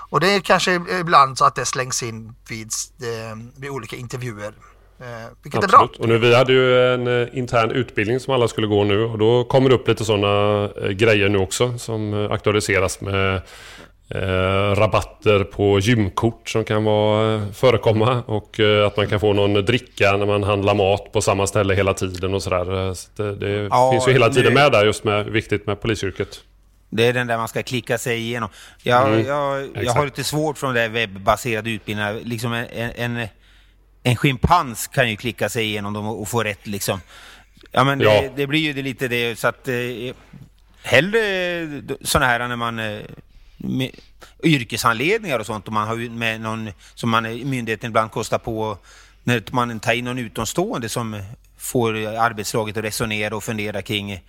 Och 0.09 0.19
det 0.19 0.27
är 0.27 0.39
kanske 0.39 0.81
ibland 0.99 1.37
så 1.37 1.45
att 1.45 1.55
det 1.55 1.65
slängs 1.65 2.03
in 2.03 2.35
vid, 2.49 2.71
eh, 3.01 3.37
vid 3.57 3.69
olika 3.69 3.95
intervjuer. 3.95 4.53
Eh, 4.99 5.07
vilket 5.43 5.63
Absolut. 5.63 5.95
är 5.95 5.97
bra. 5.97 6.03
Och 6.03 6.09
nu, 6.09 6.17
vi 6.17 6.35
hade 6.35 6.53
ju 6.53 6.93
en 6.93 7.33
intern 7.37 7.71
utbildning 7.71 8.19
som 8.19 8.33
alla 8.33 8.47
skulle 8.47 8.67
gå 8.67 8.83
nu 8.83 9.03
och 9.03 9.17
då 9.17 9.43
kommer 9.43 9.69
det 9.69 9.75
upp 9.75 9.87
lite 9.87 10.05
sådana 10.05 10.67
grejer 10.91 11.29
nu 11.29 11.37
också 11.37 11.77
som 11.77 12.27
aktualiseras 12.31 13.01
med 13.01 13.41
eh, 14.15 14.75
rabatter 14.75 15.43
på 15.43 15.79
gymkort 15.79 16.49
som 16.49 16.63
kan 16.63 16.83
vara, 16.83 17.35
eh, 17.35 17.51
förekomma 17.51 18.23
och 18.27 18.59
eh, 18.59 18.87
att 18.87 18.97
man 18.97 19.07
kan 19.07 19.19
få 19.19 19.33
någon 19.33 19.65
dricka 19.65 20.17
när 20.17 20.25
man 20.25 20.43
handlar 20.43 20.75
mat 20.75 21.11
på 21.11 21.21
samma 21.21 21.47
ställe 21.47 21.73
hela 21.73 21.93
tiden 21.93 22.33
och 22.33 22.43
sådär. 22.43 22.87
Eh, 22.87 22.93
Så 22.93 23.09
det 23.23 23.35
det 23.35 23.51
Ja, 23.71 23.91
finns 23.91 24.07
ju 24.07 24.11
hela 24.11 24.29
tiden 24.29 24.53
med 24.53 24.71
där 24.71 24.85
just 24.85 25.03
med 25.03 25.25
viktigt 25.25 25.67
med 25.67 25.81
polisyrket. 25.81 26.41
Det 26.89 27.07
är 27.07 27.13
den 27.13 27.27
där 27.27 27.37
man 27.37 27.47
ska 27.47 27.63
klicka 27.63 27.97
sig 27.97 28.17
igenom. 28.17 28.49
Jag, 28.83 29.07
Mm, 29.07 29.25
jag, 29.25 29.67
jag 29.83 29.93
har 29.93 30.05
lite 30.05 30.23
svårt 30.23 30.57
från 30.57 30.73
det 30.73 30.87
webbaserade 30.87 31.69
utbildningar. 31.69 32.19
Liksom 32.23 32.53
en, 32.53 32.91
en, 32.95 33.27
en 34.03 34.15
schimpans 34.15 34.87
kan 34.87 35.09
ju 35.09 35.15
klicka 35.15 35.49
sig 35.49 35.65
igenom 35.65 35.93
dem 35.93 36.07
och, 36.07 36.21
och 36.21 36.27
få 36.27 36.43
rätt 36.43 36.67
liksom. 36.67 36.99
Ja 37.71 37.83
men 37.83 38.01
Ja. 38.01 38.09
Det, 38.21 38.31
det 38.35 38.47
blir 38.47 38.59
ju 38.59 38.73
det 38.73 38.81
lite 38.81 39.07
det 39.07 39.39
så 39.39 39.47
att 39.47 39.67
eh, 39.67 39.75
hellre 40.83 41.21
sådana 42.01 42.25
här 42.31 42.47
när 42.47 42.55
man 42.55 42.79
eh, 42.79 42.99
med, 43.63 43.91
yrkeshandledningar 44.43 45.39
och 45.39 45.45
sånt 45.45 45.67
och 45.67 45.73
man 45.73 45.87
har 45.87 45.97
ju 45.97 46.09
med 46.09 46.41
någon 46.41 46.71
som 46.95 47.09
man 47.09 47.23
myndigheten 47.23 47.89
ibland 47.89 48.11
kostar 48.11 48.37
på 48.37 48.77
när 49.23 49.43
man 49.51 49.79
tar 49.79 49.93
in 49.93 50.05
någon 50.05 50.19
utomstående 50.19 50.89
som 50.89 51.23
får 51.57 52.07
arbetslaget 52.07 52.77
att 52.77 52.83
resonera 52.83 53.35
och 53.35 53.43
fundera 53.43 53.81
kring 53.81 54.21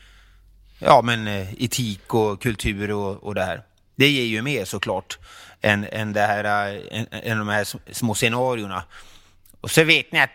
ja, 0.79 1.03
men 1.03 1.29
eh, 1.29 1.65
etik 1.65 2.15
och 2.15 2.43
kultur 2.43 2.91
och, 2.91 3.25
och 3.25 3.35
det 3.35 3.45
här. 3.45 3.63
Det 3.97 4.09
ger 4.09 4.25
ju 4.25 4.43
mer 4.43 4.65
såklart 4.65 5.19
än, 5.61 5.87
än, 5.93 6.13
det 6.13 6.21
här, 6.21 6.45
eh, 6.45 6.99
än, 7.01 7.07
än 7.11 7.39
de 7.39 7.49
här 7.49 7.93
små 7.93 8.15
scenarierna. 8.15 8.85
Och 9.61 9.71
så 9.71 9.85
vet 9.85 10.13
ni 10.13 10.21
att, 10.21 10.31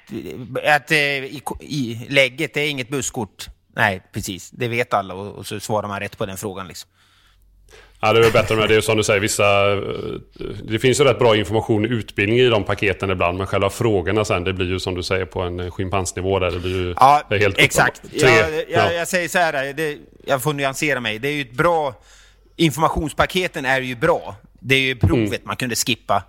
att 0.65 0.91
eh, 0.91 0.97
i, 0.97 1.41
i 1.59 2.07
lägget 2.09 2.53
det 2.53 2.61
är 2.61 2.69
inget 2.69 2.89
busskort. 2.89 3.47
Nej, 3.75 4.01
precis. 4.11 4.49
Det 4.51 4.67
vet 4.67 4.93
alla 4.93 5.13
och, 5.13 5.35
och 5.35 5.47
så 5.47 5.59
svarar 5.59 5.87
man 5.87 5.99
rätt 5.99 6.17
på 6.17 6.25
den 6.25 6.37
frågan. 6.37 6.67
Liksom. 6.67 6.89
Ja, 7.99 8.13
det 8.13 8.27
är 8.27 8.31
bättre 8.31 8.55
med 8.55 8.69
det. 8.69 8.75
är 8.75 8.81
som 8.81 8.97
du 8.97 9.03
säger, 9.03 9.19
vissa... 9.19 9.71
eh, 9.73 9.77
Det 10.63 10.79
finns 10.79 10.99
ju 10.99 11.03
rätt 11.03 11.19
bra 11.19 11.35
information 11.35 11.85
och 11.85 11.91
utbildning 11.91 12.39
i 12.39 12.47
de 12.49 12.63
paketen 12.63 13.09
ibland, 13.09 13.37
men 13.37 13.47
själva 13.47 13.69
frågorna 13.69 14.25
sen, 14.25 14.43
det 14.43 14.53
blir 14.53 14.67
ju 14.67 14.79
som 14.79 14.95
du 14.95 15.03
säger 15.03 15.25
på 15.25 15.41
en 15.41 15.71
schimpansnivå 15.71 16.39
där. 16.39 16.51
Det 16.51 16.59
blir 16.59 16.77
ju 16.77 16.93
Ja, 16.97 17.23
helt 17.29 17.57
exakt. 17.57 18.01
Tre, 18.19 18.29
jag, 18.29 18.53
jag, 18.53 18.63
ja. 18.69 18.91
jag 18.91 19.07
säger 19.07 19.27
så 19.29 19.37
här, 19.37 19.73
det, 19.73 19.97
jag 20.25 20.43
får 20.43 20.53
nyansera 20.53 20.99
mig. 20.99 21.19
Det 21.19 21.27
är 21.27 21.33
ju 21.33 21.41
ett 21.41 21.51
bra... 21.53 21.93
Informationspaketen 22.55 23.65
är 23.65 23.81
ju 23.81 23.95
bra. 23.95 24.35
Det 24.59 24.75
är 24.75 24.79
ju 24.79 24.95
provet 24.95 25.45
man 25.45 25.55
kunde 25.55 25.75
skippa. 25.75 26.23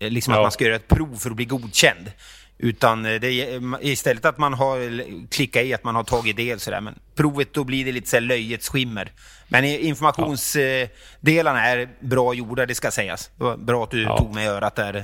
Liksom 0.00 0.32
att 0.32 0.36
Mm. 0.36 0.38
Ja. 0.38 0.42
man 0.42 0.52
ska 0.52 0.64
göra 0.64 0.76
ett 0.76 0.88
prov 0.88 1.16
för 1.18 1.30
att 1.30 1.36
bli 1.36 1.44
godkänd. 1.44 2.12
Utan 2.58 3.06
eh, 3.06 3.20
det 3.20 3.30
är 3.32 3.60
istället 3.80 4.24
att 4.24 4.38
man 4.38 4.54
har 4.54 5.02
klickat 5.30 5.64
i 5.64 5.74
att 5.74 5.84
man 5.84 5.94
har 5.94 6.04
tagit 6.04 6.36
del 6.36 6.60
sådär. 6.60 6.80
Men 6.80 6.94
provet 7.16 7.54
då 7.54 7.64
blir 7.64 7.84
det 7.84 7.92
lite 7.92 8.08
så 8.08 8.16
här 8.16 8.20
löjets 8.20 8.68
skimmer. 8.68 9.12
Men 9.48 9.64
informationsdelarna 9.64 11.64
är 11.66 11.88
bra 12.00 12.34
gjorda, 12.34 12.66
det 12.66 12.74
ska 12.74 12.90
sägas. 12.90 13.30
Det 13.36 13.44
var 13.44 13.56
bra 13.56 13.84
att 13.84 13.90
du 13.90 14.02
Ja. 14.02 14.18
tog 14.18 14.34
mig 14.34 14.44
i 14.44 14.48
örat 14.48 14.76
där. 14.76 14.94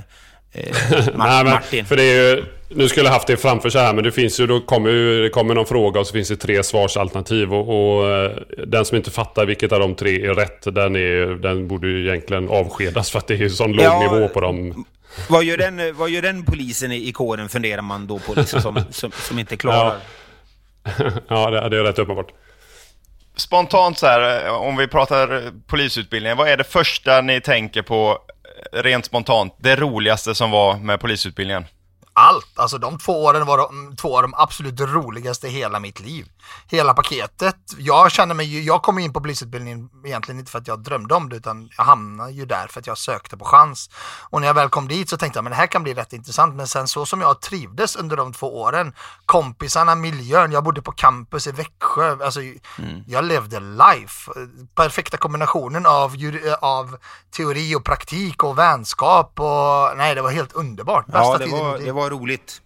Eh, 0.51 0.75
Nej, 1.15 1.43
men. 1.71 1.85
För 1.85 1.95
det 1.95 2.03
är 2.03 2.35
ju, 2.35 2.43
nu 2.69 2.87
skulle 2.89 3.05
jag 3.05 3.13
haft 3.13 3.27
det 3.27 3.37
framför 3.37 3.69
sig 3.69 3.81
här, 3.81 3.93
men 3.93 4.03
det 4.03 4.11
finns 4.11 4.39
ju, 4.39 4.47
då 4.47 4.59
kommer 4.61 4.89
ju, 4.89 5.23
det 5.23 5.29
kommer 5.29 5.55
någon 5.55 5.65
fråga 5.65 5.99
och 5.99 6.07
så 6.07 6.13
finns 6.13 6.29
det 6.29 6.35
tre 6.37 6.63
svarsalternativ 6.63 7.53
och, 7.53 7.97
och 7.99 8.09
eh, 8.09 8.31
den 8.67 8.85
som 8.85 8.97
inte 8.97 9.11
fattar 9.11 9.45
vilket 9.45 9.71
av 9.71 9.79
de 9.79 9.95
tre 9.95 10.25
är 10.25 10.33
rätt, 10.33 10.61
den, 10.75 10.95
är, 10.95 11.41
den 11.41 11.67
borde 11.67 11.87
ju 11.87 12.07
egentligen 12.07 12.49
avskedas 12.49 13.11
för 13.11 13.19
att 13.19 13.27
det 13.27 13.33
är 13.33 13.37
ju 13.37 13.49
sån 13.49 13.71
låg 13.71 13.85
Ja, 13.85 13.99
nivå 14.11 14.27
på 14.29 14.41
dem. 14.41 14.85
Vad 15.29 15.43
gör 15.43 15.57
den, 15.57 15.95
vad 15.95 16.09
gör 16.09 16.21
den 16.21 16.45
polisen 16.45 16.91
i, 16.91 17.07
i 17.07 17.11
kåren 17.11 17.49
funderar 17.49 17.81
man 17.81 18.07
då 18.07 18.19
på 18.19 18.33
liksom, 18.33 18.61
som, 18.61 18.83
som, 18.91 19.11
som 19.11 19.39
inte 19.39 19.57
klarar? 19.57 19.99
ja, 21.27 21.49
det, 21.49 21.69
det 21.69 21.77
är 21.77 21.83
rätt 21.83 21.99
uppenbart. 21.99 22.31
Spontant 23.35 23.99
så 23.99 24.05
här, 24.05 24.49
om 24.49 24.77
vi 24.77 24.87
pratar 24.87 25.51
polisutbildningen, 25.67 26.37
vad 26.37 26.47
är 26.47 26.57
det 26.57 26.63
första 26.63 27.21
ni 27.21 27.41
tänker 27.41 27.81
på 27.81 28.19
eh, 28.73 28.83
rent 28.83 29.05
spontant, 29.05 29.55
det 29.59 29.75
roligaste 29.75 30.35
som 30.35 30.51
var 30.51 30.77
med 30.77 30.99
polisutbildningen? 30.99 31.65
allt. 32.15 32.59
Alltså 32.59 32.77
de 32.77 32.97
två 32.97 33.23
åren 33.23 33.45
var 33.45 33.57
de, 33.57 33.95
två 33.95 34.15
av 34.15 34.21
de 34.21 34.33
absolut 34.37 34.79
roligaste 34.79 35.47
i 35.47 35.49
hela 35.49 35.79
mitt 35.79 35.99
liv. 35.99 36.25
Hela 36.67 36.93
paketet. 36.93 37.55
Jag 37.77 38.11
känner 38.11 38.35
mig 38.35 38.45
ju, 38.45 38.61
jag 38.61 38.81
kom 38.81 38.99
in 38.99 39.13
på 39.13 39.21
polisutbildningen 39.21 39.89
egentligen 40.05 40.39
inte 40.39 40.51
för 40.51 40.59
att 40.59 40.67
jag 40.67 40.79
drömde 40.83 41.15
om 41.15 41.29
det 41.29 41.35
utan 41.35 41.69
jag 41.77 41.83
hamnade 41.83 42.31
ju 42.31 42.45
där 42.45 42.67
för 42.67 42.79
att 42.79 42.87
jag 42.87 42.97
sökte 42.97 43.37
på 43.37 43.45
chans. 43.45 43.89
Och 44.29 44.41
när 44.41 44.47
jag 44.47 44.53
väl 44.53 44.69
kom 44.69 44.87
dit 44.87 45.09
så 45.09 45.17
tänkte 45.17 45.37
jag 45.37 45.43
men 45.43 45.51
det 45.51 45.57
här 45.57 45.67
kan 45.67 45.83
bli 45.83 45.93
rätt 45.93 46.13
intressant. 46.13 46.55
Men 46.55 46.67
sen 46.67 46.87
så 46.87 47.05
som 47.05 47.21
jag 47.21 47.41
trivdes 47.41 47.95
under 47.95 48.17
de 48.17 48.33
två 48.33 48.61
åren, 48.61 48.93
kompisarna, 49.25 49.95
miljön, 49.95 50.51
jag 50.51 50.63
bodde 50.63 50.81
på 50.81 50.91
campus 50.91 51.47
i 51.47 51.51
Växjö. 51.51 52.17
Alltså 52.23 52.39
jag 53.07 53.25
levde 53.25 53.59
life. 53.59 54.31
Perfekta 54.75 55.17
kombinationen 55.17 55.85
av, 55.85 56.15
av 56.59 56.97
teori 57.37 57.75
och 57.75 57.83
praktik 57.83 58.43
och 58.43 58.57
vänskap 58.57 59.39
och 59.39 59.97
nej 59.97 60.15
det 60.15 60.21
var 60.21 60.31
helt 60.31 60.53
underbart. 60.53 61.05
Bästa 61.05 61.19
Ja, 61.19 61.37
det 61.37 61.47
var, 61.47 61.77
det 61.77 61.91
var 61.91 62.09
roligt. 62.09 62.61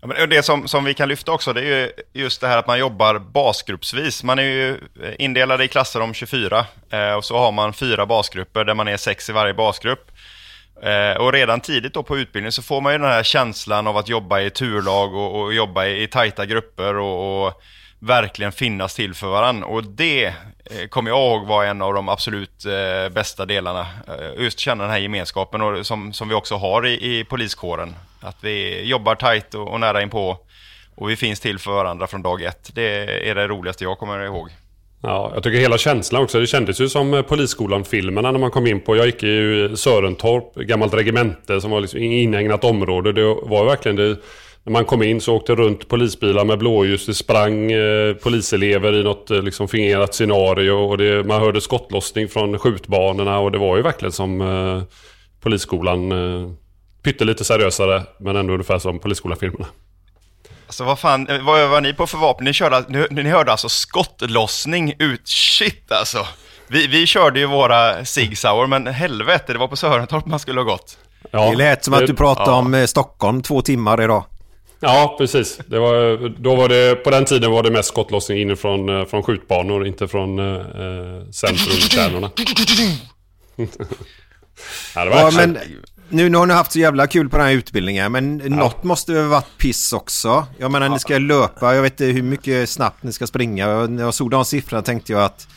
Ja, 0.00 0.06
men 0.06 0.30
det 0.30 0.42
som, 0.42 0.68
som 0.68 0.84
vi 0.84 0.94
kan 0.94 1.08
lyfta 1.08 1.32
också, 1.32 1.52
det 1.52 1.60
är 1.60 1.64
ju 1.64 1.90
just 2.12 2.40
det 2.40 2.48
här 2.48 2.58
att 2.58 2.66
man 2.66 2.78
jobbar 2.78 3.18
basgruppsvis. 3.18 4.22
Man 4.22 4.38
är 4.38 4.42
ju 4.42 4.70
eh, 4.70 5.14
indelade 5.18 5.64
i 5.64 5.68
klasser 5.68 6.00
om 6.00 6.14
24 6.14 6.66
eh, 6.90 7.12
och 7.12 7.24
så 7.24 7.38
har 7.38 7.52
man 7.52 7.72
fyra 7.72 8.06
basgrupper 8.06 8.64
där 8.64 8.74
man 8.74 8.88
är 8.88 8.96
sex 8.96 9.28
i 9.30 9.32
varje 9.32 9.54
basgrupp. 9.54 10.10
Eh, 10.82 11.20
och 11.20 11.32
redan 11.32 11.60
tidigt 11.60 11.94
då 11.94 12.02
på 12.02 12.18
utbildningen 12.18 12.52
så 12.52 12.62
får 12.62 12.80
man 12.80 12.92
ju 12.92 12.98
den 12.98 13.08
här 13.08 13.22
känslan 13.22 13.86
av 13.86 13.96
att 13.96 14.08
jobba 14.08 14.40
i 14.40 14.50
turlag 14.50 15.14
och, 15.14 15.40
och 15.40 15.54
jobba 15.54 15.86
i, 15.86 16.02
i 16.02 16.06
tajta 16.06 16.46
grupper 16.46 16.96
och, 16.96 17.46
och 17.46 17.62
verkligen 18.06 18.52
finnas 18.52 18.94
till 18.94 19.14
för 19.14 19.26
varandra. 19.26 19.66
Och 19.66 19.84
det 19.84 20.24
eh, 20.24 20.88
kommer 20.88 21.10
jag 21.10 21.18
ihåg 21.18 21.46
var 21.46 21.64
en 21.64 21.82
av 21.82 21.94
de 21.94 22.08
absolut 22.08 22.64
eh, 22.64 23.12
bästa 23.12 23.46
delarna. 23.46 23.86
Eh, 24.08 24.42
just 24.42 24.58
känna 24.58 24.82
den 24.82 24.92
här 24.92 24.98
gemenskapen 24.98 25.62
och, 25.62 25.86
som, 25.86 26.12
som 26.12 26.28
vi 26.28 26.34
också 26.34 26.54
har 26.54 26.86
i, 26.86 27.18
i 27.18 27.24
poliskåren. 27.24 27.94
Att 28.20 28.36
vi 28.40 28.82
jobbar 28.84 29.14
tajt 29.14 29.54
och, 29.54 29.68
och 29.68 29.80
nära 29.80 30.02
inpå 30.02 30.38
och 30.94 31.10
vi 31.10 31.16
finns 31.16 31.40
till 31.40 31.58
för 31.58 31.70
varandra 31.70 32.06
från 32.06 32.22
dag 32.22 32.42
ett. 32.42 32.70
Det 32.74 33.28
är 33.30 33.34
det 33.34 33.48
roligaste 33.48 33.84
jag 33.84 33.98
kommer 33.98 34.24
ihåg. 34.24 34.50
Ja, 35.02 35.30
jag 35.34 35.42
tycker 35.42 35.58
hela 35.58 35.78
känslan 35.78 36.22
också. 36.22 36.40
Det 36.40 36.46
kändes 36.46 36.80
ju 36.80 36.88
som 36.88 37.14
eh, 37.14 37.22
Polisskolan-filmerna 37.22 38.30
när 38.32 38.38
man 38.38 38.50
kom 38.50 38.66
in 38.66 38.80
på. 38.80 38.96
Jag 38.96 39.06
gick 39.06 39.22
i 39.22 39.70
Sörentorp, 39.76 40.54
gammalt 40.54 40.94
regemente 40.94 41.60
som 41.60 41.70
var 41.70 41.80
liksom 41.80 42.00
inägnat 42.00 42.64
område. 42.64 43.12
Det 43.12 43.24
var 43.42 43.64
verkligen 43.64 43.96
det. 43.96 44.16
När 44.66 44.72
man 44.72 44.84
kom 44.84 45.02
in 45.02 45.20
så 45.20 45.36
åkte 45.36 45.54
runt 45.54 45.88
polisbilar 45.88 46.44
med 46.44 46.58
blåljus. 46.58 47.06
Det 47.06 47.14
sprang 47.14 47.72
eh, 47.72 48.14
poliselever 48.14 48.92
i 48.92 49.02
något 49.02 49.30
eh, 49.30 49.42
liksom 49.42 49.68
fingerat 49.68 50.14
scenario. 50.14 50.72
Och 50.72 50.98
det, 50.98 51.26
man 51.26 51.40
hörde 51.40 51.60
skottlossning 51.60 52.28
från 52.28 52.58
skjutbanorna. 52.58 53.38
Och 53.38 53.52
det 53.52 53.58
var 53.58 53.76
ju 53.76 53.82
verkligen 53.82 54.12
som 54.12 54.40
eh, 54.40 54.82
Polisskolan. 55.40 56.12
Eh, 56.12 56.50
pyttelite 57.02 57.44
seriösare 57.44 58.02
men 58.18 58.36
ändå 58.36 58.52
ungefär 58.52 58.78
som 58.78 58.98
Polisskolan-filmerna. 58.98 59.66
Alltså 60.66 60.84
vad 60.84 60.98
fan, 60.98 61.28
eh, 61.28 61.44
vad 61.44 61.68
var 61.68 61.80
ni 61.80 61.94
på 61.94 62.06
för 62.06 62.18
vapen? 62.18 62.44
Ni, 62.44 62.52
körde, 62.52 62.84
ni, 62.88 63.22
ni 63.22 63.30
hörde 63.30 63.50
alltså 63.50 63.68
skottlossning 63.68 64.94
ut, 64.98 65.28
shit 65.28 65.92
alltså. 65.92 66.26
Vi, 66.68 66.86
vi 66.86 67.06
körde 67.06 67.40
ju 67.40 67.46
våra 67.46 68.04
Sig 68.04 68.36
Sauer, 68.36 68.66
men 68.66 68.86
helvete, 68.86 69.52
det 69.52 69.58
var 69.58 69.68
på 69.68 69.76
Sörentorp 69.76 70.26
man 70.26 70.38
skulle 70.38 70.60
ha 70.60 70.64
gått. 70.64 70.98
Ja, 71.30 71.50
det 71.50 71.56
lät 71.56 71.84
som 71.84 71.94
att 71.94 72.06
du 72.06 72.14
pratade 72.14 72.50
ja. 72.50 72.56
om 72.56 72.74
eh, 72.74 72.86
Stockholm 72.86 73.42
två 73.42 73.62
timmar 73.62 74.02
idag. 74.02 74.24
Ja, 74.80 75.14
precis. 75.18 75.58
Det 75.66 75.78
var, 75.78 76.28
då 76.42 76.54
var 76.56 76.68
det, 76.68 76.94
på 76.94 77.10
den 77.10 77.24
tiden 77.24 77.50
var 77.50 77.62
det 77.62 77.70
mest 77.70 77.88
skottlossning 77.88 78.38
inifrån 78.38 78.88
eh, 79.00 79.06
från 79.06 79.22
skjutbanor, 79.22 79.86
inte 79.86 80.08
från 80.08 80.38
eh, 80.38 80.64
centrumkärnorna. 81.32 82.30
ja, 84.94 85.04
det 85.04 85.10
var 85.10 85.16
Ja, 85.18 85.26
action. 85.26 85.40
men 85.52 85.58
nu, 86.08 86.28
nu 86.28 86.38
har 86.38 86.46
ni 86.46 86.54
haft 86.54 86.72
så 86.72 86.78
jävla 86.78 87.06
kul 87.06 87.28
på 87.28 87.36
den 87.36 87.46
här 87.46 87.52
utbildningen, 87.54 88.12
men 88.12 88.36
något 88.36 88.84
måste 88.84 89.12
väl 89.12 89.24
varit 89.28 89.58
piss 89.58 89.92
också? 89.92 90.46
Jag 90.58 90.70
menar, 90.70 90.88
ni 90.88 90.98
ska 90.98 91.18
löpa, 91.18 91.74
jag 91.74 91.82
vet 91.82 91.92
inte 91.92 92.04
hur 92.04 92.22
mycket 92.22 92.68
snabbt 92.70 93.02
ni 93.02 93.12
ska 93.12 93.26
springa. 93.26 93.86
När 93.86 94.02
jag 94.02 94.14
såg 94.14 94.30
de 94.30 94.44
siffrorna 94.44 94.82
tänkte 94.82 95.12
jag 95.12 95.22
att 95.22 95.48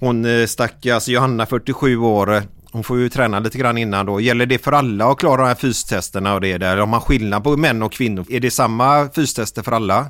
hon 0.00 0.24
eh, 0.24 0.46
stackars 0.46 1.08
Johanna, 1.08 1.46
47 1.46 1.96
år, 1.96 2.34
eh, 2.34 2.42
hon 2.72 2.84
får 2.84 2.98
ju 2.98 3.08
träna 3.08 3.40
lite 3.40 3.58
grann 3.58 3.78
innan 3.78 4.06
då. 4.06 4.20
Gäller 4.20 4.46
det 4.46 4.58
för 4.58 4.72
alla 4.72 5.06
att 5.06 5.18
klara 5.18 5.36
de 5.42 5.48
här 5.48 5.54
fystesterna 5.54 6.34
och 6.34 6.40
det 6.40 6.58
där? 6.58 6.76
Har 6.76 6.86
man 6.86 7.00
skillnad 7.00 7.44
på 7.44 7.56
män 7.56 7.82
och 7.82 7.92
kvinnor? 7.92 8.26
Är 8.30 8.40
det 8.40 8.50
samma 8.50 9.08
fystester 9.14 9.62
för 9.62 9.72
alla? 9.72 10.06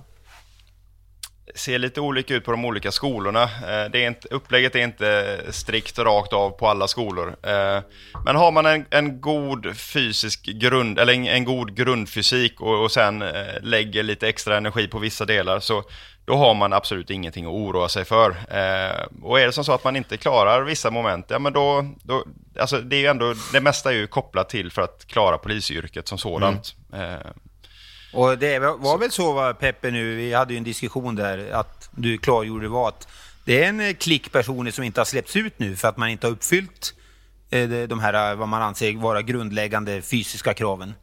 Det 1.52 1.58
ser 1.58 1.78
lite 1.78 2.00
olika 2.00 2.34
ut 2.34 2.44
på 2.44 2.50
de 2.50 2.64
olika 2.64 2.92
skolorna. 2.92 3.42
Eh, 3.42 3.90
det 3.92 4.04
är 4.04 4.06
inte, 4.06 4.28
upplägget 4.28 4.74
är 4.74 4.80
inte 4.80 5.40
strikt 5.50 5.98
rakt 5.98 6.32
av 6.32 6.50
på 6.50 6.68
alla 6.68 6.88
skolor. 6.88 7.28
Eh, 7.28 7.82
men 8.24 8.36
har 8.36 8.52
man 8.52 8.66
en, 8.66 8.86
en 8.90 9.20
god 9.20 9.76
fysisk 9.76 10.44
grund, 10.44 10.98
eller 10.98 11.12
en, 11.12 11.26
en 11.26 11.44
god 11.44 11.76
grundfysik 11.76 12.60
och, 12.60 12.84
och 12.84 12.92
sen 12.92 13.22
eh, 13.22 13.28
lägger 13.62 14.02
lite 14.02 14.28
extra 14.28 14.56
energi 14.56 14.88
på 14.88 14.98
vissa 14.98 15.24
delar 15.24 15.60
så 15.60 15.84
då 16.24 16.36
har 16.36 16.54
man 16.54 16.72
absolut 16.72 17.10
ingenting 17.10 17.44
att 17.44 17.50
oroa 17.52 17.88
sig 17.88 18.04
för. 18.04 18.30
Eh, 18.30 19.06
Och 19.22 19.40
är 19.40 19.46
det 19.46 19.52
som 19.52 19.64
så 19.64 19.72
att 19.72 19.84
man 19.84 19.96
inte 19.96 20.16
klarar 20.16 20.62
vissa 20.62 20.90
moment, 20.90 21.26
ja 21.28 21.38
men 21.38 21.52
då, 21.52 21.86
då 22.02 22.24
alltså 22.60 22.80
det 22.80 22.96
är 22.96 23.00
ju 23.00 23.06
ändå, 23.06 23.34
det 23.52 23.60
mesta 23.60 23.90
är 23.90 23.94
ju 23.96 24.06
kopplat 24.06 24.48
till 24.48 24.70
för 24.72 24.82
att 24.82 25.06
klara 25.06 25.38
polisyrket 25.38 26.08
som 26.08 26.18
sådant. 26.18 26.74
Eh, 26.94 27.30
Och 28.12 28.38
det 28.38 28.58
var 28.58 28.98
väl 28.98 29.10
så 29.10 29.32
va, 29.32 29.54
Peppe 29.54 29.90
nu, 29.90 30.16
vi 30.16 30.32
hade 30.34 30.52
ju 30.54 30.58
en 30.58 30.64
diskussion 30.64 31.14
där, 31.16 31.50
att 31.52 31.88
du 31.90 32.18
klargjorde 32.18 32.68
var 32.68 32.88
att 32.88 33.08
det 33.44 33.64
är 33.64 33.68
en 33.68 33.80
eh, 33.80 33.92
klick 33.94 34.32
personer 34.32 34.70
som 34.70 34.84
inte 34.84 35.00
har 35.00 35.04
släppts 35.04 35.36
ut 35.36 35.58
nu 35.58 35.76
för 35.76 35.88
att 35.88 35.96
man 35.96 36.08
inte 36.08 36.26
har 36.26 36.32
uppfyllt 36.32 36.94
eh, 37.50 37.68
de- 37.68 37.86
de 37.86 38.00
här, 38.00 38.30
eh, 38.32 38.36
vad 38.38 38.48
man 38.48 38.62
anser 38.62 38.96
vara 38.96 39.22
grundläggande 39.22 40.02
fysiska 40.02 40.54
kraven. 40.54 40.94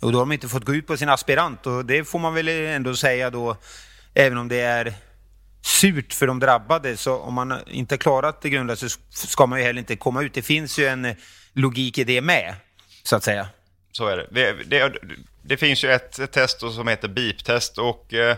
Och 0.00 0.12
då 0.12 0.18
har 0.18 0.22
de 0.22 0.32
inte 0.32 0.48
fått 0.48 0.64
gå 0.64 0.74
ut 0.74 0.86
på 0.86 0.96
sin 0.96 1.08
aspirant 1.08 1.66
och 1.66 1.84
det 1.84 2.04
får 2.04 2.18
man 2.18 2.34
väl 2.34 2.48
ändå 2.48 2.96
säga 2.96 3.30
då, 3.30 3.56
även 4.14 4.38
om 4.38 4.48
det 4.48 4.60
är 4.60 4.94
surt 5.62 6.12
för 6.12 6.26
de 6.26 6.40
drabbade, 6.40 6.96
så 6.96 7.16
om 7.16 7.34
man 7.34 7.54
inte 7.66 7.98
klarat 7.98 8.42
det 8.42 8.50
grundläggande 8.50 8.90
så 9.10 9.26
ska 9.28 9.46
man 9.46 9.58
ju 9.58 9.64
heller 9.64 9.78
inte 9.78 9.96
komma 9.96 10.22
ut. 10.22 10.34
Det 10.34 10.42
finns 10.42 10.78
ju 10.78 10.86
en 10.86 11.04
eh, 11.04 11.16
logik 11.52 11.98
i 11.98 12.04
det 12.04 12.20
med, 12.20 12.54
så 13.02 13.16
att 13.16 13.24
säga. 13.24 13.48
Så 13.92 14.06
är 14.06 14.16
det. 14.16 14.26
Det, 14.30 14.52
det, 14.64 14.92
det 15.42 15.56
finns 15.56 15.84
ju 15.84 15.92
ett, 15.92 16.18
ett 16.18 16.32
test 16.32 16.60
som 16.60 16.88
heter 16.88 17.08
BIP-test 17.08 17.78
och 17.78 18.14
eh, 18.14 18.36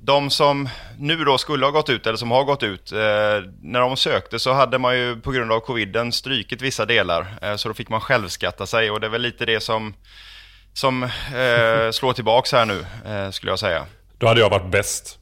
de 0.00 0.30
som 0.30 0.68
nu 0.98 1.24
då 1.24 1.38
skulle 1.38 1.66
ha 1.66 1.70
gått 1.70 1.90
ut 1.90 2.06
eller 2.06 2.16
som 2.16 2.30
har 2.30 2.44
gått 2.44 2.62
ut, 2.62 2.92
eh, 2.92 2.98
när 3.62 3.80
de 3.80 3.96
sökte 3.96 4.38
så 4.38 4.52
hade 4.52 4.78
man 4.78 4.98
ju 4.98 5.20
på 5.20 5.30
grund 5.30 5.52
av 5.52 5.60
coviden 5.60 6.12
strykit 6.12 6.62
vissa 6.62 6.86
delar. 6.86 7.26
Eh, 7.42 7.56
så 7.56 7.68
då 7.68 7.74
fick 7.74 7.88
man 7.88 8.00
självskatta 8.00 8.66
sig 8.66 8.90
och 8.90 9.00
det 9.00 9.06
är 9.06 9.10
väl 9.10 9.22
lite 9.22 9.46
det 9.46 9.60
som, 9.60 9.94
som 10.72 11.02
eh, 11.02 11.90
slår 11.92 12.12
tillbaks 12.12 12.52
här 12.52 12.66
nu, 12.66 12.86
eh, 13.06 13.30
skulle 13.30 13.52
jag 13.52 13.58
säga. 13.58 13.86
Då 14.22 14.28
hade 14.28 14.40
jag 14.40 14.50
varit 14.50 14.70
bäst. 14.70 15.18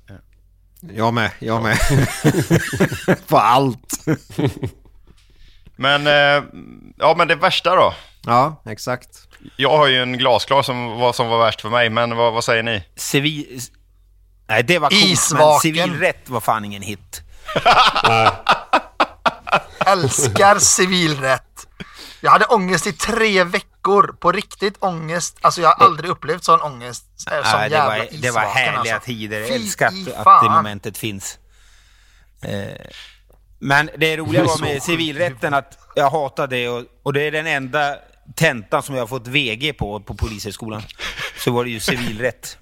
Jag 0.80 1.14
med, 1.14 1.30
jag 1.38 1.62
med. 1.62 1.78
på 3.28 3.38
allt. 3.38 4.04
Men, 5.76 6.06
eh, 6.06 6.44
ja 6.98 7.14
men 7.16 7.28
det 7.28 7.34
värsta 7.34 7.76
då? 7.76 7.94
Ja, 8.26 8.62
exakt. 8.66 9.08
Jag 9.56 9.76
har 9.76 9.86
ju 9.86 10.02
en 10.02 10.18
glasklar 10.18 10.62
som 10.62 10.86
var, 10.86 11.12
som 11.12 11.28
var 11.28 11.44
värst 11.44 11.60
för 11.60 11.70
mig, 11.70 11.90
men 11.90 12.16
vad, 12.16 12.32
vad 12.32 12.44
säger 12.44 12.62
ni? 12.62 12.84
Civil... 12.96 13.60
Nej, 14.48 14.62
det 14.62 14.78
var 14.78 14.90
coolt, 14.90 15.32
men 15.32 15.60
civilrätt 15.60 16.28
var 16.28 16.40
fan 16.40 16.64
ingen 16.64 16.82
hit. 16.82 17.22
Älskar 19.86 20.58
civilrätt. 20.58 21.49
Jag 22.20 22.30
hade 22.30 22.44
ångest 22.44 22.86
i 22.86 22.92
tre 22.92 23.44
veckor. 23.44 24.16
På 24.20 24.32
riktigt 24.32 24.74
ångest. 24.78 25.38
Alltså 25.40 25.60
jag 25.60 25.68
har 25.68 25.86
aldrig 25.86 26.10
upplevt 26.10 26.44
sån 26.44 26.60
ångest. 26.60 27.04
eh, 27.30 27.42
Som 27.50 27.58
Nej, 27.60 27.70
det, 27.70 27.76
jävla 27.76 27.98
var, 27.98 28.08
det 28.22 28.30
var 28.30 28.40
härliga 28.40 28.94
alltså. 28.94 29.06
tider. 29.06 29.40
Jag 29.40 29.50
älskar 29.50 29.86
att, 29.86 29.94
i 29.94 30.12
att 30.16 30.42
det 30.42 30.50
momentet 30.50 30.98
finns. 30.98 31.38
Eh, 32.42 32.68
men 33.58 33.90
det 33.98 34.16
roliga 34.16 34.44
var 34.44 34.60
med 34.60 34.82
civilrätten 34.82 35.54
att 35.54 35.78
jag 35.94 36.10
hatade 36.10 36.56
det 36.56 36.68
och, 36.68 36.84
och 37.02 37.12
det 37.12 37.22
är 37.22 37.32
den 37.32 37.46
enda 37.46 37.96
tentan 38.36 38.82
som 38.82 38.94
jag 38.94 39.02
har 39.02 39.06
fått 39.06 39.26
VG 39.26 39.72
på, 39.72 40.00
på 40.00 40.14
Polishögskolan. 40.14 40.82
Så 41.38 41.50
var 41.52 41.64
det 41.64 41.70
ju 41.70 41.80
civilrätt. 41.80 42.56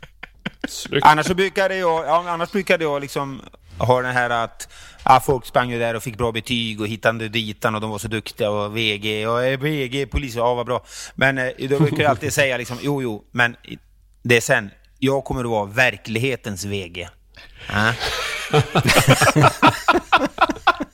Annars 1.03 1.27
så 1.27 1.35
brukade 1.35 1.77
jag, 1.77 2.07
ja, 2.07 2.25
annars 2.31 2.53
brukade 2.53 2.85
jag 2.85 3.01
liksom 3.01 3.43
har 3.79 4.03
den 4.03 4.13
här 4.13 4.31
att 4.31 4.69
ja, 5.05 5.21
folk 5.27 5.47
sprang 5.47 5.71
ju 5.71 5.79
där 5.79 5.95
och 5.95 6.03
fick 6.03 6.19
bra 6.19 6.33
betyg 6.33 6.81
och 6.81 6.89
hittade 6.89 7.29
ditan 7.29 7.75
och 7.75 7.81
de 7.81 7.91
var 7.91 7.99
så 7.99 8.09
duktiga 8.09 8.51
och 8.51 8.77
VG, 8.77 9.27
och 9.27 9.65
VG, 9.65 10.07
polis, 10.07 10.35
ja 10.35 10.55
vad 10.55 10.67
bra. 10.67 10.85
Men 11.15 11.39
eh, 11.39 11.51
då 11.59 11.79
brukar 11.79 12.03
jag 12.03 12.11
alltid 12.11 12.33
säga 12.33 12.57
liksom, 12.57 12.79
jo 12.83 13.03
jo, 13.03 13.25
men 13.31 13.57
det 14.23 14.37
är 14.37 14.41
sen, 14.41 14.71
jag 14.99 15.25
kommer 15.25 15.41
att 15.41 15.51
vara 15.51 15.67
verklighetens 15.67 16.65
VG. 16.65 17.09
Ja. 17.73 17.93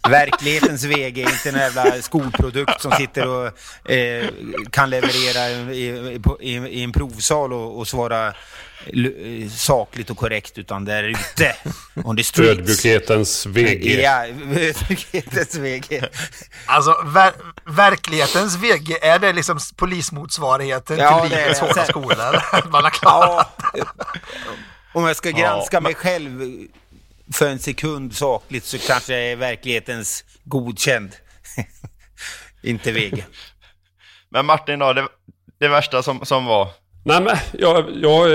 Verklighetens 0.08 0.84
VG, 0.84 1.20
inte 1.20 1.48
en 1.48 1.54
jävla 1.54 2.02
skolprodukt 2.02 2.80
som 2.82 2.92
sitter 2.92 3.26
och 3.28 3.46
eh, 3.90 4.28
kan 4.70 4.90
leverera 4.90 5.48
i, 5.72 6.20
i, 6.40 6.56
i, 6.56 6.82
en 6.82 6.92
provsal 6.92 7.52
och, 7.52 7.78
och 7.78 7.88
svara 7.88 8.26
eh, 8.28 9.48
sakligt 9.56 10.10
och 10.10 10.16
korrekt, 10.16 10.58
utan 10.58 10.84
där 10.84 11.02
ute, 11.04 11.56
on 12.04 12.16
the 12.16 12.24
streets. 12.24 12.50
Ödmjukhetens 12.60 13.46
VG. 13.46 14.02
Ja, 14.02 14.26
ödmjukhetens 14.26 15.54
VG. 15.54 16.02
Alltså 16.66 16.96
ver 17.04 17.32
verklighetens 17.64 18.56
VG, 18.56 18.98
är 19.02 19.18
det 19.18 19.32
liksom 19.32 19.58
polismotsvarigheten 19.76 20.98
Ja, 20.98 21.20
till 21.28 21.38
livets 21.38 21.60
hårda 21.60 21.84
skola? 21.84 22.42
Man 22.70 22.84
har 22.84 22.90
klarat 22.90 23.48
Om 24.92 25.04
jag 25.04 25.16
ska 25.16 25.30
Ja, 25.30 25.36
granska 25.38 25.76
men- 25.76 25.82
mig 25.82 25.94
själv 25.94 26.40
för 27.32 27.48
en 27.48 27.58
sekund 27.58 28.14
sakligt 28.14 28.64
så 28.64 28.78
kanske 28.78 29.12
jag 29.12 29.32
är 29.32 29.36
verklighetens 29.36 30.24
godkänd. 30.44 31.10
inte 32.62 32.92
VG. 32.92 33.24
Men 34.28 34.46
Martin 34.46 34.78
då, 34.78 34.92
det, 34.92 35.08
det 35.58 35.68
värsta 35.68 36.02
som, 36.02 36.26
som 36.26 36.44
var? 36.44 36.68
Nej 37.04 37.22
men 37.22 37.36
jag, 37.52 37.84
jag, 37.94 38.30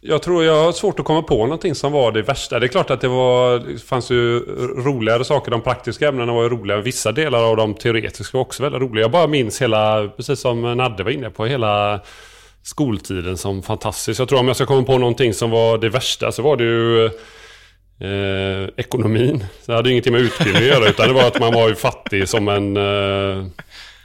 jag 0.00 0.22
tror 0.22 0.44
jag 0.44 0.64
har 0.64 0.72
svårt 0.72 1.00
att 1.00 1.06
komma 1.06 1.22
på 1.22 1.36
någonting 1.36 1.74
som 1.74 1.92
var 1.92 2.12
det 2.12 2.22
värsta. 2.22 2.58
Det 2.58 2.66
är 2.66 2.68
klart 2.68 2.90
att 2.90 3.00
det 3.00 3.08
var, 3.08 3.58
det 3.58 3.78
fanns 3.78 4.10
ju 4.10 4.40
roligare 4.84 5.24
saker. 5.24 5.50
De 5.50 5.60
praktiska 5.60 6.08
ämnena 6.08 6.32
var 6.32 6.42
ju 6.42 6.48
roliga. 6.48 6.80
Vissa 6.80 7.12
delar 7.12 7.42
av 7.42 7.56
de 7.56 7.74
teoretiska 7.74 8.36
var 8.36 8.42
också 8.42 8.62
väldigt 8.62 8.82
roliga. 8.82 9.04
Jag 9.04 9.10
bara 9.10 9.26
minns 9.26 9.62
hela, 9.62 10.08
precis 10.08 10.40
som 10.40 10.62
Nadde 10.76 11.02
var 11.04 11.10
inne 11.10 11.30
på, 11.30 11.46
hela 11.46 12.00
skoltiden 12.62 13.36
som 13.36 13.62
fantastisk. 13.62 14.20
Jag 14.20 14.28
tror 14.28 14.40
om 14.40 14.46
jag 14.46 14.56
ska 14.56 14.66
komma 14.66 14.82
på 14.82 14.98
någonting 14.98 15.34
som 15.34 15.50
var 15.50 15.78
det 15.78 15.88
värsta 15.88 16.32
så 16.32 16.42
var 16.42 16.56
det 16.56 16.64
ju 16.64 17.10
eh, 18.02 18.68
ekonomin. 18.76 19.44
Det 19.66 19.72
hade 19.72 19.88
ju 19.88 19.92
ingenting 19.92 20.12
med 20.12 20.22
utbildning 20.22 20.62
att 20.62 20.68
göra 20.68 20.88
utan 20.88 21.08
det 21.08 21.14
var 21.14 21.26
att 21.26 21.40
man 21.40 21.54
var 21.54 21.68
ju 21.68 21.74
fattig 21.74 22.28
som 22.28 22.48
en... 22.48 22.76
Eh, 22.76 23.46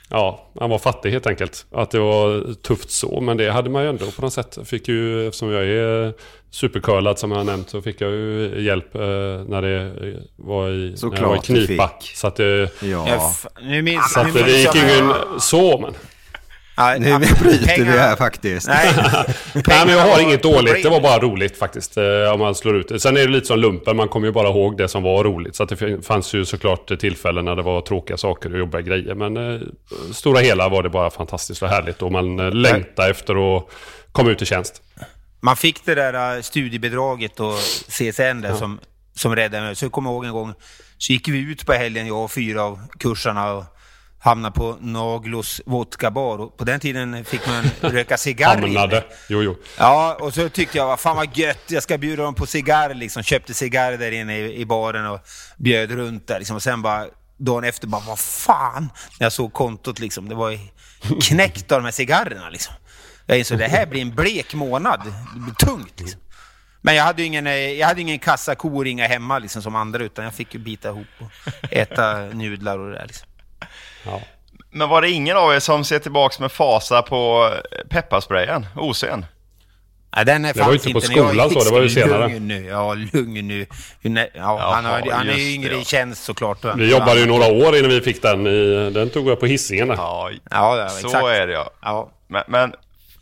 ja, 0.09 0.47
man 0.59 0.69
var 0.69 0.79
fattig 0.79 1.11
helt 1.11 1.27
enkelt. 1.27 1.65
Att 1.71 1.91
det 1.91 1.99
var 1.99 2.53
tufft 2.61 2.91
så, 2.91 3.21
men 3.21 3.37
det 3.37 3.51
hade 3.51 3.69
man 3.69 3.83
ju 3.83 3.89
ändå 3.89 4.05
på 4.11 4.21
något 4.21 4.33
sätt. 4.33 4.57
Fick 4.65 4.87
ju, 4.87 5.27
eftersom 5.27 5.51
jag 5.51 5.63
är 5.67 6.13
supercurlad 6.51 7.19
som 7.19 7.31
jag 7.31 7.37
har 7.37 7.45
nämnt, 7.45 7.69
så 7.69 7.81
fick 7.81 8.01
jag 8.01 8.11
ju 8.11 8.53
hjälp 8.63 8.95
eh, 8.95 9.01
när 9.47 9.61
det 9.61 9.91
var 10.35 10.69
i, 10.69 10.95
när 11.03 11.21
jag 11.21 11.27
var 11.27 11.35
i 11.35 11.39
knipa. 11.39 11.91
Så 12.01 12.27
att 12.27 12.35
det... 12.35 12.61
Ja. 12.61 12.69
Ja, 13.07 13.31
f- 13.33 13.51
nu 13.61 13.81
minns, 13.81 14.13
Så 14.13 14.23
nu 14.23 14.29
att 14.29 14.35
det 14.35 14.43
minns 14.43 14.57
gick 14.57 14.75
ingen 14.75 15.13
så, 15.39 15.77
men... 15.79 15.93
Ja, 16.77 16.95
Nu 16.99 17.09
ja, 17.09 17.19
bryter 17.19 17.77
vi 17.85 17.91
här 17.91 18.15
faktiskt. 18.15 18.67
Nej, 18.67 18.93
Nej 19.53 19.85
men 19.85 19.89
jag 19.89 20.01
har 20.01 20.09
var 20.09 20.19
inget 20.19 20.43
dåligt, 20.43 20.83
det 20.83 20.89
var 20.89 21.01
bara 21.01 21.19
roligt 21.19 21.57
faktiskt. 21.57 21.97
eh, 21.97 22.03
Om 22.33 22.39
man 22.39 22.55
slår 22.55 22.77
ut 22.77 22.87
det. 22.87 22.99
Sen 22.99 23.17
är 23.17 23.21
det 23.21 23.27
lite 23.27 23.45
som 23.47 23.59
lumpen, 23.59 23.97
man 23.97 24.07
kommer 24.07 24.27
ju 24.27 24.33
bara 24.33 24.47
ihåg 24.49 24.77
det 24.77 24.87
som 24.87 25.03
var 25.03 25.23
roligt. 25.23 25.55
Så 25.55 25.63
att 25.63 25.69
det 25.69 26.05
fanns 26.05 26.33
ju 26.33 26.45
såklart 26.45 26.99
tillfällen 26.99 27.45
när 27.45 27.55
det 27.55 27.61
var 27.61 27.81
tråkiga 27.81 28.17
saker 28.17 28.53
och 28.53 28.59
jobbiga 28.59 28.81
grejer. 28.81 29.15
Men 29.15 29.37
eh, 29.37 29.59
stora 30.13 30.39
hela 30.39 30.69
var 30.69 30.83
det 30.83 30.89
bara 30.89 31.09
fantastiskt 31.09 31.61
och 31.63 31.69
härligt. 31.69 32.01
Och 32.01 32.11
man 32.11 32.39
eh, 32.39 32.51
längtade 32.51 33.09
efter 33.09 33.57
att 33.57 33.63
komma 34.11 34.29
ut 34.29 34.41
i 34.41 34.45
tjänst. 34.45 34.81
Man 35.41 35.55
fick 35.55 35.85
det 35.85 35.95
där 35.95 36.41
studiebidraget 36.41 37.39
och 37.39 37.55
CSN 37.87 38.41
där 38.41 38.53
som, 38.55 38.79
som 39.15 39.35
räddade 39.35 39.63
mig. 39.63 39.75
Så 39.75 39.85
jag 39.85 39.91
kommer 39.91 40.09
ihåg 40.09 40.25
en 40.25 40.31
gång, 40.31 40.53
så 40.97 41.13
gick 41.13 41.27
vi 41.27 41.39
ut 41.51 41.65
på 41.65 41.73
helgen, 41.73 42.07
jag 42.07 42.23
och 42.23 42.31
fyra 42.31 42.63
av 42.63 42.79
kursarna 42.99 43.53
och 43.53 43.63
hamnade 44.19 44.55
på 44.55 44.77
Naglos 44.79 45.61
vodkabar. 45.65 46.37
Och 46.37 46.57
på 46.57 46.63
den 46.63 46.79
tiden 46.79 47.25
fick 47.25 47.41
man 47.47 47.91
röka 47.91 48.17
cigarr. 48.27 48.61
Hamnade. 48.61 49.03
Jo, 49.29 49.43
jo. 49.43 49.55
Ja, 49.77 50.17
och 50.19 50.33
så 50.33 50.49
tyckte 50.49 50.77
jag, 50.77 50.87
vad 50.87 50.99
fan 50.99 51.15
vad 51.15 51.37
gött, 51.37 51.63
jag 51.67 51.83
ska 51.83 51.97
bjuda 51.97 52.23
dem 52.23 52.35
på 52.35 52.45
cigarr 52.45 52.93
liksom. 52.93 53.23
Köpte 53.23 53.53
cigarr 53.53 53.97
där 53.97 54.11
inne 54.11 54.37
i, 54.37 54.55
i 54.55 54.65
baren 54.65 55.05
och 55.05 55.19
bjöd 55.57 55.91
runt 55.91 56.27
där 56.27 56.39
liksom. 56.39 56.55
Och 56.55 56.63
sen 56.63 56.81
bara, 56.81 57.05
dagen 57.37 57.63
efter 57.63 57.87
bara, 57.87 58.03
vad 58.07 58.19
fan? 58.19 58.89
När 59.19 59.25
jag 59.25 59.33
såg 59.33 59.53
kontot 59.53 59.99
liksom, 59.99 60.29
det 60.29 60.35
var 60.35 60.59
knäckt 61.21 61.71
av 61.71 61.77
de 61.81 61.85
här 61.85 61.91
cigarrerna 61.91 62.49
liksom. 62.49 62.73
Jag 63.25 63.37
insåg, 63.37 63.57
det 63.57 63.67
här 63.67 63.85
blir 63.85 64.01
en 64.01 64.15
blek 64.15 64.53
månad. 64.53 65.01
Det 65.33 65.39
blir 65.39 65.53
tungt 65.53 65.99
liksom. 65.99 66.21
Men 66.81 66.95
jag 66.95 67.03
hade 67.03 67.21
ju 67.21 67.27
ingen, 67.27 67.47
eh, 67.47 67.53
jag 67.53 67.87
hade 67.87 68.01
ingen 68.01 68.19
kassako 68.19 68.79
att 68.79 68.83
ringa 68.83 69.07
hemma 69.07 69.39
liksom 69.39 69.61
som 69.61 69.75
andra, 69.75 70.03
utan 70.03 70.25
jag 70.25 70.33
fick 70.33 70.53
ju 70.53 70.59
bita 70.59 70.89
ihop 70.89 71.07
och 71.19 71.31
äta 71.73 72.17
nudlar 72.33 72.79
och 72.79 72.89
det 72.89 72.93
där 72.97 73.05
liksom. 73.07 73.27
Ja. 74.07 74.21
Men 74.71 74.89
var 74.89 75.01
det 75.01 75.09
ingen 75.09 75.37
av 75.37 75.53
er 75.53 75.59
som 75.59 75.83
ser 75.83 75.99
tillbaks 75.99 76.39
med 76.39 76.51
fasa 76.51 77.01
på 77.01 77.49
pepparsprayen, 77.89 78.65
OC'n? 78.75 79.25
Nej, 80.15 80.25
den 80.25 80.41
Det 80.41 80.57
var 80.57 80.67
ju 80.67 80.73
inte 80.73 80.93
på 80.93 81.01
skolan 81.01 81.49
så, 81.49 81.63
det 81.63 81.71
var 81.71 81.81
ju 81.81 81.89
senare. 81.89 82.27
Lugn 82.27 82.47
nu, 82.47 82.65
ja, 82.65 82.93
lugn 82.93 83.47
nu. 83.47 83.65
Ja, 84.01 84.27
Jaha, 84.35 84.75
han, 84.75 84.85
har, 84.85 85.11
han 85.11 85.29
är 85.29 85.53
yngre 85.53 85.73
ja. 85.73 85.81
i 85.81 85.85
tjänst 85.85 86.23
såklart. 86.23 86.65
Vi 86.75 86.91
jobbade 86.91 87.19
ju 87.19 87.25
några 87.25 87.47
år 87.47 87.77
innan 87.77 87.91
vi 87.91 88.01
fick 88.01 88.21
den. 88.21 88.47
I, 88.47 88.89
den 88.89 89.09
tog 89.09 89.29
jag 89.29 89.39
på 89.39 89.45
Hisingen. 89.45 89.87
där. 89.87 89.95
Ja, 89.95 90.29
Ja, 90.51 90.77
ja 90.77 90.89
så 90.89 91.07
exakt. 91.07 91.25
är 91.25 91.47
det 91.47 91.53
ja. 91.53 91.69
Ja. 91.81 92.11
Men, 92.27 92.43
men 92.47 92.73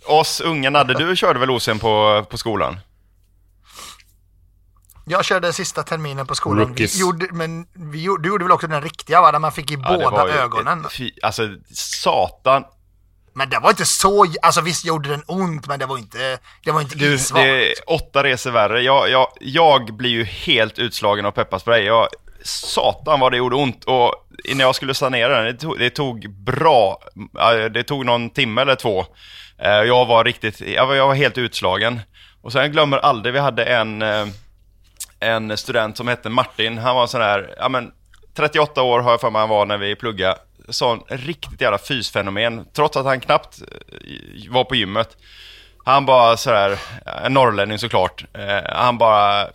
oss 0.05 0.41
unga, 0.41 0.69
Nadde, 0.69 0.93
du 0.93 1.15
körde 1.15 1.39
väl 1.39 1.49
OC'n 1.49 1.79
på, 1.79 2.25
på 2.29 2.37
skolan? 2.37 2.79
Jag 5.07 5.25
körde 5.25 5.53
sista 5.53 5.83
terminen 5.83 6.27
på 6.27 6.35
skolan. 6.35 6.57
Vi 6.59 6.65
Rookies. 6.65 6.99
gjorde, 6.99 7.27
men 7.31 7.65
vi 7.73 8.01
gjorde, 8.03 8.23
du 8.23 8.29
gjorde 8.29 8.43
väl 8.43 8.51
också 8.51 8.67
den 8.67 8.81
riktiga 8.81 9.21
va? 9.21 9.31
Där 9.31 9.39
man 9.39 9.51
fick 9.51 9.71
i 9.71 9.77
Ja, 9.83 9.97
båda 10.11 10.27
ögonen. 10.27 10.85
ett 10.85 11.23
alltså, 11.23 11.49
satan. 11.73 12.63
Men 13.33 13.49
det 13.49 13.59
var 13.59 13.69
inte 13.69 13.85
så... 13.85 14.25
Alltså 14.41 14.61
visst 14.61 14.85
gjorde 14.85 15.09
den 15.09 15.23
ont, 15.27 15.67
men 15.67 15.79
det 15.79 15.85
var 15.85 15.97
inte, 15.97 16.37
det 16.63 16.71
var 16.71 16.81
inte 16.81 16.95
Du, 16.95 17.17
det 17.33 17.69
är 17.69 17.73
åtta 17.87 18.23
resor 18.23 18.51
värre. 18.51 18.81
Jag, 18.81 19.09
jag, 19.09 19.27
jag 19.41 19.93
blir 19.97 20.09
ju 20.09 20.23
helt 20.23 20.79
utslagen 20.79 21.25
av 21.25 21.31
pepparspray. 21.31 21.83
Jag, 21.83 22.07
satan 22.43 23.19
vad 23.19 23.31
det 23.31 23.37
gjorde 23.37 23.55
ont. 23.55 23.83
Och 23.83 24.13
när 24.55 24.63
jag 24.65 24.75
skulle 24.75 24.93
sanera 24.93 25.37
den, 25.37 25.45
det 25.45 25.53
tog, 25.59 25.79
det 25.79 25.89
tog 25.89 26.29
bra, 26.43 26.99
det 27.73 27.83
tog 27.83 28.05
någon 28.05 28.29
timme 28.29 28.61
eller 28.61 28.75
två. 28.75 29.05
Eh, 29.59 29.69
Jag 29.71 30.05
var 30.05 30.23
riktigt, 30.23 30.61
jag 30.61 30.85
var, 30.87 30.95
jag 30.95 31.07
var 31.07 31.15
helt 31.15 31.37
utslagen. 31.37 31.99
Och 32.41 32.51
sen 32.51 32.71
glömmer 32.71 32.97
aldrig, 32.97 33.33
vi 33.33 33.39
hade 33.39 33.63
en, 33.65 34.01
eh, 34.01 34.25
en 35.25 35.57
student 35.57 35.97
som 35.97 36.07
hette 36.07 36.29
Martin. 36.29 36.77
Han 36.77 36.95
var 36.95 37.07
sån 37.07 37.21
här, 37.21 37.55
ja 37.57 37.69
men 37.69 37.91
38 38.35 38.81
år 38.81 38.99
har 38.99 39.11
jag 39.11 39.21
för 39.21 39.29
mig 39.29 39.39
han 39.39 39.49
var 39.49 39.65
när 39.65 39.77
vi 39.77 39.95
pluggade. 39.95 40.37
Sån 40.69 41.01
riktigt 41.07 41.61
jävla 41.61 41.77
fysfenomen. 41.77 42.65
Trots 42.73 42.97
att 42.97 43.05
han 43.05 43.19
knappt 43.19 43.61
eh, 43.61 44.51
var 44.51 44.63
på 44.63 44.75
gymmet. 44.75 45.17
Han 45.85 46.05
bara 46.05 46.37
sådär, 46.37 46.79
en 47.25 47.33
norrlänning 47.33 47.79
såklart. 47.79 48.25
Eh, 48.33 48.75
han 48.75 48.97
bara 48.97 49.47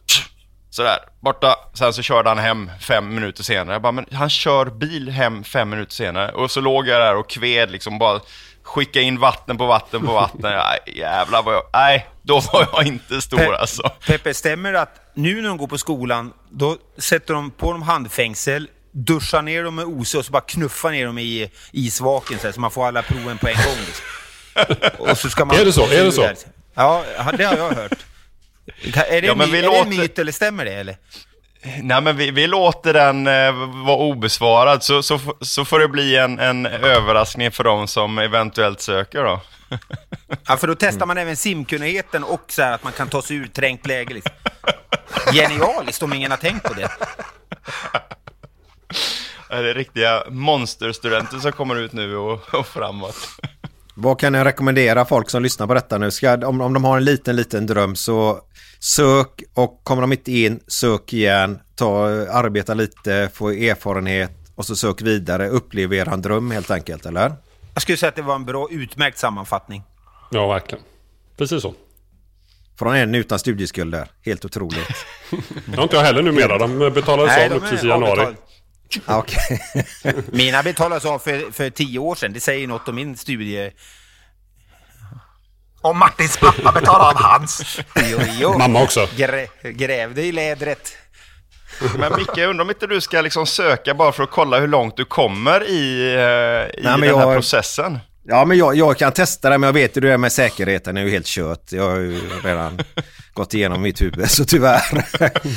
sådär, 0.70 0.98
borta. 1.20 1.56
Sen 1.74 1.92
så 1.92 2.02
körde 2.02 2.28
han 2.28 2.38
hem 2.38 2.70
fem 2.80 3.14
minuter 3.14 3.42
senare. 3.42 3.74
Jag 3.74 3.82
bara, 3.82 3.92
men 3.92 4.06
han 4.12 4.30
kör 4.30 4.66
bil 4.66 5.10
hem 5.10 5.44
fem 5.44 5.70
minuter 5.70 5.92
senare. 5.92 6.32
Och 6.32 6.50
så 6.50 6.60
låg 6.60 6.88
jag 6.88 7.00
där 7.00 7.16
och 7.16 7.30
kved 7.30 7.70
liksom 7.70 7.98
bara. 7.98 8.20
Skicka 8.62 9.00
in 9.00 9.18
vatten 9.18 9.58
på 9.58 9.66
vatten 9.66 10.06
på 10.06 10.12
vatten. 10.12 10.52
Jävlar 10.86 11.42
vad 11.42 11.54
jag... 11.54 11.62
Nej, 11.72 12.06
då 12.30 12.40
var 12.52 12.68
jag 12.72 12.86
inte 12.86 13.20
stor 13.20 13.38
Pe- 13.38 13.54
alltså. 13.56 13.82
Peppe, 14.06 14.34
stämmer 14.34 14.72
det 14.72 14.80
att 14.80 15.10
nu 15.14 15.40
när 15.42 15.48
de 15.48 15.58
går 15.58 15.66
på 15.66 15.78
skolan, 15.78 16.32
då 16.50 16.76
sätter 16.98 17.34
de 17.34 17.50
på 17.50 17.72
dem 17.72 17.82
handfängsel, 17.82 18.68
duschar 18.92 19.42
ner 19.42 19.64
dem 19.64 19.74
med 19.74 19.84
OC 19.84 20.14
och 20.14 20.24
så 20.24 20.32
bara 20.32 20.42
knuffar 20.42 20.90
ner 20.90 21.06
dem 21.06 21.18
i 21.18 21.50
isvaken 21.72 22.38
så, 22.38 22.46
här, 22.46 22.52
så 22.52 22.60
man 22.60 22.70
får 22.70 22.86
alla 22.86 23.02
proven 23.02 23.38
på 23.38 23.48
en 23.48 23.54
gång. 23.54 23.76
Liksom. 23.86 24.04
Och 25.10 25.18
så 25.18 25.30
ska 25.30 25.44
man 25.44 25.56
Är 25.56 25.64
det 25.64 25.72
så? 25.72 25.86
Är 25.86 26.04
det 26.04 26.12
så? 26.12 26.28
Ja, 26.74 27.04
det 27.38 27.44
har 27.44 27.56
jag 27.56 27.70
hört. 27.70 27.92
Är 28.94 29.20
det, 29.20 29.26
Ja, 29.26 29.32
en, 29.32 29.38
men 29.38 29.48
my- 29.50 29.52
vi 29.52 29.58
är 29.58 29.62
det 29.62 29.68
en 29.68 29.74
låter- 29.88 29.98
myt 30.02 30.18
eller 30.18 30.32
stämmer 30.32 30.64
det? 30.64 30.72
Eller? 30.74 30.96
Nej 31.82 32.02
men 32.02 32.16
vi, 32.16 32.30
vi 32.30 32.46
låter 32.46 32.92
den 32.92 33.26
eh, 33.26 33.52
vara 33.86 33.96
obesvarad 33.96 34.82
så, 34.82 35.02
så, 35.02 35.20
så 35.40 35.64
får 35.64 35.78
det 35.78 35.88
bli 35.88 36.16
en, 36.16 36.38
en 36.38 36.66
överraskning 36.66 37.50
för 37.50 37.64
de 37.64 37.88
som 37.88 38.18
eventuellt 38.18 38.80
söker 38.80 39.24
då. 39.24 39.40
Ja, 40.46 40.56
för 40.56 40.66
då 40.66 40.74
testar 40.74 41.06
man 41.06 41.18
även 41.18 41.36
simkunnigheten 41.36 42.24
och 42.24 42.44
så 42.48 42.62
här 42.62 42.72
att 42.72 42.84
man 42.84 42.92
kan 42.92 43.08
ta 43.08 43.22
sig 43.22 43.36
ur 43.36 43.46
trängt 43.46 43.86
läge. 43.86 44.14
Liksom. 44.14 44.32
Genialiskt 45.32 46.02
om 46.02 46.12
ingen 46.12 46.30
har 46.30 46.38
tänkt 46.38 46.62
på 46.62 46.74
det. 46.74 46.90
Det 49.48 49.56
är 49.56 49.74
riktiga 49.74 50.24
monsterstudenter 50.28 51.38
som 51.38 51.52
kommer 51.52 51.76
ut 51.76 51.92
nu 51.92 52.16
och, 52.16 52.54
och 52.54 52.66
framåt. 52.66 53.16
Vad 53.94 54.18
kan 54.20 54.34
jag 54.34 54.46
rekommendera 54.46 55.04
folk 55.04 55.30
som 55.30 55.42
lyssnar 55.42 55.66
på 55.66 55.74
detta 55.74 55.98
nu? 55.98 56.10
Ska, 56.10 56.46
om, 56.46 56.60
om 56.60 56.72
de 56.74 56.84
har 56.84 56.96
en 56.96 57.04
liten, 57.04 57.36
liten 57.36 57.66
dröm 57.66 57.96
så 57.96 58.38
sök 58.78 59.42
och 59.54 59.80
kommer 59.84 60.00
de 60.02 60.12
inte 60.12 60.32
in, 60.32 60.60
sök 60.66 61.12
igen, 61.12 61.58
ta, 61.74 62.06
arbeta 62.30 62.74
lite, 62.74 63.30
få 63.34 63.50
erfarenhet 63.50 64.30
och 64.54 64.66
så 64.66 64.76
sök 64.76 65.02
vidare. 65.02 65.48
Upplev 65.48 65.92
eran 65.92 66.22
dröm 66.22 66.50
helt 66.50 66.70
enkelt, 66.70 67.06
eller? 67.06 67.32
Jag 67.74 67.82
skulle 67.82 67.98
säga 67.98 68.08
att 68.08 68.16
det 68.16 68.22
var 68.22 68.34
en 68.34 68.44
bra, 68.44 68.68
utmärkt 68.70 69.18
sammanfattning. 69.18 69.82
Ja, 70.30 70.46
verkligen. 70.48 70.84
Precis 71.36 71.62
så. 71.62 71.74
Från 72.78 72.94
en 72.96 73.14
utan 73.14 73.38
studieskulder. 73.38 74.08
Helt 74.24 74.44
otroligt. 74.44 75.06
Det 75.66 75.76
har 75.76 75.82
inte 75.82 75.96
jag 75.96 76.02
heller 76.02 76.22
numera. 76.22 76.58
De 76.58 76.78
betalades 76.78 77.36
Nej, 77.36 77.44
av 77.44 77.50
de 77.50 77.54
nu 77.54 77.60
precis 77.60 77.84
i 77.84 77.88
januari. 77.88 78.10
avbetald. 78.10 78.36
Ah, 79.06 79.18
Okej. 79.18 79.60
Mina 80.32 80.62
betalades 80.62 81.04
av 81.04 81.18
för, 81.18 81.52
för 81.52 81.70
tio 81.70 81.98
år 81.98 82.14
sedan. 82.14 82.32
Det 82.32 82.40
säger 82.40 82.66
något 82.66 82.88
om 82.88 82.94
min 82.94 83.16
studie... 83.16 83.70
Och 85.82 85.96
Martins 85.96 86.36
pappa 86.36 86.72
betalar 86.72 87.08
av 87.10 87.16
hans. 87.16 87.78
Jo, 88.10 88.18
jo. 88.38 88.58
Mamma 88.58 88.82
också. 88.82 89.08
Grä, 89.16 89.46
grävde 89.62 90.22
i 90.22 90.32
lädret. 90.32 90.92
Men 91.98 92.12
Micke, 92.16 92.36
jag 92.36 92.50
undrar 92.50 92.64
om 92.64 92.70
inte 92.70 92.86
du 92.86 93.00
ska 93.00 93.20
liksom 93.20 93.46
söka 93.46 93.94
bara 93.94 94.12
för 94.12 94.22
att 94.22 94.30
kolla 94.30 94.58
hur 94.60 94.68
långt 94.68 94.96
du 94.96 95.04
kommer 95.04 95.64
i, 95.68 96.14
eh, 96.14 96.80
i 96.80 96.84
men 96.84 97.00
den 97.00 97.02
här 97.02 97.06
jag- 97.26 97.34
processen? 97.34 97.98
Ja, 98.24 98.44
men 98.44 98.58
jag, 98.58 98.76
jag 98.76 98.96
kan 98.98 99.12
testa 99.12 99.50
det, 99.50 99.58
men 99.58 99.66
jag 99.68 99.72
vet 99.74 99.96
hur 99.96 100.00
det 100.00 100.12
är 100.12 100.18
med 100.18 100.32
säkerheten. 100.32 100.94
Det 100.94 101.00
är 101.00 101.04
ju 101.04 101.10
helt 101.10 101.26
kört. 101.26 101.72
Jag 101.72 101.90
har 101.90 101.96
ju 101.96 102.20
redan 102.44 102.80
gått 103.34 103.54
igenom 103.54 103.82
mitt 103.82 104.00
huvud, 104.02 104.30
så 104.30 104.44
tyvärr. 104.44 105.04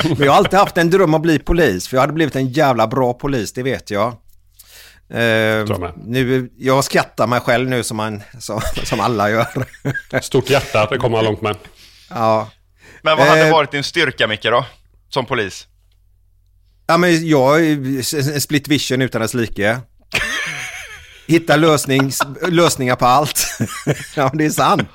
Men 0.10 0.18
jag 0.26 0.32
har 0.32 0.38
alltid 0.38 0.60
haft 0.60 0.78
en 0.78 0.90
dröm 0.90 1.14
att 1.14 1.22
bli 1.22 1.40
polis, 1.40 1.88
för 1.88 1.98
jag 1.98 2.02
hade 2.02 2.14
blivit 2.14 2.36
en 2.36 2.48
jävla 2.50 2.88
bra 2.88 3.14
polis, 3.14 3.54
det 3.54 3.64
vet 3.64 3.92
jag. 3.92 4.14
Eh, 5.14 5.22
jag 5.22 5.92
nu, 6.06 6.50
jag 6.58 6.84
skrattar 6.84 7.28
mig 7.28 7.40
själv 7.40 7.70
nu 7.70 7.84
som, 7.84 7.98
man, 7.98 8.22
som, 8.40 8.62
som 8.84 9.00
alla 9.00 9.30
gör. 9.30 9.48
Stort 10.22 10.50
hjärta 10.50 10.82
att 10.82 10.90
det 10.90 10.98
kommer 10.98 11.22
långt 11.24 11.42
med. 11.42 11.56
ja. 12.10 12.50
Men 13.02 13.18
vad 13.18 13.28
hade 13.28 13.46
Eh. 13.48 13.52
varit 13.52 13.72
din 13.72 13.84
styrka 13.84 14.28
Micke 14.28 14.44
då? 14.44 14.66
Som 15.10 15.26
polis? 15.26 15.68
ja, 16.88 16.98
men 16.98 17.28
jag 17.28 17.62
är 17.66 18.40
split 18.40 18.68
vision 18.68 19.02
utan 19.02 19.22
dess 19.22 19.34
like. 19.34 19.80
Hitta 21.28 21.56
lösning, 21.56 22.12
lösningar 22.50 22.96
på 22.96 23.06
allt. 23.06 23.46
ja, 24.16 24.32
det 24.34 24.46
är 24.46 24.50
sant. 24.50 24.90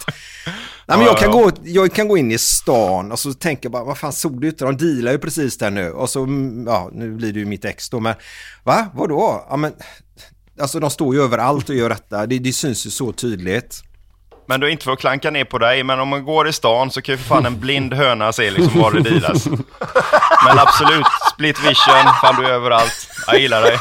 Nej, 0.89 0.99
men 0.99 1.01
Ja, 1.01 1.07
jag, 1.07 1.18
kan 1.18 1.31
gå, 1.31 1.51
jag 1.64 1.93
kan 1.93 2.09
gå 2.09 2.16
in 2.16 2.33
i 2.33 2.39
stan 2.39 3.12
och 3.12 3.18
så 3.18 3.33
tänker 3.33 3.64
jag 3.64 3.72
bara, 3.72 3.85
vad 3.85 3.99
fan 3.99 4.12
såg 4.12 4.41
du 4.41 4.49
inte? 4.49 4.64
De 4.64 4.76
dealar 4.76 5.12
ju 5.12 5.18
precis 5.18 5.59
där 5.59 5.70
nu. 5.70 5.91
Och 5.91 6.11
så, 6.11 6.29
ja, 6.66 6.91
nu 6.93 7.11
blir 7.11 7.33
det 7.33 7.39
ju 7.39 7.47
mitt 7.47 7.64
ex 7.64 7.91
då, 7.91 8.01
men 8.01 8.14
va? 8.64 8.87
Vadå? 8.95 9.47
Ja, 9.51 9.57
men, 9.57 9.72
alltså 10.61 10.81
de 10.81 10.91
står 10.91 11.14
ju 11.14 11.22
överallt 11.22 11.68
och 11.68 11.74
gör 11.74 11.89
detta. 11.89 12.26
Det, 12.26 12.39
det 12.39 12.53
syns 12.53 12.87
ju 12.87 12.91
så 12.91 13.12
tydligt. 13.12 13.83
Men 14.47 14.61
du 14.61 14.66
är 14.66 14.70
inte 14.70 14.85
för 14.85 14.93
att 14.93 14.99
klanka 14.99 15.31
ner 15.31 15.45
på 15.45 15.59
dig, 15.59 15.85
men 15.85 16.01
om 16.01 16.09
man 16.09 16.24
går 16.24 16.49
i 16.49 16.53
stan 16.53 16.91
så 16.91 17.03
kan 17.03 17.12
ju 17.12 17.16
för 17.18 17.24
fan 17.24 17.47
en 17.47 17.61
blind 17.61 17.95
höna 17.95 18.33
se 18.33 18.51
liksom 18.51 18.81
var 18.81 18.93
det 18.93 19.01
dealas. 19.01 19.47
Men 20.47 20.59
absolut, 20.59 21.07
split 21.35 21.59
vision, 21.59 22.12
fan 22.20 22.37
du 22.43 22.47
är 22.47 22.53
överallt. 22.53 23.09
Jag 23.26 23.41
gillar 23.41 23.62
dig. 23.62 23.79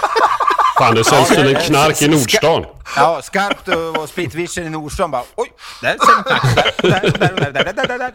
Fan, 0.77 0.95
det 0.95 1.03
säljs 1.03 1.29
tydligen 1.29 1.61
knark 1.61 2.01
i 2.01 2.07
Nordstan. 2.07 2.65
Ja, 2.95 3.21
skarpt 3.23 3.67
och 3.67 4.03
och 4.03 4.09
i 4.57 4.69
Nordstan 4.69 5.11
bara 5.11 5.23
oj, 5.35 5.51
där 5.81 5.91
ser 5.91 6.15
man 6.15 6.39
knark. 6.77 7.19
Där, 7.19 7.29
där, 7.29 7.51
där, 7.51 7.73
där, 7.73 7.87
där, 7.87 7.97
där. 7.97 8.13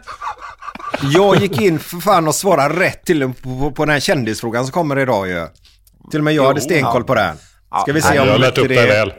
Jag 1.01 1.35
gick 1.35 1.61
in 1.61 1.79
för 1.79 1.97
fan 1.97 2.27
och 2.27 2.35
svarade 2.35 2.79
rätt 2.79 3.05
till 3.05 3.33
på, 3.33 3.71
på, 3.71 3.85
den 3.85 3.93
här 3.93 3.99
kändisfrågan 3.99 4.63
som 4.63 4.71
kommer 4.71 4.99
idag 4.99 5.27
ju. 5.27 5.47
Till 6.11 6.19
och 6.19 6.23
med 6.23 6.33
jag 6.33 6.45
hade 6.45 6.61
stenkoll 6.61 7.03
på 7.03 7.15
den. 7.15 7.37
Ska 7.81 7.93
vi 7.93 8.01
se 8.01 8.15
Jag 8.15 8.35
om 8.35 8.41
lärt 8.41 8.57
inte 8.57 8.61
upp 8.61 8.67
det 8.67 8.85
väl. 8.85 9.13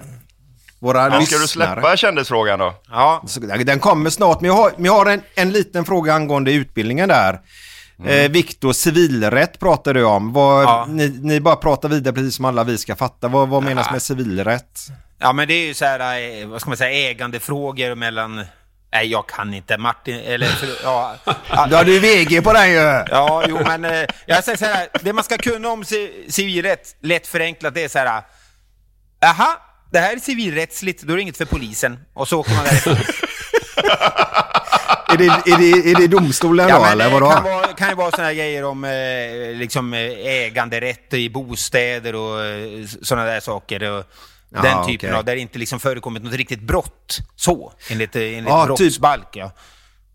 Våra 0.79 1.09
Men 1.09 1.27
ska 1.27 1.39
du 1.39 1.47
släppa 1.47 1.97
kändisfrågan 1.97 2.59
då? 2.59 2.75
Ja, 2.91 3.25
Den 3.65 3.81
kommer 3.81 4.11
snart, 4.11 4.41
men 4.41 4.49
jag 4.49 4.57
har, 4.57 4.73
men 4.77 4.85
jag 4.85 4.93
har 4.93 5.07
en, 5.07 5.23
en 5.35 5.53
liten 5.53 5.85
fråga 5.85 6.15
angående 6.15 6.53
utbildningen 6.53 7.09
där. 7.09 7.41
Eh, 8.07 8.31
Viktor, 8.31 8.73
civilrätt 8.73 9.59
pratar 9.61 9.95
du 9.95 10.05
om. 10.05 10.33
Vad, 10.33 10.65
Ja. 10.65 10.87
ni, 10.89 11.09
ni 11.09 11.41
bara 11.41 11.57
pratar 11.57 11.89
vidare 11.89 12.15
precis 12.15 12.37
som 12.37 12.45
alla 12.45 12.65
vi 12.65 12.79
ska 12.79 12.97
fatta. 12.97 13.29
Vad, 13.29 13.49
vad 13.49 13.63
menas 13.63 13.91
med 13.91 14.03
civilrätt? 14.03 14.79
ja, 15.19 15.33
men 15.33 15.49
det 15.49 15.55
är 15.55 15.67
ju 15.67 15.75
så 15.75 15.85
här, 15.85 16.21
eh, 16.41 16.47
vad 16.47 16.61
ska 16.61 16.71
man 16.71 16.77
säga, 16.77 17.11
ägandefrågor 17.11 17.95
mellan... 17.95 18.45
Nej, 18.93 19.07
jag 19.07 19.29
kan 19.29 19.55
inte. 19.55 19.79
Martin, 19.79 20.21
eller 20.21 20.47
för, 20.47 20.69
ja, 20.85 21.15
ja, 21.51 21.67
Du 21.67 21.77
hade 21.77 21.91
ju 21.93 21.99
VG 21.99 22.43
på 22.43 22.53
den 22.53 22.71
ju! 22.71 22.77
Ja, 23.11 23.45
jo, 23.49 23.59
men 23.67 23.85
eh, 23.85 24.05
jag 24.27 24.45
säger 24.45 24.59
så 24.59 24.65
här, 24.65 24.89
det 25.03 25.13
man 25.13 25.25
ska 25.25 25.37
kunna 25.39 25.69
om 25.69 25.83
ci- 25.83 26.31
civilrätt, 26.31 26.97
lätt 27.03 27.27
förenklat, 27.27 27.75
det 27.75 27.85
är 27.85 27.89
så 27.89 27.99
här. 27.99 28.23
Aha, 29.25 29.61
det 29.93 29.99
här 29.99 30.13
är 30.17 30.19
civilrättsligt, 30.21 31.03
då 31.03 31.13
är 31.13 31.17
det 31.17 31.23
inget 31.23 31.37
för 31.37 31.45
polisen. 31.45 31.99
Och 32.15 32.29
så 32.29 32.41
åker 32.41 32.55
man 32.55 32.65
därifrån. 32.65 32.97
Är 35.15 35.19
det, 35.19 35.27
är 35.53 35.59
det, 35.59 35.91
är 35.91 35.95
det 35.95 36.07
domstolen 36.07 36.69
Ja, 36.69 36.79
då 36.79 36.85
eller 36.85 37.05
det 37.05 37.11
vadå? 37.11 37.31
kan, 37.31 37.45
vara, 37.45 37.67
kan 37.67 37.89
ju 37.89 37.95
vara 37.95 38.11
sådana 38.11 38.27
här 38.29 38.35
grejer 38.35 38.65
om 38.65 38.85
eh, 38.85 39.59
liksom, 39.59 39.95
eh, 39.95 40.01
äganderätt 40.27 41.15
i 41.15 41.31
bostäder 41.31 42.15
och 42.15 42.45
eh, 42.45 42.87
sådana 43.03 43.27
där 43.27 43.41
saker. 43.41 43.91
Och 43.93 44.05
den 44.49 44.63
typen 44.87 45.09
okej. 45.09 45.13
av, 45.13 45.25
där 45.25 45.35
det 45.35 45.41
inte 45.41 45.59
liksom 45.59 45.81
förekommit 45.81 46.23
något 46.23 46.35
riktigt 46.35 46.61
brott. 46.61 47.19
Så, 47.37 47.73
enligt, 47.89 48.17
enligt 48.17 48.45
Ja, 48.49 48.67
typ- 48.67 48.77
brottsbalk. 48.79 49.29
Ja. 49.33 49.51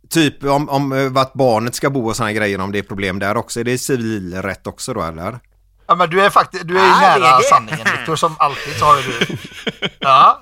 Typ 0.09 0.43
om, 0.43 0.69
om 0.69 1.13
vart 1.13 1.33
barnet 1.33 1.75
ska 1.75 1.89
bo 1.89 2.07
och 2.09 2.15
sådana 2.15 2.33
grejer, 2.33 2.59
om 2.61 2.71
det 2.71 2.79
är 2.79 2.83
problem 2.83 3.19
där 3.19 3.37
också. 3.37 3.59
Är 3.59 3.63
det 3.63 3.77
civilrätt 3.77 4.67
också 4.67 4.93
då 4.93 5.01
eller? 5.03 5.39
Ja, 5.87 5.95
men 5.95 6.09
du 6.09 6.21
är 6.21 6.29
faktiskt 6.29 6.67
du 6.67 6.79
är 6.79 6.83
ju 6.83 6.87
Ja, 6.89 6.99
nära 6.99 7.19
det 7.19 7.25
är 7.25 7.37
det. 7.37 7.43
sanningen 7.43 7.87
Viktor, 7.97 8.15
som 8.15 8.35
alltid 8.39 8.73
så 8.79 8.85
har 8.85 8.95
du. 8.97 9.37
Ja. 9.99 10.39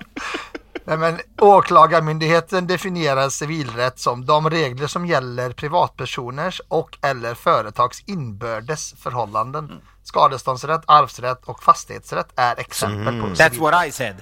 Nej, 0.88 0.96
men 0.98 1.18
Åklagarmyndigheten 1.40 2.66
definierar 2.66 3.28
civilrätt 3.28 3.98
som 3.98 4.26
de 4.26 4.50
regler 4.50 4.86
som 4.86 5.06
gäller 5.06 5.50
privatpersoners 5.52 6.60
och 6.68 6.98
eller 7.02 7.34
företags 7.34 8.02
inbördes 8.06 8.94
förhållanden. 9.02 9.70
Skadeståndsrätt, 10.04 10.80
arvsrätt 10.86 11.40
och 11.44 11.62
fastighetsrätt 11.62 12.26
är 12.36 12.60
exempel 12.60 13.20
på 13.20 13.26
That's 13.26 13.34
civilrätt. 13.36 13.58
what 13.60 13.86
I 13.86 13.92
said. 13.92 14.16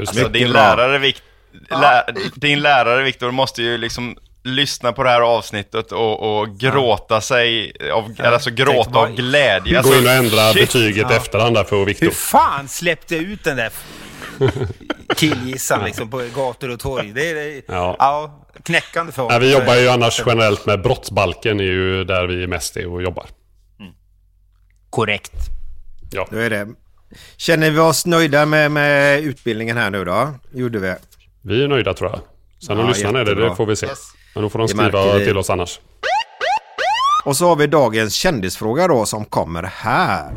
Alltså, 0.00 0.28
din, 0.28 0.50
lärare, 0.52 0.98
Vik- 0.98 1.22
lä- 1.70 2.04
din 2.34 2.60
lärare 2.60 3.02
Viktor 3.02 3.30
måste 3.30 3.62
ju 3.62 3.78
liksom 3.78 4.16
lyssna 4.42 4.92
på 4.92 5.02
det 5.02 5.10
här 5.10 5.20
avsnittet 5.20 5.92
och, 5.92 6.38
och 6.40 6.48
gråta 6.58 7.20
sig 7.20 7.72
av, 7.92 8.14
alltså 8.24 8.50
gråta 8.50 8.98
av 8.98 9.10
glädje. 9.14 9.72
Gå 9.72 9.78
Alltså, 9.78 9.94
in 9.98 10.06
och 10.06 10.12
ändra 10.12 10.52
shit. 10.52 10.60
betyget 10.72 11.06
Ja. 11.10 11.16
efterhand 11.16 11.54
där 11.56 11.64
för 11.64 11.76
Hur 11.76 11.84
Viktor. 11.86 12.10
fan 12.10 12.68
släppte 12.68 13.16
ut 13.16 13.44
den 13.44 13.56
där 13.56 13.70
killgissan 15.16 15.84
liksom 15.84 16.10
på 16.10 16.22
gator 16.36 16.70
och 16.70 16.80
torg? 16.80 17.12
Det 17.12 17.30
är 17.30 17.62
Ja. 17.68 17.96
ja. 17.98 18.46
knäckande 18.62 19.12
för 19.12 19.28
Nej, 19.28 19.40
vi 19.40 19.52
jobbar 19.52 19.74
ju 19.74 19.88
annars 19.88 20.22
generellt 20.26 20.66
med 20.66 20.82
brottsbalken 20.82 21.60
är 21.60 21.64
ju 21.64 22.04
där 22.04 22.26
vi 22.26 22.46
mest 22.46 22.76
är 22.76 22.86
och 22.86 23.02
jobbar. 23.02 23.26
Korrekt. 24.90 25.32
Ja. 26.12 26.28
Då 26.30 26.38
är 26.38 26.50
det. 26.50 26.68
Känner 27.36 27.70
vi 27.70 27.78
oss 27.78 28.06
nöjda 28.06 28.46
med, 28.46 28.70
med 28.70 29.20
utbildningen 29.20 29.76
här 29.76 29.90
nu 29.90 30.04
då? 30.04 30.34
Gjorde 30.52 30.78
vi. 30.78 30.94
Vi 31.42 31.64
är 31.64 31.68
nöjda 31.68 31.94
tror 31.94 32.10
jag. 32.10 32.20
Sen 32.66 32.78
om 32.78 32.84
Ja, 32.84 32.88
lyssnarna 32.88 33.20
är 33.20 33.24
det, 33.24 33.34
det 33.34 33.56
får 33.56 33.66
vi 33.66 33.76
se. 33.76 33.86
Men 34.34 34.42
då 34.42 34.48
får 34.50 34.58
de 34.58 34.68
skriva 34.68 35.18
till 35.18 35.38
oss 35.38 35.50
annars. 35.50 35.80
Och 37.24 37.36
så 37.36 37.48
har 37.48 37.56
vi 37.56 37.66
dagens 37.66 38.14
kändisfråga 38.14 38.88
då 38.88 39.06
som 39.06 39.24
kommer 39.24 39.62
här. 39.62 40.32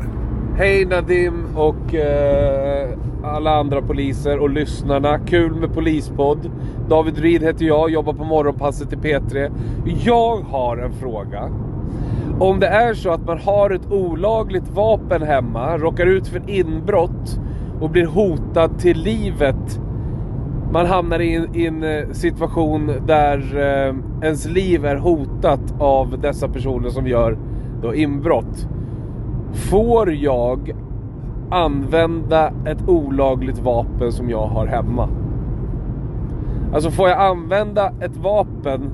Hej 0.58 0.84
Nadim 0.84 1.56
och 1.56 1.94
eh, 1.94 2.88
alla 3.24 3.56
andra 3.56 3.82
poliser 3.82 4.38
och 4.38 4.50
lyssnarna. 4.50 5.18
Kul 5.18 5.54
med 5.54 5.74
polispodd. 5.74 6.50
David 6.88 7.18
Ryd 7.18 7.42
heter 7.42 7.64
jag, 7.64 7.90
jobbar 7.90 8.12
på 8.12 8.24
morgonpasset 8.24 8.92
i 8.92 8.96
P3. 8.96 9.50
Jag 10.04 10.36
har 10.36 10.76
en 10.76 10.92
fråga. 10.92 11.50
Om 12.40 12.60
det 12.60 12.66
är 12.66 12.94
så 12.94 13.10
att 13.10 13.26
man 13.26 13.38
har 13.38 13.70
ett 13.70 13.92
olagligt 13.92 14.68
vapen 14.70 15.22
hemma, 15.22 15.78
råkar 15.78 16.06
ut 16.06 16.28
för 16.28 16.50
inbrott 16.50 17.40
och 17.80 17.90
blir 17.90 18.06
hotad 18.06 18.78
till 18.78 18.98
livet. 18.98 19.80
Man 20.72 20.86
hamnar 20.86 21.20
i 21.20 21.34
en, 21.34 21.56
i 21.56 21.66
en 21.66 21.82
eh, 21.82 22.10
situation 22.12 22.92
där 23.06 23.38
eh, 23.56 23.94
ens 24.22 24.46
liv 24.46 24.84
är 24.84 24.96
hotat 24.96 25.74
av 25.78 26.20
dessa 26.20 26.48
personer 26.48 26.90
som 26.90 27.06
gör 27.06 27.38
då 27.82 27.94
inbrott. 27.94 28.68
Får 29.52 30.12
jag 30.12 30.72
använda 31.50 32.52
ett 32.66 32.88
olagligt 32.88 33.58
vapen 33.58 34.12
som 34.12 34.30
jag 34.30 34.46
har 34.46 34.66
hemma? 34.66 35.08
Alltså 36.74 36.90
får 36.90 37.08
jag 37.08 37.20
använda 37.20 37.92
ett 38.00 38.16
vapen 38.16 38.90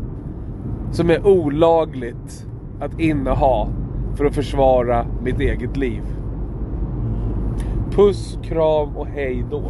som 0.91 1.11
är 1.11 1.27
olagligt 1.27 2.47
att 2.81 3.01
inneha 3.01 3.69
för 4.15 4.25
att 4.25 4.35
försvara 4.35 5.07
mitt 5.23 5.41
eget 5.41 5.77
liv? 5.77 6.03
Puss, 7.91 8.39
kram 8.43 8.97
och 8.97 9.07
hej 9.07 9.45
då. 9.51 9.63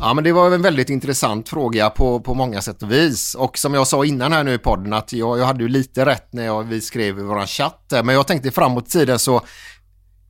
Ja 0.00 0.14
men 0.14 0.24
det 0.24 0.32
var 0.32 0.50
en 0.50 0.62
väldigt 0.62 0.90
intressant 0.90 1.48
fråga 1.48 1.90
på, 1.90 2.20
på 2.20 2.34
många 2.34 2.60
sätt 2.60 2.82
och 2.82 2.92
vis. 2.92 3.34
Och 3.34 3.58
som 3.58 3.74
jag 3.74 3.86
sa 3.86 4.04
innan 4.04 4.32
här 4.32 4.44
nu 4.44 4.54
i 4.54 4.58
podden 4.58 4.92
att 4.92 5.12
jag, 5.12 5.38
jag 5.38 5.44
hade 5.44 5.62
ju 5.62 5.68
lite 5.68 6.06
rätt 6.06 6.32
när 6.32 6.44
jag, 6.44 6.62
vi 6.62 6.80
skrev 6.80 7.18
i 7.18 7.22
våran 7.22 7.46
chatt. 7.46 7.92
Men 8.04 8.08
jag 8.08 8.26
tänkte 8.26 8.50
framåt 8.50 8.90
tiden 8.90 9.18
så 9.18 9.40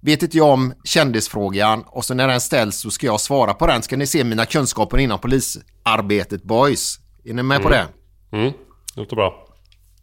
vet 0.00 0.22
inte 0.22 0.36
jag 0.36 0.48
om 0.48 0.74
kändisfrågan 0.84 1.84
och 1.86 2.04
så 2.04 2.14
när 2.14 2.28
den 2.28 2.40
ställs 2.40 2.76
så 2.76 2.90
ska 2.90 3.06
jag 3.06 3.20
svara 3.20 3.54
på 3.54 3.66
den. 3.66 3.82
Ska 3.82 3.96
ni 3.96 4.06
se 4.06 4.24
mina 4.24 4.46
kunskaper 4.46 4.98
inom 4.98 5.18
polisarbetet 5.18 6.42
boys? 6.42 6.98
Är 7.24 7.34
ni 7.34 7.42
med 7.42 7.62
på 7.62 7.68
det? 7.68 7.86
Mm, 8.32 8.52
låter 8.94 9.16
bra. 9.16 9.46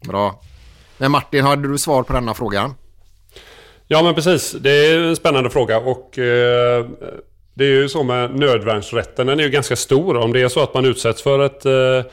Bra. 0.06 0.40
Men 0.98 1.10
Martin, 1.10 1.44
hade 1.44 1.68
du 1.68 1.78
svar 1.78 2.02
på 2.02 2.12
denna 2.12 2.34
frågan? 2.34 2.74
Ja 3.86 4.02
men 4.02 4.14
precis, 4.14 4.52
det 4.60 4.70
är 4.70 4.98
en 4.98 5.16
spännande 5.16 5.50
fråga 5.50 5.78
och 5.78 6.18
eh, 6.18 6.86
det 7.54 7.64
är 7.64 7.68
ju 7.68 7.88
så 7.88 8.02
med 8.02 8.36
nödvärnsrätten, 8.36 9.26
den 9.26 9.40
är 9.40 9.44
ju 9.44 9.50
ganska 9.50 9.76
stor. 9.76 10.16
Om 10.16 10.32
det 10.32 10.40
är 10.40 10.48
så 10.48 10.62
att 10.62 10.74
man 10.74 10.84
utsätts 10.84 11.22
för 11.22 11.46
ett 11.46 11.66
eh, 11.66 12.10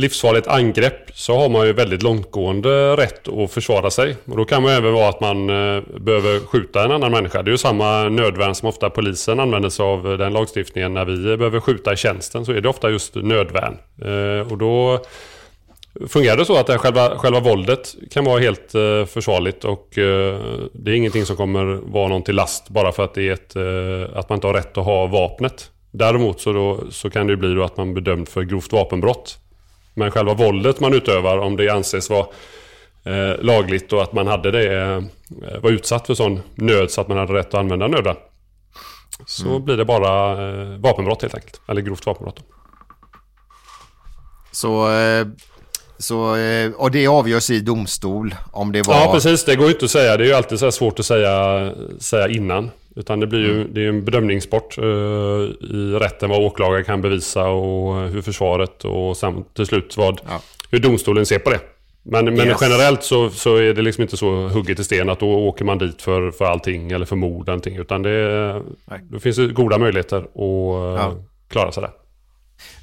livsfarligt 0.00 0.46
angrepp 0.46 1.10
så 1.14 1.38
har 1.38 1.48
man 1.48 1.66
ju 1.66 1.72
väldigt 1.72 2.02
långtgående 2.02 2.96
rätt 2.96 3.28
att 3.28 3.50
försvara 3.50 3.90
sig. 3.90 4.16
Och 4.24 4.36
då 4.36 4.44
kan 4.44 4.62
man 4.62 4.72
ju 4.72 4.78
även 4.78 4.92
vara 4.92 5.08
att 5.08 5.20
man 5.20 5.50
eh, 5.50 5.82
behöver 6.00 6.46
skjuta 6.46 6.84
en 6.84 6.92
annan 6.92 7.12
människa. 7.12 7.42
Det 7.42 7.48
är 7.48 7.52
ju 7.52 7.58
samma 7.58 8.08
nödvärn 8.08 8.54
som 8.54 8.68
ofta 8.68 8.90
polisen 8.90 9.40
använder 9.40 9.68
sig 9.68 9.84
av 9.84 10.12
eh, 10.12 10.18
den 10.18 10.32
lagstiftningen. 10.32 10.94
När 10.94 11.04
vi 11.04 11.30
eh, 11.30 11.36
behöver 11.36 11.60
skjuta 11.60 11.92
i 11.92 11.96
tjänsten 11.96 12.44
så 12.44 12.52
är 12.52 12.60
det 12.60 12.68
ofta 12.68 12.90
just 12.90 13.14
nödvärn. 13.14 13.78
Eh, 14.02 14.52
och 14.52 14.58
då 14.58 15.04
Fungerar 16.08 16.36
det 16.36 16.44
så 16.44 16.56
att 16.56 16.80
själva, 16.80 17.18
själva 17.18 17.40
våldet 17.40 17.94
kan 18.10 18.24
vara 18.24 18.40
helt 18.40 18.74
eh, 18.74 19.04
försvarligt 19.04 19.64
och 19.64 19.98
eh, 19.98 20.40
det 20.72 20.90
är 20.90 20.94
ingenting 20.94 21.26
som 21.26 21.36
kommer 21.36 21.64
vara 21.92 22.08
någon 22.08 22.22
till 22.22 22.34
last 22.36 22.68
bara 22.68 22.92
för 22.92 23.04
att, 23.04 23.14
det 23.14 23.28
är 23.28 23.32
ett, 23.32 23.56
eh, 23.56 24.18
att 24.18 24.28
man 24.28 24.36
inte 24.36 24.46
har 24.46 24.54
rätt 24.54 24.78
att 24.78 24.84
ha 24.84 25.06
vapnet. 25.06 25.70
Däremot 25.90 26.40
så, 26.40 26.52
då, 26.52 26.80
så 26.90 27.10
kan 27.10 27.26
det 27.26 27.36
bli 27.36 27.54
då 27.54 27.64
att 27.64 27.76
man 27.76 27.94
bedömd 27.94 28.28
för 28.28 28.42
grovt 28.42 28.72
vapenbrott. 28.72 29.38
Men 29.94 30.10
själva 30.10 30.34
våldet 30.34 30.80
man 30.80 30.94
utövar, 30.94 31.38
om 31.38 31.56
det 31.56 31.68
anses 31.70 32.10
vara 32.10 32.26
eh, 33.04 33.42
lagligt 33.42 33.92
och 33.92 34.02
att 34.02 34.12
man 34.12 34.26
hade 34.26 34.50
det, 34.50 34.80
eh, 34.82 35.02
var 35.62 35.70
utsatt 35.70 36.06
för 36.06 36.14
sån 36.14 36.40
nöd 36.54 36.90
så 36.90 37.00
att 37.00 37.08
man 37.08 37.16
hade 37.18 37.32
rätt 37.32 37.46
att 37.48 37.54
använda 37.60 37.86
nöden. 37.86 38.16
Så 39.26 39.48
Mm. 39.48 39.64
blir 39.64 39.76
det 39.76 39.84
bara 39.84 40.32
eh, 40.32 40.78
vapenbrott 40.78 41.22
helt 41.22 41.34
enkelt. 41.34 41.60
Eller 41.68 41.80
grovt 41.82 42.06
vapenbrott. 42.06 42.40
Så, 44.52 44.90
eh, 44.92 45.26
så, 46.00 46.36
eh, 46.36 46.70
och 46.76 46.90
det 46.90 47.06
avgörs 47.06 47.50
i 47.50 47.60
domstol 47.60 48.34
om 48.52 48.72
det 48.72 48.86
var... 48.86 48.94
Ja 48.94 49.12
precis, 49.12 49.44
det 49.44 49.56
går 49.56 49.66
ju 49.66 49.72
inte 49.72 49.84
att 49.84 49.90
säga. 49.90 50.16
Det 50.16 50.24
är 50.24 50.26
ju 50.28 50.34
alltid 50.34 50.58
så 50.58 50.66
här 50.66 50.70
svårt 50.70 50.98
att 50.98 51.06
säga, 51.06 51.72
säga 51.98 52.28
innan. 52.28 52.70
Utan 52.96 53.20
det 53.20 53.26
blir 53.26 53.40
ju 53.40 53.64
det 53.64 53.84
är 53.84 53.88
en 53.88 54.04
bedömningssport 54.04 54.78
eh, 54.78 54.84
i 54.84 55.96
rätten 56.00 56.30
vad 56.30 56.40
åklagare 56.40 56.84
kan 56.84 57.02
bevisa 57.02 57.48
och 57.48 58.08
hur 58.08 58.22
försvaret 58.22 58.84
och 58.84 59.16
sen 59.16 59.44
till 59.56 59.66
slut 59.66 59.96
vad, 59.96 60.20
hur 60.70 60.78
domstolen 60.78 61.26
ser 61.26 61.38
på 61.38 61.50
det. 61.50 61.60
Men, 62.02 62.24
men 62.24 62.46
Yes. 62.46 62.58
generellt 62.60 63.02
så, 63.02 63.30
så 63.30 63.56
är 63.56 63.74
det 63.74 63.82
liksom 63.82 64.02
inte 64.02 64.16
så 64.16 64.48
hugget 64.48 64.78
i 64.78 64.84
sten 64.84 65.08
att 65.10 65.20
då 65.20 65.30
åker 65.30 65.64
man 65.64 65.78
dit 65.78 66.02
för, 66.02 66.30
för 66.30 66.44
allting 66.44 66.90
eller 66.90 67.06
för 67.06 67.16
mord 67.16 67.46
någonting. 67.46 67.76
Utan 67.76 68.02
det, 68.02 68.62
det 69.10 69.20
finns 69.20 69.38
goda 69.52 69.78
möjligheter 69.78 70.16
att 70.16 70.98
eh, 70.98 71.12
klara 71.48 71.72
sig 71.72 71.80
där. 71.82 71.90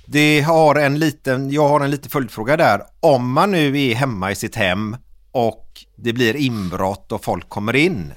Det 0.09 0.41
har 0.41 0.75
en 0.75 0.99
liten, 0.99 1.51
jag 1.51 1.67
har 1.67 1.79
en 1.79 1.91
liten 1.91 2.09
följdfråga 2.09 2.57
där. 2.57 2.81
Om 2.99 3.31
man 3.31 3.51
nu 3.51 3.81
är 3.81 3.95
hemma 3.95 4.31
i 4.31 4.35
sitt 4.35 4.55
hem 4.55 4.97
och 5.31 5.85
det 5.95 6.13
blir 6.13 6.35
inbrott 6.35 7.11
och 7.11 7.23
folk 7.23 7.49
kommer 7.49 7.75
in. 7.75 8.13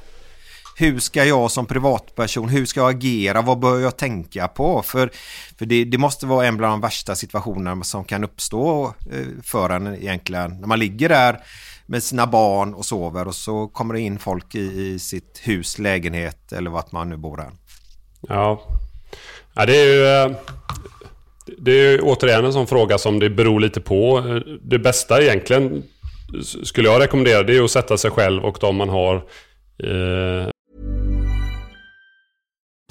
Hur 0.76 0.98
ska 0.98 1.24
jag 1.24 1.50
som 1.50 1.66
privatperson, 1.66 2.48
hur 2.48 2.66
ska 2.66 2.80
jag 2.80 2.90
agera? 2.90 3.42
Vad 3.42 3.58
bör 3.58 3.80
jag 3.80 3.96
tänka 3.96 4.48
på? 4.48 4.82
För, 4.82 5.10
för 5.58 5.66
det, 5.66 5.84
det 5.84 5.98
måste 5.98 6.26
vara 6.26 6.46
en 6.46 6.56
bland 6.56 6.72
de 6.72 6.80
värsta 6.80 7.16
situationerna 7.16 7.84
som 7.84 8.04
kan 8.04 8.24
uppstå 8.24 8.94
eh, 9.12 9.26
för 9.42 9.70
en 9.70 9.86
egentligen. 9.86 10.60
När 10.60 10.66
man 10.66 10.78
ligger 10.78 11.08
där 11.08 11.40
med 11.86 12.02
sina 12.02 12.26
barn 12.26 12.74
och 12.74 12.86
sover 12.86 13.28
och 13.28 13.34
så 13.34 13.68
kommer 13.68 13.94
det 13.94 14.00
in 14.00 14.18
folk 14.18 14.54
i, 14.54 14.58
i 14.60 14.98
sitt 14.98 15.40
hus, 15.42 15.78
lägenhet 15.78 16.52
eller 16.52 16.70
vart 16.70 16.92
man 16.92 17.08
nu 17.08 17.16
bor 17.16 17.36
Här. 17.36 17.52
Ja. 18.20 18.62
ja, 19.54 19.66
det 19.66 19.76
är 19.76 19.86
ju... 19.86 20.06
Eh, 20.06 20.36
det 21.58 21.72
är 21.72 22.00
återigen 22.02 22.44
en 22.44 22.52
sån 22.52 22.66
fråga 22.66 22.98
som 22.98 23.18
det 23.18 23.30
beror 23.30 23.60
lite 23.60 23.80
på. 23.80 24.22
Det 24.62 24.78
bästa 24.78 25.22
egentligen 25.22 25.82
skulle 26.62 26.88
jag 26.88 27.00
rekommendera 27.02 27.42
det 27.42 27.56
är 27.56 27.62
att 27.62 27.70
sätta 27.70 27.96
sig 27.98 28.10
själv 28.10 28.44
och 28.44 28.58
de 28.60 28.76
man 28.76 28.88
har 28.88 29.16
eh, 29.82 30.50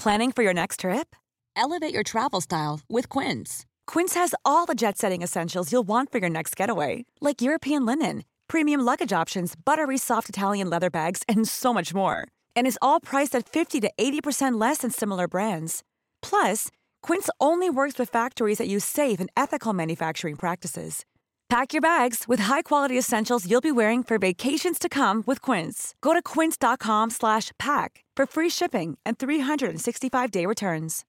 Planning 0.02 0.32
for 0.32 0.42
your 0.42 0.54
next 0.54 0.80
trip? 0.80 1.14
Elevate 1.56 1.92
your 1.92 2.02
travel 2.02 2.40
style 2.40 2.80
with 2.88 3.18
Quince. 3.18 3.66
Quince 3.86 4.14
has 4.14 4.34
all 4.44 4.64
the 4.64 4.74
jet 4.74 4.96
setting 4.96 5.22
essentials 5.22 5.70
you'll 5.70 5.86
want 5.86 6.10
for 6.10 6.18
your 6.18 6.30
next 6.30 6.56
getaway, 6.56 7.04
like 7.20 7.42
European 7.42 7.84
linen, 7.84 8.22
premium 8.48 8.80
luggage 8.80 9.12
options, 9.12 9.54
buttery 9.54 9.98
soft 9.98 10.30
Italian 10.30 10.70
leather 10.70 10.88
bags, 10.88 11.22
and 11.28 11.46
so 11.46 11.74
much 11.74 11.92
more. 11.92 12.26
And 12.56 12.66
is 12.66 12.78
all 12.80 12.98
priced 12.98 13.34
at 13.34 13.46
50 13.46 13.80
to 13.80 13.90
80% 14.00 14.58
less 14.58 14.78
than 14.78 14.90
similar 14.90 15.28
brands. 15.28 15.82
Plus, 16.22 16.68
Quince 17.02 17.28
only 17.38 17.68
works 17.68 17.98
with 17.98 18.08
factories 18.08 18.58
that 18.58 18.68
use 18.68 18.84
safe 18.84 19.20
and 19.20 19.30
ethical 19.36 19.74
manufacturing 19.74 20.36
practices. 20.36 21.04
Pack 21.50 21.72
your 21.72 21.82
bags 21.82 22.28
with 22.28 22.42
high-quality 22.42 22.98
essentials 22.98 23.44
you'll 23.50 23.60
be 23.60 23.72
wearing 23.72 24.04
for 24.04 24.18
vacations 24.18 24.78
to 24.78 24.88
come 24.88 25.24
with 25.26 25.40
Quince. 25.42 25.94
Go 26.00 26.12
to 26.14 26.22
quince.com 26.22 27.10
pack 27.58 28.04
for 28.16 28.26
free 28.26 28.50
shipping 28.50 28.98
and 29.04 29.18
365-day 29.18 30.46
returns. 30.46 31.04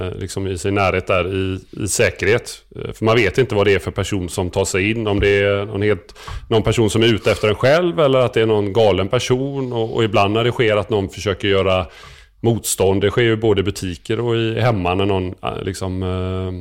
Eh, 0.00 0.14
liksom 0.14 0.46
i 0.46 0.58
sin 0.58 0.74
närhet 0.74 1.06
där 1.06 1.34
i, 1.34 1.58
i 1.84 1.88
säkerhet. 1.88 2.64
Eh, 2.76 2.92
för 2.92 3.04
man 3.04 3.16
vet 3.16 3.38
inte 3.38 3.54
vad 3.54 3.66
det 3.66 3.74
är 3.74 3.78
för 3.78 3.90
person 3.90 4.28
som 4.28 4.50
tar 4.50 4.64
sig 4.64 4.90
in. 4.90 5.06
Om 5.06 5.20
det 5.20 5.42
är 5.42 5.66
någon, 5.66 5.82
helt, 5.82 6.18
någon 6.50 6.62
person 6.62 6.90
som 6.90 7.02
är 7.02 7.14
ute 7.14 7.30
efter 7.30 7.48
en 7.48 7.54
själv 7.54 8.00
eller 8.00 8.18
att 8.18 8.34
det 8.34 8.40
är 8.40 8.46
någon 8.46 8.72
galen 8.72 9.08
person. 9.08 9.72
Och, 9.72 9.94
och 9.94 10.04
ibland 10.04 10.34
när 10.34 10.44
det 10.44 10.52
sker 10.52 10.76
att 10.76 10.90
någon 10.90 11.08
försöker 11.08 11.48
göra 11.48 11.86
motstånd. 12.44 13.00
Det 13.00 13.10
sker 13.10 13.22
ju 13.22 13.36
både 13.36 13.60
i 13.60 13.64
butiker 13.64 14.20
och 14.20 14.36
i 14.36 14.60
hemma 14.60 14.94
när 14.94 15.06
någon 15.06 15.34
eh, 15.42 15.62
liksom 15.62 16.02
eh, 16.02 16.52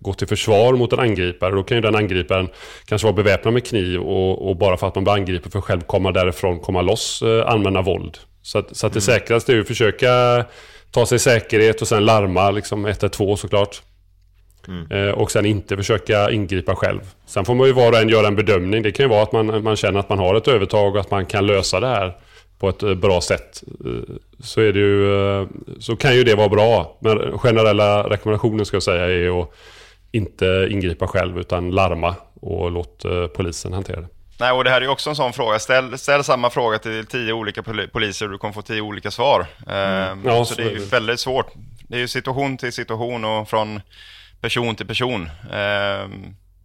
går 0.00 0.12
till 0.12 0.26
försvar 0.26 0.72
mot 0.72 0.92
en 0.92 1.00
angripare. 1.00 1.54
Då 1.54 1.62
kan 1.62 1.76
ju 1.76 1.80
den 1.80 1.94
angriparen 1.94 2.48
kanske 2.84 3.06
vara 3.06 3.16
beväpnad 3.16 3.54
med 3.54 3.66
kniv 3.66 4.00
och, 4.00 4.48
och 4.48 4.56
bara 4.56 4.76
för 4.76 4.88
att 4.88 4.94
man 4.94 5.04
blir 5.04 5.14
angripen 5.14 5.50
för 5.50 5.58
att 5.58 5.64
själv 5.64 5.80
komma 5.80 6.12
därifrån, 6.12 6.60
komma 6.60 6.82
loss, 6.82 7.22
eh, 7.22 7.48
använda 7.48 7.82
våld. 7.82 8.18
Så 8.42 8.58
att, 8.58 8.76
så 8.76 8.86
att 8.86 8.92
det 8.92 9.00
säkraste 9.00 9.52
är 9.52 9.54
ju 9.54 9.60
att 9.60 9.68
försöka 9.68 10.44
ta 10.90 11.06
sig 11.06 11.18
säkerhet 11.18 11.82
och 11.82 11.88
sen 11.88 12.04
larma 12.04 12.50
liksom 12.50 12.86
112 12.86 13.36
såklart. 13.36 13.82
Eh, 14.90 15.10
och 15.10 15.30
sen 15.30 15.46
inte 15.46 15.76
försöka 15.76 16.30
ingripa 16.30 16.74
själv. 16.74 17.00
Sen 17.26 17.44
får 17.44 17.54
man 17.54 17.66
ju 17.66 17.72
var 17.72 17.92
och 17.92 17.98
en 17.98 18.08
göra 18.08 18.26
en 18.26 18.36
bedömning. 18.36 18.82
Det 18.82 18.92
kan 18.92 19.04
ju 19.04 19.10
vara 19.10 19.22
att 19.22 19.32
man, 19.32 19.62
man 19.62 19.76
känner 19.76 20.00
att 20.00 20.08
man 20.08 20.18
har 20.18 20.34
ett 20.34 20.48
övertag 20.48 20.94
och 20.94 21.00
att 21.00 21.10
man 21.10 21.26
kan 21.26 21.46
lösa 21.46 21.80
det 21.80 21.86
här 21.86 22.16
på 22.58 22.68
ett 22.68 22.82
eh, 22.82 22.94
bra 22.94 23.20
sätt. 23.20 23.62
Eh, 23.84 24.14
Så, 24.42 24.60
är 24.60 24.72
det 24.72 24.78
ju, 24.78 25.14
eh, 25.40 25.46
så 25.80 25.96
kan 25.96 26.14
ju 26.14 26.24
det 26.24 26.34
vara 26.34 26.48
bra. 26.48 26.96
Men 27.00 27.38
generella 27.38 28.02
rekommendationen 28.10 28.66
ska 28.66 28.76
jag 28.76 28.82
säga 28.82 29.04
är 29.04 29.40
att 29.42 29.50
inte 30.12 30.68
ingripa 30.70 31.06
själv 31.06 31.38
utan 31.38 31.70
larma 31.70 32.14
och 32.40 32.70
låt 32.70 33.04
polisen 33.36 33.72
hantera 33.72 34.00
det. 34.00 34.08
Nej, 34.40 34.52
och 34.52 34.64
det 34.64 34.70
här 34.70 34.80
är 34.80 34.88
också 34.88 35.10
en 35.10 35.16
sån 35.16 35.32
fråga. 35.32 35.58
Ställ, 35.58 35.98
ställ 35.98 36.24
samma 36.24 36.50
fråga 36.50 36.78
till 36.78 37.06
tio 37.06 37.32
olika 37.32 37.60
poli- 37.62 37.88
poliser 37.90 38.26
och 38.26 38.32
du 38.32 38.38
kommer 38.38 38.54
få 38.54 38.62
tio 38.62 38.80
olika 38.80 39.10
svar. 39.10 39.46
Ehm, 39.66 40.22
Ja, 40.24 40.44
så 40.44 40.54
så 40.54 40.60
det 40.60 40.62
är 40.62 40.70
är 40.70 40.74
ju 40.74 40.84
väldigt 40.84 41.20
svårt. 41.20 41.46
Det 41.88 41.94
är 41.96 42.00
ju 42.00 42.08
situation 42.08 42.56
till 42.56 42.72
situation 42.72 43.24
och 43.24 43.48
från 43.48 43.80
person 44.40 44.74
till 44.74 44.86
person. 44.86 45.30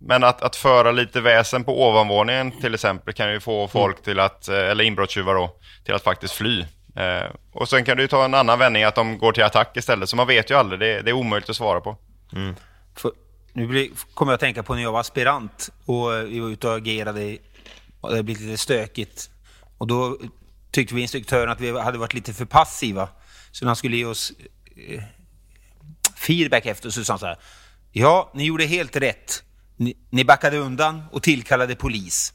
Men 0.05 0.23
att, 0.23 0.41
att 0.41 0.55
föra 0.55 0.91
lite 0.91 1.21
väsen 1.21 1.63
på 1.63 1.87
ovanvåningen 1.89 2.51
till 2.51 2.73
exempel 2.73 3.13
kan 3.13 3.31
ju 3.31 3.39
få 3.39 3.67
folk 3.67 4.03
till 4.03 4.19
att, 4.19 4.47
eh, 4.47 4.57
eller 4.57 4.83
inbrottstjuvar 4.83 5.35
då, 5.35 5.55
till 5.85 5.93
att 5.93 6.03
faktiskt 6.03 6.33
fly. 6.33 6.65
Ehm, 6.95 7.31
och 7.53 7.69
sen 7.69 7.85
kan 7.85 7.97
du 7.97 8.07
ta 8.07 8.25
en 8.25 8.33
annan 8.33 8.59
vändning 8.59 8.83
att 8.83 8.95
de 8.95 9.17
går 9.17 9.31
till 9.31 9.43
attack 9.43 9.77
istället. 9.77 10.09
Så 10.09 10.15
man 10.15 10.27
vet 10.27 10.51
ju 10.51 10.55
aldrig, 10.55 10.79
det, 10.79 11.01
det 11.01 11.09
är 11.09 11.13
omöjligt 11.13 11.49
att 11.49 11.55
svara 11.55 11.81
på. 11.81 11.97
För, 12.95 13.11
nu 13.53 13.67
blir, 13.67 13.89
kommer 14.13 14.31
jag 14.31 14.35
att 14.35 14.41
tänka 14.41 14.63
på 14.63 14.75
när 14.75 14.81
jag 14.81 14.91
var 14.91 14.99
aspirant 14.99 15.69
och 15.85 16.15
eh, 16.15 16.23
vi 16.23 16.39
var 16.39 16.49
ute 16.49 16.67
och 16.67 16.75
agerade 16.75 17.37
och 18.01 18.15
det 18.15 18.23
blev 18.23 18.41
lite 18.41 18.57
stökigt. 18.57 19.29
Och 19.77 19.87
då 19.87 20.17
tyckte 20.71 20.95
vi 20.95 21.01
instruktören 21.01 21.49
att 21.49 21.61
vi 21.61 21.79
hade 21.79 21.97
varit 21.97 22.13
lite 22.13 22.33
för 22.33 22.45
passiva. 22.45 23.09
Så 23.51 23.65
när 23.65 23.69
han 23.69 23.75
skulle 23.75 23.97
ge 23.97 24.05
oss 24.05 24.31
eh, 24.89 25.03
feedback 26.15 26.65
efter 26.65 26.89
så 26.89 27.03
sa 27.03 27.13
han 27.13 27.19
så 27.19 27.25
här. 27.25 27.37
Ja, 27.91 28.31
ni 28.33 28.45
gjorde 28.45 28.65
helt 28.65 28.95
rätt. 28.95 29.43
Ni, 29.77 29.97
ni 30.09 30.25
backade 30.25 30.57
undan 30.57 31.03
och 31.11 31.23
tillkallade 31.23 31.75
polis. 31.75 32.33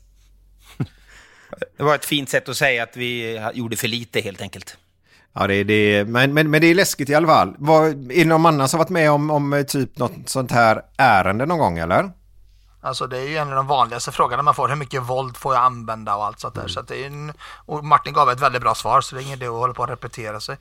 Det 1.77 1.83
var 1.83 1.95
ett 1.95 2.05
fint 2.05 2.29
sätt 2.29 2.49
att 2.49 2.57
säga 2.57 2.83
att 2.83 2.97
vi 2.97 3.41
gjorde 3.55 3.77
för 3.77 3.89
lite 3.89 4.21
helt 4.21 4.41
enkelt. 4.41 4.77
Ja, 5.33 5.47
det, 5.47 5.65
det, 5.65 6.05
men, 6.05 6.35
men, 6.35 6.51
men 6.51 6.61
det 6.61 6.67
är 6.67 6.75
läskigt 6.75 7.11
i 7.11 7.15
alla 7.15 7.27
fall. 7.27 7.55
Var, 7.59 7.85
är 7.87 7.93
det 7.93 8.25
någon 8.25 8.47
annan 8.47 8.69
som 8.69 8.79
varit 8.79 8.89
med 8.89 9.11
om, 9.11 9.31
om 9.31 9.53
eh, 9.53 9.63
typ 9.63 9.99
något 9.99 10.13
sånt 10.29 10.51
här 10.51 10.83
ärende 10.97 11.47
någon 11.47 11.59
gång 11.59 11.79
eller? 11.79 12.11
Alltså 12.81 13.07
det 13.07 13.19
är 13.19 13.29
ju 13.29 13.37
en 13.37 13.49
av 13.49 13.55
de 13.55 13.67
vanligaste 13.67 14.13
frågorna 14.13 14.43
man 14.43 14.55
får. 14.55 14.69
Hur 14.69 14.77
mycket 14.77 15.03
våld 15.03 15.37
får 15.37 15.55
jag 15.55 15.65
använda 15.65 16.17
och 16.17 16.25
allt 16.25 16.41
sånt 16.41 16.55
där. 16.55 16.69
Så 16.69 16.81
att 16.81 16.89
det 16.89 17.03
är 17.03 17.07
en, 17.07 17.33
och 17.67 17.85
Martin 17.85 18.13
gav 18.13 18.31
ett 18.31 18.41
väldigt 18.41 18.63
bra 18.63 18.75
svar 18.75 19.01
så 19.01 19.15
det 19.15 19.23
är 19.23 19.25
ingen 19.25 19.39
idé 19.39 19.47
att 19.47 19.53
hålla 19.53 19.75
på 19.75 19.83
att 19.83 19.91
repetera 19.91 20.41
sig. 20.41 20.57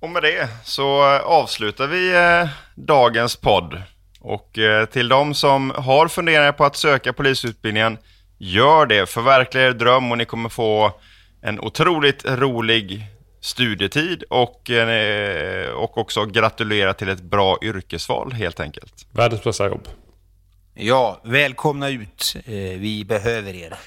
Och 0.00 0.10
med 0.10 0.22
det 0.22 0.48
så 0.64 1.14
eh, 1.14 1.20
avslutar 1.20 1.86
vi 1.86 2.14
eh, 2.14 2.48
dagens 2.74 3.36
podd. 3.36 3.82
Och 4.26 4.58
eh, 4.58 4.86
till 4.86 5.08
de 5.08 5.34
som 5.34 5.70
har 5.70 6.08
funderingar 6.08 6.52
på 6.52 6.64
att 6.64 6.76
söka 6.76 7.12
polisutbildningen, 7.12 7.98
gör 8.38 8.86
det. 8.86 9.08
Förverkliga 9.10 9.66
er 9.66 9.72
dröm 9.72 10.12
och 10.12 10.18
ni 10.18 10.24
kommer 10.24 10.48
få 10.48 10.92
en 11.42 11.60
otroligt 11.60 12.24
rolig 12.24 13.06
studietid 13.40 14.22
och, 14.30 14.70
eh, 14.70 15.70
och 15.70 15.98
också 15.98 16.24
gratulera 16.24 16.94
till 16.94 17.08
ett 17.08 17.22
bra 17.22 17.58
yrkesval 17.62 18.32
helt 18.32 18.60
enkelt. 18.60 19.06
Världens 19.12 19.44
bästa 19.44 19.66
jobb. 19.66 19.88
Ja, 20.74 21.20
välkomna 21.24 21.88
ut. 21.90 22.36
Eh, 22.44 22.52
vi 22.54 23.04
behöver 23.08 23.54
er. 23.54 23.74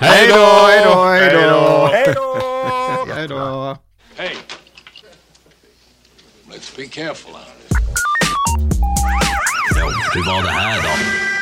Hej 0.00 0.28
då, 0.28 0.66
hej 0.66 0.84
då, 0.84 1.04
hej 1.04 1.32
då! 1.32 1.88
Hej 1.92 2.12
då! 2.14 3.14
Hej 3.14 3.28
då! 3.28 3.78
Hey. 4.16 4.36
Let's 6.50 6.76
be 6.76 6.86
careful 6.86 7.32
out 7.32 7.55
Jo, 9.78 9.86
hur 10.14 10.26
var 10.26 10.42
det 10.42 10.50
här 10.50 10.82
då? 10.82 11.35